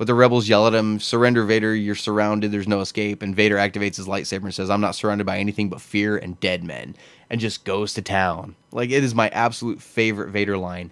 [0.00, 3.20] But the rebels yell at him, Surrender, Vader, you're surrounded, there's no escape.
[3.20, 6.40] And Vader activates his lightsaber and says, I'm not surrounded by anything but fear and
[6.40, 6.96] dead men.
[7.28, 8.56] And just goes to town.
[8.72, 10.90] Like, it is my absolute favorite Vader line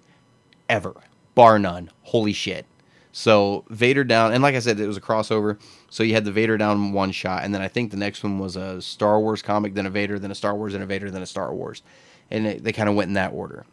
[0.68, 0.94] ever,
[1.34, 1.90] bar none.
[2.02, 2.66] Holy shit.
[3.10, 5.58] So, Vader down, and like I said, it was a crossover.
[5.88, 8.38] So, you had the Vader down one shot, and then I think the next one
[8.38, 11.10] was a Star Wars comic, then a Vader, then a Star Wars, then a Vader,
[11.10, 11.82] then a Star Wars.
[12.30, 13.64] And they, they kind of went in that order.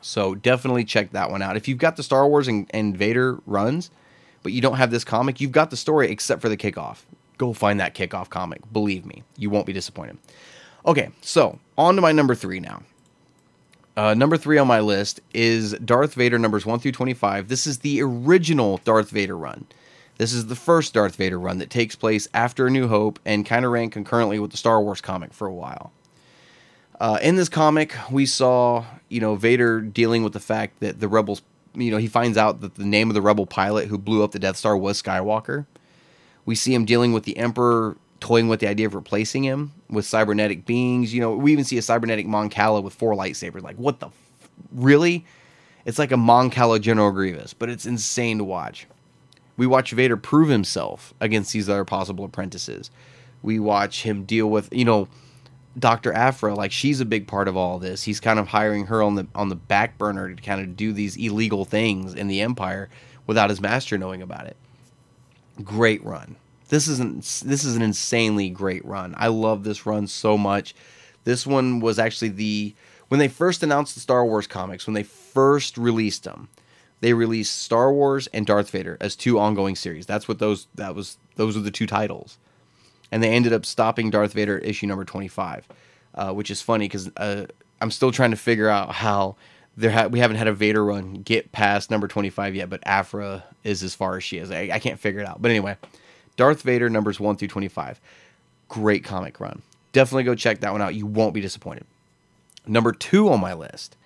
[0.00, 1.56] So, definitely check that one out.
[1.56, 3.90] If you've got the Star Wars and, and Vader runs,
[4.42, 7.04] but you don't have this comic, you've got the story except for the kickoff.
[7.38, 8.60] Go find that kickoff comic.
[8.72, 10.18] Believe me, you won't be disappointed.
[10.86, 12.82] Okay, so on to my number three now.
[13.96, 17.48] Uh, number three on my list is Darth Vader numbers 1 through 25.
[17.48, 19.66] This is the original Darth Vader run.
[20.18, 23.46] This is the first Darth Vader run that takes place after A New Hope and
[23.46, 25.92] kind of ran concurrently with the Star Wars comic for a while.
[27.00, 31.08] Uh, in this comic, we saw, you know, Vader dealing with the fact that the
[31.08, 31.42] rebels
[31.74, 34.32] you know, he finds out that the name of the rebel pilot who blew up
[34.32, 35.66] the Death Star was Skywalker.
[36.44, 40.04] We see him dealing with the Emperor, toying with the idea of replacing him with
[40.04, 41.12] cybernetic beings.
[41.12, 43.62] You know, we even see a cybernetic Mon Cala with four lightsabers.
[43.62, 44.06] Like, what the?
[44.06, 45.24] F- really?
[45.84, 48.86] It's like a Mon Cala General Grievous, but it's insane to watch.
[49.56, 52.90] We watch Vader prove himself against these other possible apprentices.
[53.42, 55.08] We watch him deal with, you know,
[55.78, 56.12] Dr.
[56.12, 58.02] Aphra, like she's a big part of all this.
[58.04, 60.92] He's kind of hiring her on the on the back burner to kind of do
[60.92, 62.88] these illegal things in the Empire
[63.26, 64.56] without his master knowing about it.
[65.62, 66.36] Great run.
[66.68, 69.14] This is an this is an insanely great run.
[69.18, 70.74] I love this run so much.
[71.24, 72.74] This one was actually the
[73.08, 76.48] when they first announced the Star Wars comics, when they first released them,
[77.00, 80.06] they released Star Wars and Darth Vader as two ongoing series.
[80.06, 82.38] That's what those that was those were the two titles,
[83.14, 85.68] and they ended up stopping Darth Vader issue number twenty five,
[86.16, 87.46] uh, which is funny because uh,
[87.80, 89.36] I'm still trying to figure out how
[89.76, 92.80] there ha- we haven't had a Vader run get past number twenty five yet, but
[92.84, 94.50] Aphra is as far as she is.
[94.50, 95.76] I, I can't figure it out, but anyway,
[96.36, 98.00] Darth Vader numbers one through twenty five,
[98.68, 99.62] great comic run.
[99.92, 100.96] Definitely go check that one out.
[100.96, 101.86] You won't be disappointed.
[102.66, 103.96] Number two on my list,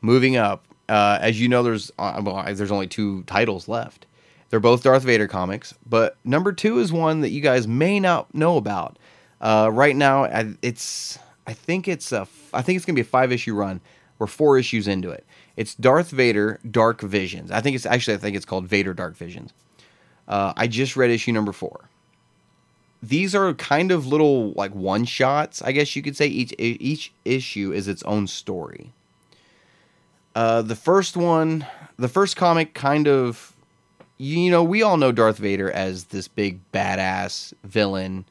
[0.00, 4.06] moving up, uh, as you know, there's uh, well, there's only two titles left.
[4.50, 8.32] They're both Darth Vader comics, but number two is one that you guys may not
[8.34, 8.98] know about.
[9.40, 10.24] Uh, right now,
[10.62, 13.80] it's I think it's a I think it's gonna be a five issue run.
[14.18, 15.26] We're four issues into it.
[15.56, 17.50] It's Darth Vader Dark Visions.
[17.50, 19.52] I think it's actually I think it's called Vader Dark Visions.
[20.28, 21.88] Uh, I just read issue number four.
[23.02, 26.26] These are kind of little like one shots, I guess you could say.
[26.26, 28.92] Each each issue is its own story.
[30.34, 31.66] Uh, the first one,
[31.98, 33.55] the first comic, kind of,
[34.18, 38.24] you know, we all know Darth Vader as this big badass villain,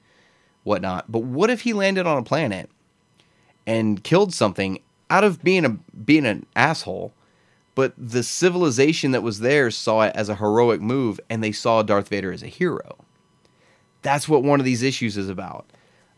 [0.64, 1.12] whatnot.
[1.12, 2.70] But what if he landed on a planet
[3.68, 4.80] and killed something
[5.10, 7.14] out of being a being an asshole?
[7.76, 11.84] But the civilization that was there saw it as a heroic move, and they saw
[11.84, 12.96] Darth Vader as a hero.
[14.02, 15.66] That's what one of these issues is about.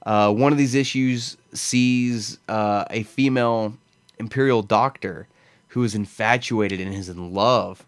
[0.06, 3.76] Uh, one of these issues sees uh, a female
[4.20, 5.28] imperial doctor
[5.70, 7.87] who is infatuated and is in love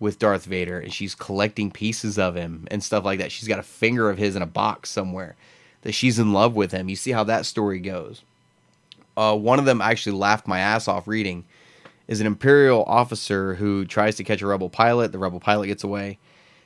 [0.00, 3.30] with Darth Vader, and she's collecting pieces of him and stuff like that.
[3.30, 5.36] She's got a finger of his in a box somewhere
[5.82, 6.88] that she's in love with him.
[6.88, 8.22] You see how that story goes.
[9.16, 11.44] Uh, one of them actually laughed my ass off reading
[12.08, 15.12] is an Imperial officer who tries to catch a Rebel pilot.
[15.12, 16.18] The Rebel pilot gets away,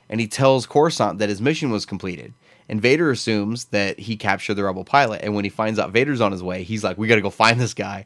[0.09, 2.33] and he tells Coruscant that his mission was completed.
[2.67, 5.21] And Vader assumes that he captured the Rebel pilot.
[5.21, 7.29] And when he finds out Vader's on his way, he's like, "We got to go
[7.29, 8.05] find this guy."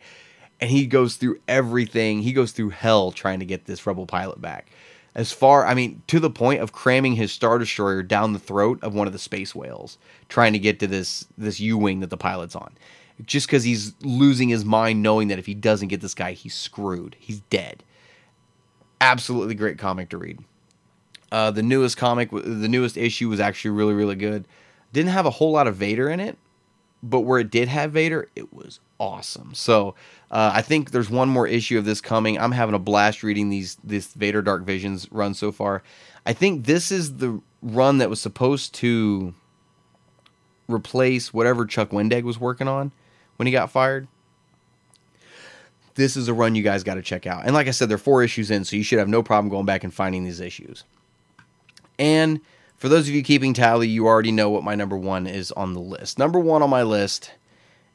[0.59, 2.21] And he goes through everything.
[2.21, 4.67] He goes through hell trying to get this Rebel pilot back.
[5.15, 8.79] As far, I mean, to the point of cramming his star destroyer down the throat
[8.83, 9.97] of one of the space whales,
[10.29, 12.73] trying to get to this this U wing that the pilot's on
[13.25, 16.53] just because he's losing his mind knowing that if he doesn't get this guy, he's
[16.53, 17.15] screwed.
[17.19, 17.83] He's dead.
[19.01, 20.39] Absolutely great comic to read.
[21.31, 24.47] Uh, the newest comic, the newest issue was actually really, really good.
[24.93, 26.37] Didn't have a whole lot of Vader in it,
[27.03, 29.53] but where it did have Vader, it was awesome.
[29.53, 29.95] So
[30.31, 32.37] uh, I think there's one more issue of this coming.
[32.37, 35.81] I'm having a blast reading these this Vader Dark Visions run so far.
[36.25, 39.33] I think this is the run that was supposed to
[40.67, 42.91] replace whatever Chuck Wendig was working on
[43.37, 44.07] when he got fired.
[45.95, 47.45] This is a run you guys got to check out.
[47.45, 49.49] And like I said, there are four issues in, so you should have no problem
[49.49, 50.83] going back and finding these issues.
[51.97, 52.39] And
[52.77, 55.73] for those of you keeping tally, you already know what my number one is on
[55.73, 56.17] the list.
[56.17, 57.31] Number one on my list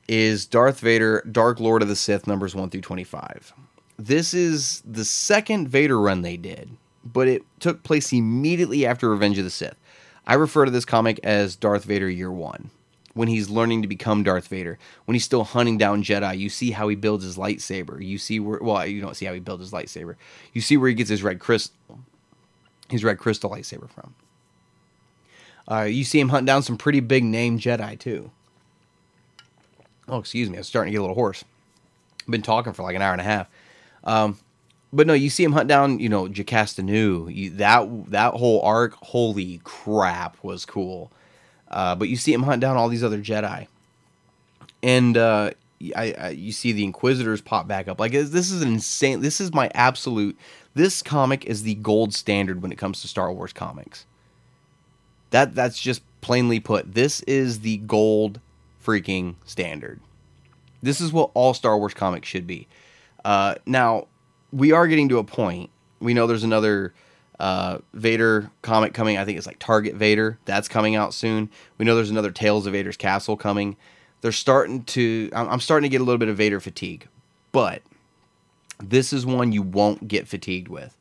[0.09, 3.53] is Darth Vader, Dark Lord of the Sith, numbers 1 through 25.
[3.99, 6.71] This is the second Vader run they did,
[7.05, 9.77] but it took place immediately after Revenge of the Sith.
[10.27, 12.71] I refer to this comic as Darth Vader Year One
[13.15, 16.73] when he's learning to become Darth Vader, when he's still hunting down Jedi, you see
[16.73, 18.05] how he builds his lightsaber.
[18.05, 20.17] You see where well, you don't see how he builds his lightsaber.
[20.53, 22.01] You see where he gets his red crystal,
[22.89, 24.15] his red crystal lightsaber from.
[25.67, 28.31] Uh, you see him hunt down some pretty big name Jedi too.
[30.09, 31.45] Oh, excuse me, I'm starting to get a little hoarse.
[32.23, 33.49] I've been talking for like an hour and a half.
[34.05, 34.39] Um,
[34.93, 37.29] but no, you see him hunt down, you know, Jocasta Nu.
[37.29, 41.11] You, that that whole arc, holy crap, was cool.
[41.69, 43.67] Uh, but you see him hunt down all these other Jedi,
[44.83, 45.51] and uh,
[45.97, 47.99] I, I, you see the Inquisitors pop back up.
[47.99, 49.21] Like this is insane.
[49.21, 50.39] This is my absolute.
[50.75, 54.07] This comic is the gold standard when it comes to Star Wars comics.
[55.31, 56.95] That that's just plainly put.
[56.95, 58.41] This is the gold
[58.85, 60.01] freaking standard.
[60.83, 62.69] This is what all Star Wars comics should be.
[63.25, 64.07] Uh, now
[64.53, 65.71] we are getting to a point.
[66.01, 66.93] We know there's another
[67.41, 69.17] uh, Vader comic coming.
[69.19, 70.39] I think it's like Target Vader.
[70.45, 71.51] That's coming out soon.
[71.79, 73.77] We know there's another Tales of Vader's Castle coming.
[74.21, 75.31] They're starting to.
[75.33, 77.09] I'm starting to get a little bit of Vader fatigue,
[77.53, 77.83] but
[78.83, 80.97] this is one you won't get fatigued with.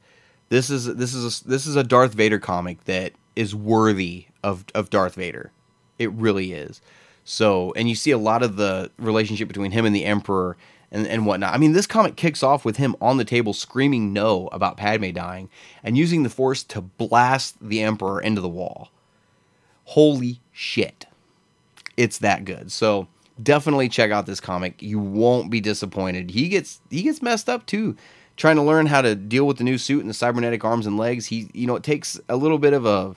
[0.50, 4.66] This is this is a, this is a Darth Vader comic that is worthy of
[4.76, 5.52] of Darth Vader.
[6.00, 6.82] It really is.
[7.24, 10.58] So, and you see a lot of the relationship between him and the Emperor
[10.92, 11.54] and, and whatnot.
[11.54, 15.12] I mean, this comic kicks off with him on the table screaming no about Padme
[15.12, 15.50] dying
[15.84, 18.92] and using the Force to blast the Emperor into the wall.
[19.86, 21.06] Holy shit.
[21.98, 22.72] It's that good.
[22.72, 23.08] So
[23.42, 24.82] definitely check out this comic.
[24.82, 26.32] You won't be disappointed.
[26.32, 27.96] He gets he gets messed up too.
[28.36, 30.98] Trying to learn how to deal with the new suit and the cybernetic arms and
[30.98, 31.28] legs.
[31.28, 33.16] He you know, it takes a little bit of a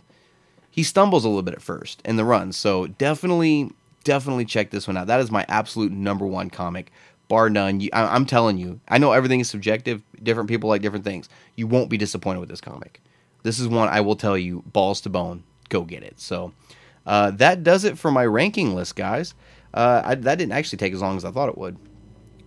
[0.70, 2.52] he stumbles a little bit at first in the run.
[2.52, 3.70] So definitely
[4.06, 5.08] definitely check this one out.
[5.08, 6.92] That is my absolute number one comic,
[7.28, 7.80] bar none.
[7.80, 10.02] You, I, I'm telling you, I know everything is subjective.
[10.22, 11.28] Different people like different things.
[11.56, 13.02] You won't be disappointed with this comic.
[13.42, 16.18] This is one I will tell you, balls to bone, go get it.
[16.18, 16.52] So
[17.04, 19.34] uh, that does it for my ranking list, guys.
[19.74, 21.76] Uh, I, that didn't actually take as long as I thought it would,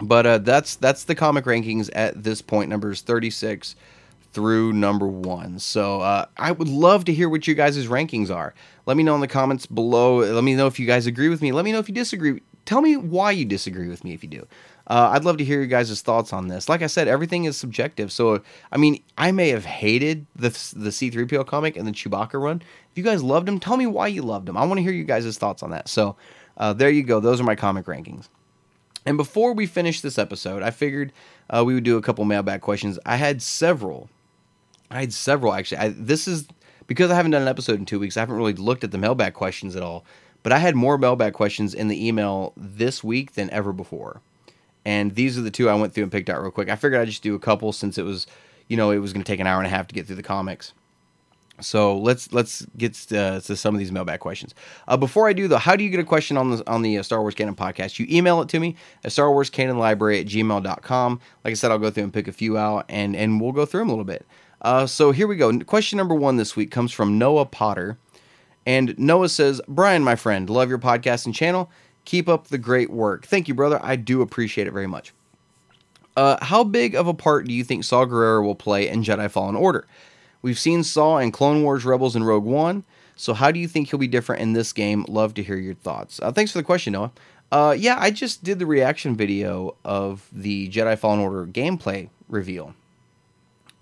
[0.01, 3.75] but uh, that's that's the comic rankings at this point, numbers 36
[4.33, 5.59] through number one.
[5.59, 8.53] So uh, I would love to hear what you guys' rankings are.
[8.85, 10.17] Let me know in the comments below.
[10.17, 11.51] Let me know if you guys agree with me.
[11.51, 12.41] Let me know if you disagree.
[12.65, 14.47] Tell me why you disagree with me if you do.
[14.87, 16.67] Uh, I'd love to hear you guys' thoughts on this.
[16.67, 18.11] Like I said, everything is subjective.
[18.11, 18.41] So,
[18.71, 22.61] I mean, I may have hated the the C3PO comic and the Chewbacca run.
[22.91, 24.57] If you guys loved them, tell me why you loved them.
[24.57, 25.87] I want to hear you guys' thoughts on that.
[25.87, 26.15] So,
[26.57, 27.19] uh, there you go.
[27.19, 28.29] Those are my comic rankings.
[29.05, 31.13] And before we finish this episode, I figured
[31.49, 32.99] uh, we would do a couple mailbag questions.
[33.05, 34.09] I had several.
[34.91, 35.77] I had several actually.
[35.77, 36.47] I, this is
[36.87, 38.17] because I haven't done an episode in two weeks.
[38.17, 40.05] I haven't really looked at the mailbag questions at all.
[40.41, 44.21] But I had more mailbag questions in the email this week than ever before.
[44.85, 46.69] And these are the two I went through and picked out real quick.
[46.69, 48.25] I figured I'd just do a couple since it was,
[48.67, 50.15] you know, it was going to take an hour and a half to get through
[50.15, 50.73] the comics.
[51.61, 54.55] So let's let's get to, to some of these mailbag questions.
[54.87, 56.97] Uh, before I do though, how do you get a question on the on the
[56.97, 57.99] uh, Star Wars Canon podcast?
[57.99, 61.19] You email it to me at Star Wars Canon Library at gmail.com.
[61.43, 63.65] Like I said, I'll go through and pick a few out and and we'll go
[63.65, 64.25] through them a little bit.
[64.61, 65.57] Uh, so here we go.
[65.59, 67.97] Question number one this week comes from Noah Potter.
[68.65, 71.71] And Noah says, Brian, my friend, love your podcast and channel.
[72.05, 73.25] Keep up the great work.
[73.25, 73.79] Thank you, brother.
[73.81, 75.13] I do appreciate it very much.
[76.15, 79.31] Uh, how big of a part do you think Saw Gerrera will play in Jedi
[79.31, 79.87] Fallen Order?
[80.41, 82.83] We've seen Saw in Clone Wars Rebels and Rogue One,
[83.15, 85.05] so how do you think he'll be different in this game?
[85.07, 86.19] Love to hear your thoughts.
[86.21, 87.11] Uh, thanks for the question, Noah.
[87.51, 92.75] Uh, yeah, I just did the reaction video of the Jedi Fallen Order gameplay reveal,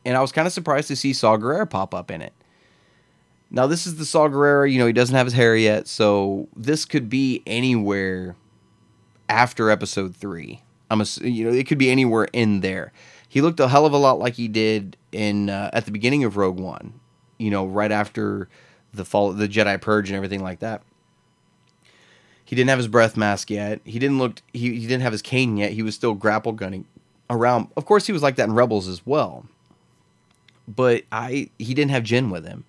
[0.07, 2.31] and I was kind of surprised to see Saw Gerrera pop up in it.
[3.51, 6.47] Now this is the Saw Gerrera, you know, he doesn't have his hair yet, so
[6.55, 8.37] this could be anywhere
[9.27, 10.61] after episode three.
[10.89, 12.93] I'm a, you know, it could be anywhere in there.
[13.27, 16.23] He looked a hell of a lot like he did in uh, at the beginning
[16.23, 17.01] of Rogue One,
[17.37, 18.47] you know, right after
[18.93, 20.83] the fall, the Jedi Purge and everything like that.
[22.45, 23.81] He didn't have his breath mask yet.
[23.83, 24.41] He didn't look.
[24.53, 25.73] He, he didn't have his cane yet.
[25.73, 26.85] He was still grapple gunning
[27.29, 27.67] around.
[27.75, 29.45] Of course, he was like that in Rebels as well.
[30.67, 32.65] But I, he didn't have Jyn with him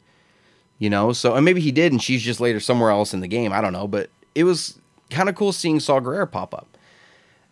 [0.79, 1.13] you know.
[1.13, 3.53] So and maybe he did, and she's just later somewhere else in the game.
[3.53, 4.79] I don't know, but it was
[5.11, 6.67] kind of cool seeing Saw Gerrera pop up.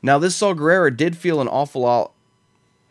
[0.02, 2.12] Now this Saw Gerrera did feel an awful lot.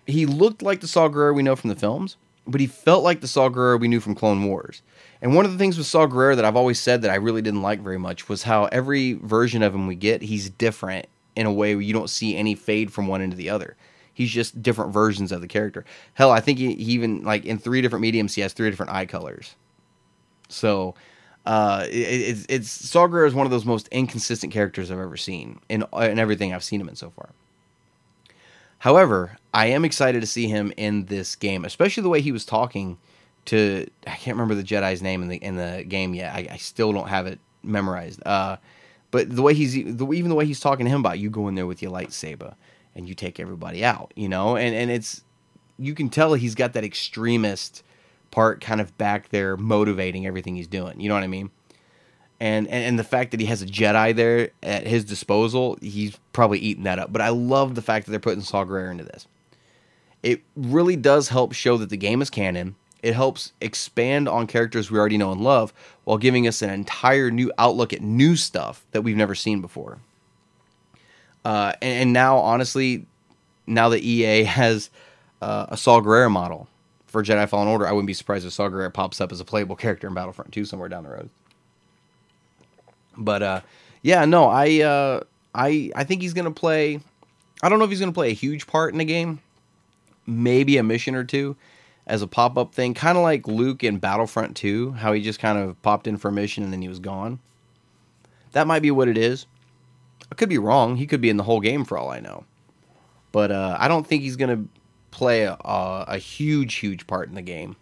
[0.05, 3.21] He looked like the Saw Gerrera we know from the films, but he felt like
[3.21, 4.81] the Saw Gerrera we knew from Clone Wars.
[5.21, 7.41] And one of the things with Saw Gerrera that I've always said that I really
[7.41, 11.45] didn't like very much was how every version of him we get, he's different in
[11.45, 13.75] a way where you don't see any fade from one into the other.
[14.15, 15.83] He's just different versions of the character.
[16.13, 18.93] Hell, I think he, he even like in three different mediums, he has three different
[18.93, 19.55] eye colors.
[20.47, 20.95] So
[21.45, 25.17] uh, it, it's it's Saw Gerrera is one of those most inconsistent characters I've ever
[25.17, 27.29] seen in in everything I've seen him in so far.
[28.79, 32.45] However, I am excited to see him in this game, especially the way he was
[32.45, 32.97] talking
[33.45, 36.33] to I can't remember the Jedi's name in the in the game yet.
[36.33, 38.25] I, I still don't have it memorized.
[38.25, 38.55] Uh,
[39.11, 41.49] but the way he's the, even the way he's talking to him about you go
[41.49, 42.55] in there with your lightsaber
[42.95, 45.23] and you take everybody out, you know, and and it's
[45.77, 47.83] you can tell he's got that extremist
[48.31, 50.99] part kind of back there motivating everything he's doing.
[50.99, 51.51] You know what I mean?
[52.39, 56.17] And, and and the fact that he has a Jedi there at his disposal, he's
[56.33, 57.11] probably eating that up.
[57.13, 59.27] But I love the fact that they're putting Saw Gerrera into this.
[60.21, 62.75] It really does help show that the game is canon.
[63.03, 65.71] It helps expand on characters we already know and love
[66.03, 69.99] while giving us an entire new outlook at new stuff that we've never seen before.
[71.45, 73.05] Uh, and, and, now, honestly,
[73.67, 74.89] now that EA has
[75.41, 76.67] uh, a Saw Gerrera model,
[77.15, 79.45] for Jedi Fallen Order, I wouldn't be surprised if Saw Gerrera pops up as a
[79.45, 81.29] playable character in Battlefront 2 somewhere down the road.
[83.15, 83.61] But uh,
[84.01, 85.21] yeah, no, I uh,
[85.53, 86.99] I I think he's gonna play.
[87.63, 89.39] I don't know if he's gonna play a huge part in the game.
[90.27, 91.55] Maybe a mission or two
[92.05, 95.39] as a pop up thing, kind of like Luke in Battlefront 2, how he just
[95.39, 97.39] kind of popped in for a mission and then he was gone.
[98.51, 99.45] That might be what it is.
[100.31, 100.97] I could be wrong.
[100.97, 102.45] He could be in the whole game for all I know.
[103.31, 104.65] But uh, I don't think he's gonna
[105.11, 107.75] play a, a huge, huge part in the game.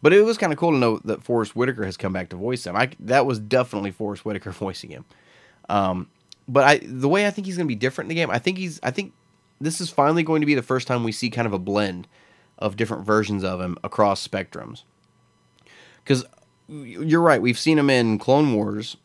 [0.00, 2.36] But it was kind of cool to know that Forest Whitaker has come back to
[2.36, 2.76] voice him.
[2.76, 5.04] I, that was definitely Forest Whitaker voicing him.
[5.68, 6.08] Um,
[6.46, 8.38] but I, the way I think he's going to be different in the game, I
[8.38, 9.12] think he's, I think
[9.60, 12.06] this is finally going to be the first time we see kind of a blend
[12.58, 14.84] of different versions of him across spectrums.
[16.02, 16.24] Because
[16.68, 18.96] you're right, we've seen him in Clone Wars.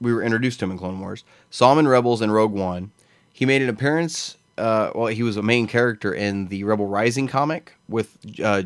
[0.00, 1.24] We were introduced to him in Clone Wars.
[1.50, 2.92] Saw him in Rebels and Rogue One.
[3.32, 7.28] He made an appearance uh, well, he was a main character in the Rebel Rising
[7.28, 8.62] comic with uh,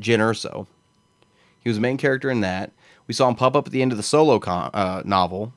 [0.00, 0.66] Jyn Erso.
[1.60, 2.72] He was a main character in that.
[3.06, 5.52] We saw him pop up at the end of the solo con- uh, novel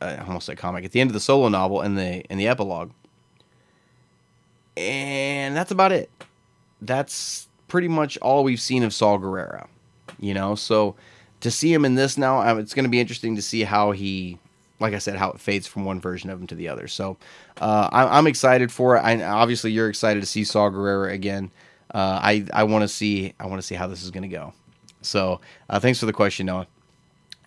[0.00, 2.48] uh, almost a comic, at the end of the solo novel and the in the
[2.48, 2.90] epilogue.
[4.76, 6.10] And that's about it.
[6.82, 9.68] That's pretty much all we've seen of Saw Gerrera.
[10.20, 10.94] You know, so
[11.40, 13.92] to see him in this now, um, it's going to be interesting to see how
[13.92, 14.38] he,
[14.80, 16.88] like I said, how it fades from one version of him to the other.
[16.88, 17.16] So
[17.60, 19.00] uh, I, am excited for it.
[19.00, 21.50] I, obviously, you're excited to see Saw Gerrera again.
[21.94, 24.28] Uh, I I want to see I want to see how this is going to
[24.28, 24.52] go.
[25.02, 25.40] So
[25.70, 26.66] uh, thanks for the question, Noah.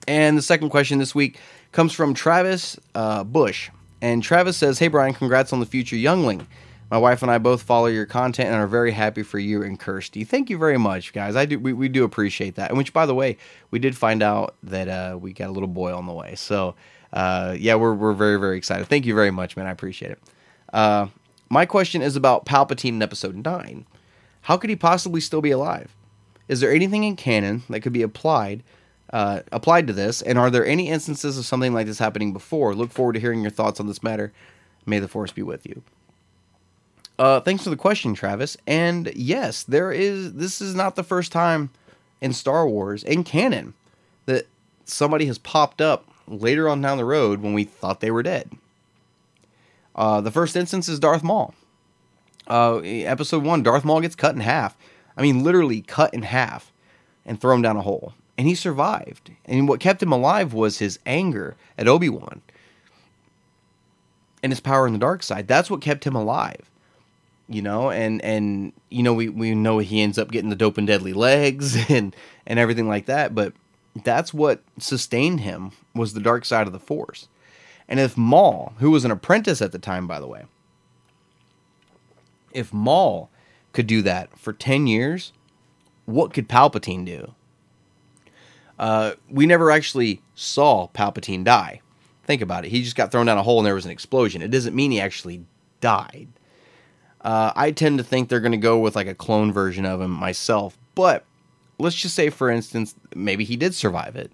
[0.07, 1.39] And the second question this week
[1.71, 3.69] comes from Travis uh, Bush.
[4.01, 6.47] And Travis says, Hey, Brian, congrats on the future youngling.
[6.89, 9.79] My wife and I both follow your content and are very happy for you and
[9.79, 10.23] Kirsty.
[10.23, 11.35] Thank you very much, guys.
[11.35, 12.69] I do we, we do appreciate that.
[12.69, 13.37] And which, by the way,
[13.69, 16.33] we did find out that uh, we got a little boy on the way.
[16.35, 16.73] So,
[17.13, 18.87] uh, yeah, we're we're very very excited.
[18.87, 19.67] Thank you very much, man.
[19.67, 20.19] I appreciate it.
[20.71, 21.07] Uh,
[21.49, 23.85] my question is about Palpatine in Episode Nine.
[24.41, 25.95] How could he possibly still be alive?
[26.47, 28.63] Is there anything in canon that could be applied
[29.11, 30.21] uh, applied to this?
[30.21, 32.75] And are there any instances of something like this happening before?
[32.75, 34.31] Look forward to hearing your thoughts on this matter.
[34.85, 35.81] May the force be with you.
[37.17, 38.55] Uh, thanks for the question, Travis.
[38.65, 40.33] And yes, there is.
[40.33, 41.69] This is not the first time
[42.21, 43.73] in Star Wars in canon
[44.25, 44.47] that
[44.85, 48.51] somebody has popped up later on down the road when we thought they were dead.
[49.95, 51.53] Uh, the first instance is Darth Maul.
[52.47, 54.77] Uh, episode one, Darth Maul gets cut in half.
[55.17, 56.71] I mean, literally cut in half
[57.25, 58.13] and thrown down a hole.
[58.37, 59.31] And he survived.
[59.45, 62.41] And what kept him alive was his anger at Obi Wan
[64.41, 65.47] and his power in the dark side.
[65.47, 66.69] That's what kept him alive
[67.49, 70.77] you know, and and you know we we know he ends up getting the dope
[70.77, 72.15] and deadly legs and
[72.45, 73.53] and everything like that, but
[73.95, 77.27] that's what sustained him was the dark side of the force.
[77.87, 80.45] And if Maul, who was an apprentice at the time, by the way,
[82.53, 83.29] if Maul
[83.73, 85.33] could do that for 10 years,
[86.05, 87.33] what could Palpatine do?
[88.77, 91.81] Uh, we never actually saw Palpatine die.
[92.23, 92.69] Think about it.
[92.69, 94.41] He just got thrown down a hole and there was an explosion.
[94.41, 95.45] It doesn't mean he actually
[95.81, 96.27] died.
[97.21, 99.99] Uh, I tend to think they're going to go with like a clone version of
[99.99, 101.25] him myself, but
[101.79, 104.31] let's just say, for instance, maybe he did survive it.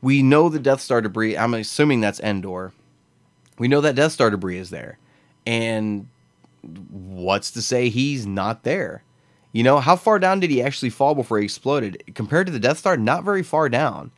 [0.00, 1.36] We know the Death Star debris.
[1.36, 2.72] I'm assuming that's Endor.
[3.58, 4.98] We know that Death Star debris is there,
[5.44, 6.08] and
[6.90, 9.02] what's to say he's not there?
[9.52, 12.02] You know, how far down did he actually fall before he exploded?
[12.14, 14.12] Compared to the Death Star, not very far down.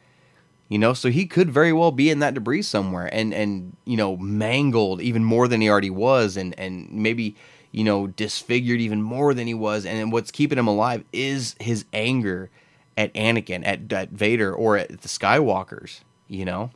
[0.68, 3.96] You know, so he could very well be in that debris somewhere and and you
[3.96, 7.34] know, mangled even more than he already was and and maybe,
[7.72, 11.86] you know, disfigured even more than he was and what's keeping him alive is his
[11.92, 12.50] anger
[12.96, 16.70] at Anakin, at, at Vader or at the Skywalkers, you know?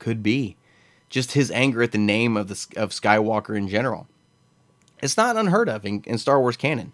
[0.00, 0.56] Could be.
[1.08, 4.06] Just his anger at the name of the of Skywalker in general.
[5.00, 6.92] It's not unheard of in, in Star Wars canon.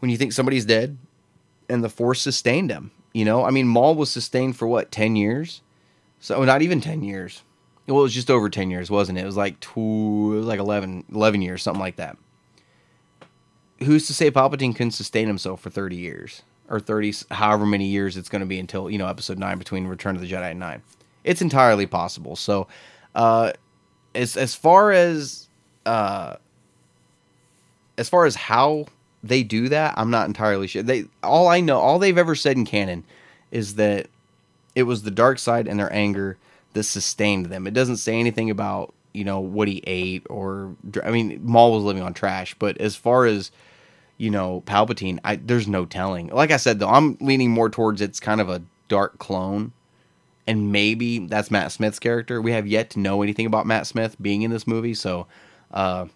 [0.00, 0.98] When you think somebody's dead
[1.68, 5.16] and the Force sustained him, you know, I mean, Maul was sustained for what, 10
[5.16, 5.62] years?
[6.20, 7.42] So not even 10 years.
[7.90, 9.22] Well, it was just over 10 years, wasn't it?
[9.22, 12.16] It was like two, like 11, 11 years, something like that.
[13.80, 16.42] Who's to say Palpatine couldn't sustain himself for 30 years?
[16.68, 19.88] Or 30, however many years it's going to be until, you know, episode 9 between
[19.88, 20.82] Return of the Jedi and 9.
[21.24, 22.36] It's entirely possible.
[22.36, 22.68] So,
[23.16, 23.52] uh,
[24.14, 25.48] as, as far as,
[25.84, 26.36] uh,
[27.98, 28.86] as far as how
[29.22, 30.82] they do that, I'm not entirely sure.
[30.82, 33.04] They all I know, all they've ever said in canon
[33.50, 34.06] is that
[34.74, 36.38] it was the dark side and their anger
[36.72, 37.66] that sustained them.
[37.66, 41.84] It doesn't say anything about you know what he ate or I mean Maul was
[41.84, 43.50] living on trash, but as far as
[44.18, 46.28] you know Palpatine, I, there's no telling.
[46.28, 49.72] Like I said though, I'm leaning more towards it's kind of a dark clone.
[50.46, 52.40] And maybe that's Matt Smith's character.
[52.40, 55.28] We have yet to know anything about Matt Smith being in this movie, so
[55.70, 56.06] uh,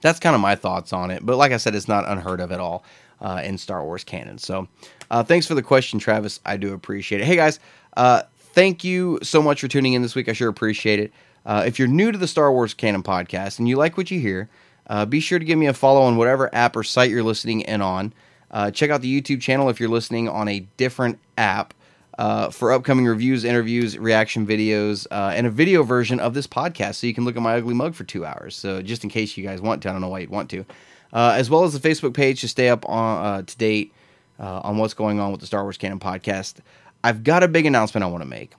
[0.00, 1.24] that's kind of my thoughts on it.
[1.26, 2.84] But like I said, it's not unheard of at all
[3.20, 4.38] uh, in Star Wars canon.
[4.38, 4.68] So
[5.10, 6.38] uh, thanks for the question, Travis.
[6.44, 7.24] I do appreciate it.
[7.24, 7.58] Hey guys,
[7.96, 8.22] uh,
[8.52, 10.28] thank you so much for tuning in this week.
[10.28, 11.12] I sure appreciate it.
[11.46, 14.20] Uh, if you're new to the Star Wars Canon podcast and you like what you
[14.20, 14.48] hear,
[14.88, 17.62] uh, be sure to give me a follow on whatever app or site you're listening
[17.62, 18.12] in on.
[18.50, 21.72] Uh, check out the YouTube channel if you're listening on a different app
[22.18, 26.96] uh, for upcoming reviews, interviews, reaction videos, uh, and a video version of this podcast
[26.96, 28.56] so you can look at my ugly mug for two hours.
[28.56, 30.66] So, just in case you guys want to, I don't know why you'd want to.
[31.12, 33.92] Uh, as well as the Facebook page to stay up on, to date
[34.38, 36.56] on what's going on with the Star Wars Canon podcast.
[37.02, 38.52] I've got a big announcement I want to make.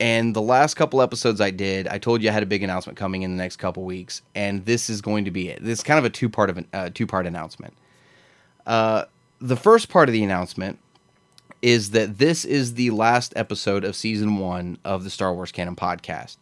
[0.00, 2.98] And the last couple episodes I did, I told you I had a big announcement
[2.98, 5.62] coming in the next couple weeks, and this is going to be it.
[5.62, 7.74] This is kind of a two part of a two part announcement.
[8.66, 10.78] the first part of the announcement
[11.62, 15.76] is that this is the last episode of season one of the Star Wars Canon
[15.76, 16.36] podcast.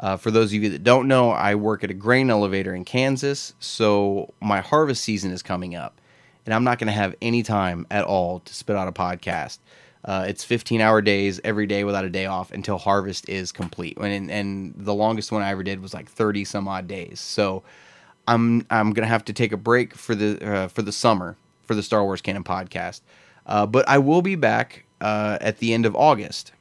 [0.00, 2.84] Uh, for those of you that don't know, I work at a grain elevator in
[2.84, 6.00] Kansas, so my harvest season is coming up,
[6.46, 9.58] and I'm not going to have any time at all to spit out a podcast.
[10.04, 13.96] Uh, it's 15 hour days every day without a day off until harvest is complete.
[13.96, 17.20] And, and the longest one I ever did was like 30 some odd days.
[17.20, 17.62] So
[18.26, 21.74] I'm I'm gonna have to take a break for the uh, for the summer for
[21.74, 23.00] the Star Wars Canon podcast.
[23.46, 26.52] Uh, but I will be back uh, at the end of August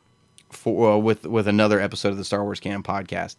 [0.49, 3.35] for uh, with with another episode of the Star Wars Canon podcast.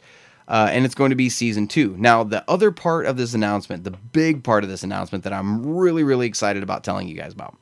[0.47, 1.97] Uh, and it's going to be season two.
[1.99, 5.65] Now, the other part of this announcement, the big part of this announcement that I'm
[5.75, 7.57] really, really excited about telling you guys about,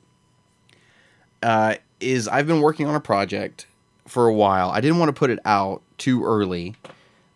[1.44, 3.66] uh, is I've been working on a project
[4.06, 4.70] for a while.
[4.70, 6.74] I didn't want to put it out too early.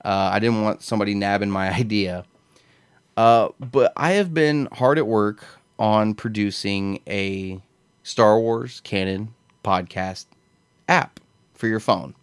[0.04, 2.24] Uh, I didn't want somebody nabbing my idea.
[3.16, 5.44] Uh, but I have been hard at work
[5.78, 7.60] on producing a
[8.02, 9.34] Star Wars canon
[9.64, 10.26] podcast
[10.88, 11.18] app
[11.54, 12.14] for your phone.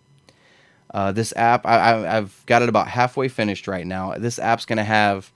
[0.94, 4.14] Uh, this app, I, have got it about halfway finished right now.
[4.14, 5.32] This app's going to have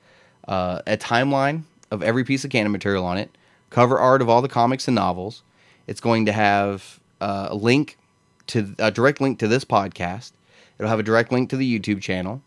[0.47, 3.35] uh, a timeline of every piece of canon material on it,
[3.71, 5.41] cover art of all the comics and novels.
[5.87, 7.97] It's going to have uh, a link
[8.47, 10.33] to a direct link to this podcast.
[10.77, 12.41] It'll have a direct link to the YouTube channel.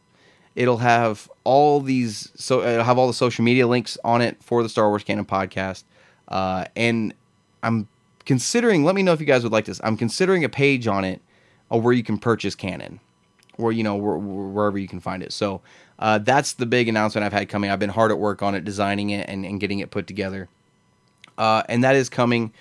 [0.55, 4.63] It'll have all these so it'll have all the social media links on it for
[4.63, 5.85] the Star Wars Canon podcast.
[6.29, 7.15] Uh, and
[7.63, 7.89] I'm
[8.25, 8.85] considering.
[8.85, 9.81] Let me know if you guys would like this.
[9.83, 11.21] I'm considering a page on it
[11.73, 13.01] uh, where you can purchase Canon,
[13.59, 15.33] or you know where, wherever you can find it.
[15.33, 15.61] So
[15.99, 17.71] uh, that's the big announcement I've had coming.
[17.71, 20.49] I've been hard at work on it, designing it and, and getting it put together,
[21.39, 22.53] uh, and that is coming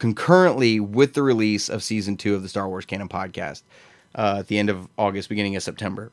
[0.00, 3.62] concurrently with the release of season two of the Star Wars Canon podcast
[4.16, 6.10] uh, at the end of August, beginning of September.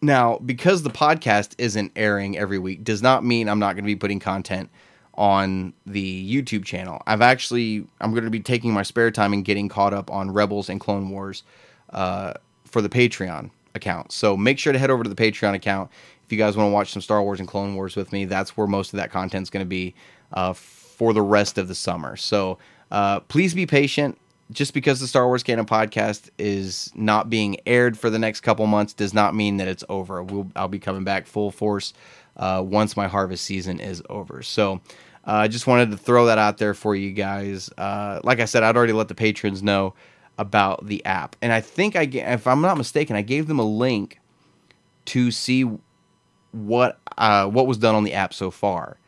[0.00, 3.86] Now, because the podcast isn't airing every week, does not mean I'm not going to
[3.86, 4.70] be putting content
[5.14, 7.02] on the YouTube channel.
[7.06, 10.32] I've actually I'm going to be taking my spare time and getting caught up on
[10.32, 11.44] Rebels and Clone Wars
[11.90, 12.32] uh,
[12.64, 14.10] for the Patreon account.
[14.10, 15.90] So make sure to head over to the Patreon account
[16.24, 18.24] if you guys want to watch some Star Wars and Clone Wars with me.
[18.24, 19.94] That's where most of that content is going to be
[20.32, 22.16] uh, for the rest of the summer.
[22.16, 22.58] So
[22.92, 24.18] uh, please be patient
[24.50, 28.66] just because the Star Wars Canon podcast is not being aired for the next couple
[28.66, 30.22] months does not mean that it's over.
[30.22, 31.94] We'll, I'll be coming back full force
[32.36, 34.42] uh, once my harvest season is over.
[34.42, 34.74] So
[35.26, 37.70] uh, I uh, just wanted to throw that out there for you guys.
[37.78, 39.94] Uh, like I said, I'd already let the patrons know
[40.36, 43.64] about the app, and I think I, if I'm not mistaken, I gave them a
[43.64, 44.18] link
[45.06, 45.70] to see
[46.50, 48.98] what uh, what was done on the app so far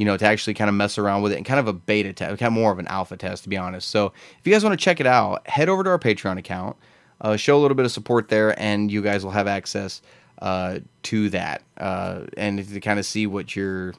[0.00, 2.10] you know, to actually kind of mess around with it and kind of a beta
[2.10, 3.90] test, kind of more of an alpha test, to be honest.
[3.90, 6.74] So if you guys want to check it out, head over to our Patreon account,
[7.20, 10.00] uh, show a little bit of support there, and you guys will have access
[10.40, 13.92] uh, to that uh, and to kind of see what you're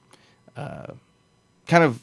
[0.57, 0.87] uh,
[1.67, 2.01] kind of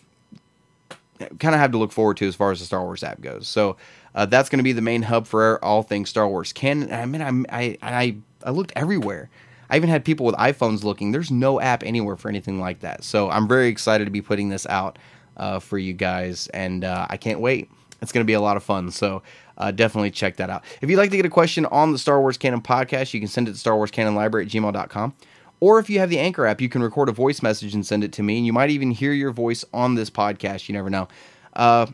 [1.41, 3.49] kind of have to look forward to as far as the Star Wars app goes.
[3.49, 3.79] So
[4.15, 6.53] uh, that's going to be the main hub for all things Star Wars.
[6.53, 7.20] Can I mean
[7.51, 9.29] I I I, I looked everywhere.
[9.70, 11.12] I even had people with iPhones looking.
[11.12, 13.05] There's no app anywhere for anything like that.
[13.05, 14.99] So I'm very excited to be putting this out
[15.36, 17.70] uh, for you guys, and uh, I can't wait.
[18.01, 18.90] It's going to be a lot of fun.
[18.90, 19.23] So
[19.57, 20.65] uh, definitely check that out.
[20.81, 23.28] If you'd like to get a question on the Star Wars Canon podcast, you can
[23.28, 25.15] send it to Star Wars Canon Library at gmail.com.
[25.61, 28.05] Or if you have the Anchor app, you can record a voice message and send
[28.05, 30.69] it to me, and you might even hear your voice on this podcast.
[30.69, 31.09] You never know.
[31.55, 31.86] Uh,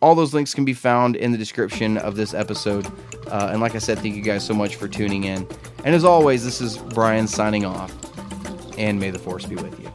[0.00, 2.86] all those links can be found in the description of this episode.
[3.28, 5.46] Uh, and like I said, thank you guys so much for tuning in.
[5.84, 7.92] And as always, this is Brian signing off.
[8.78, 9.91] And may the force be with you.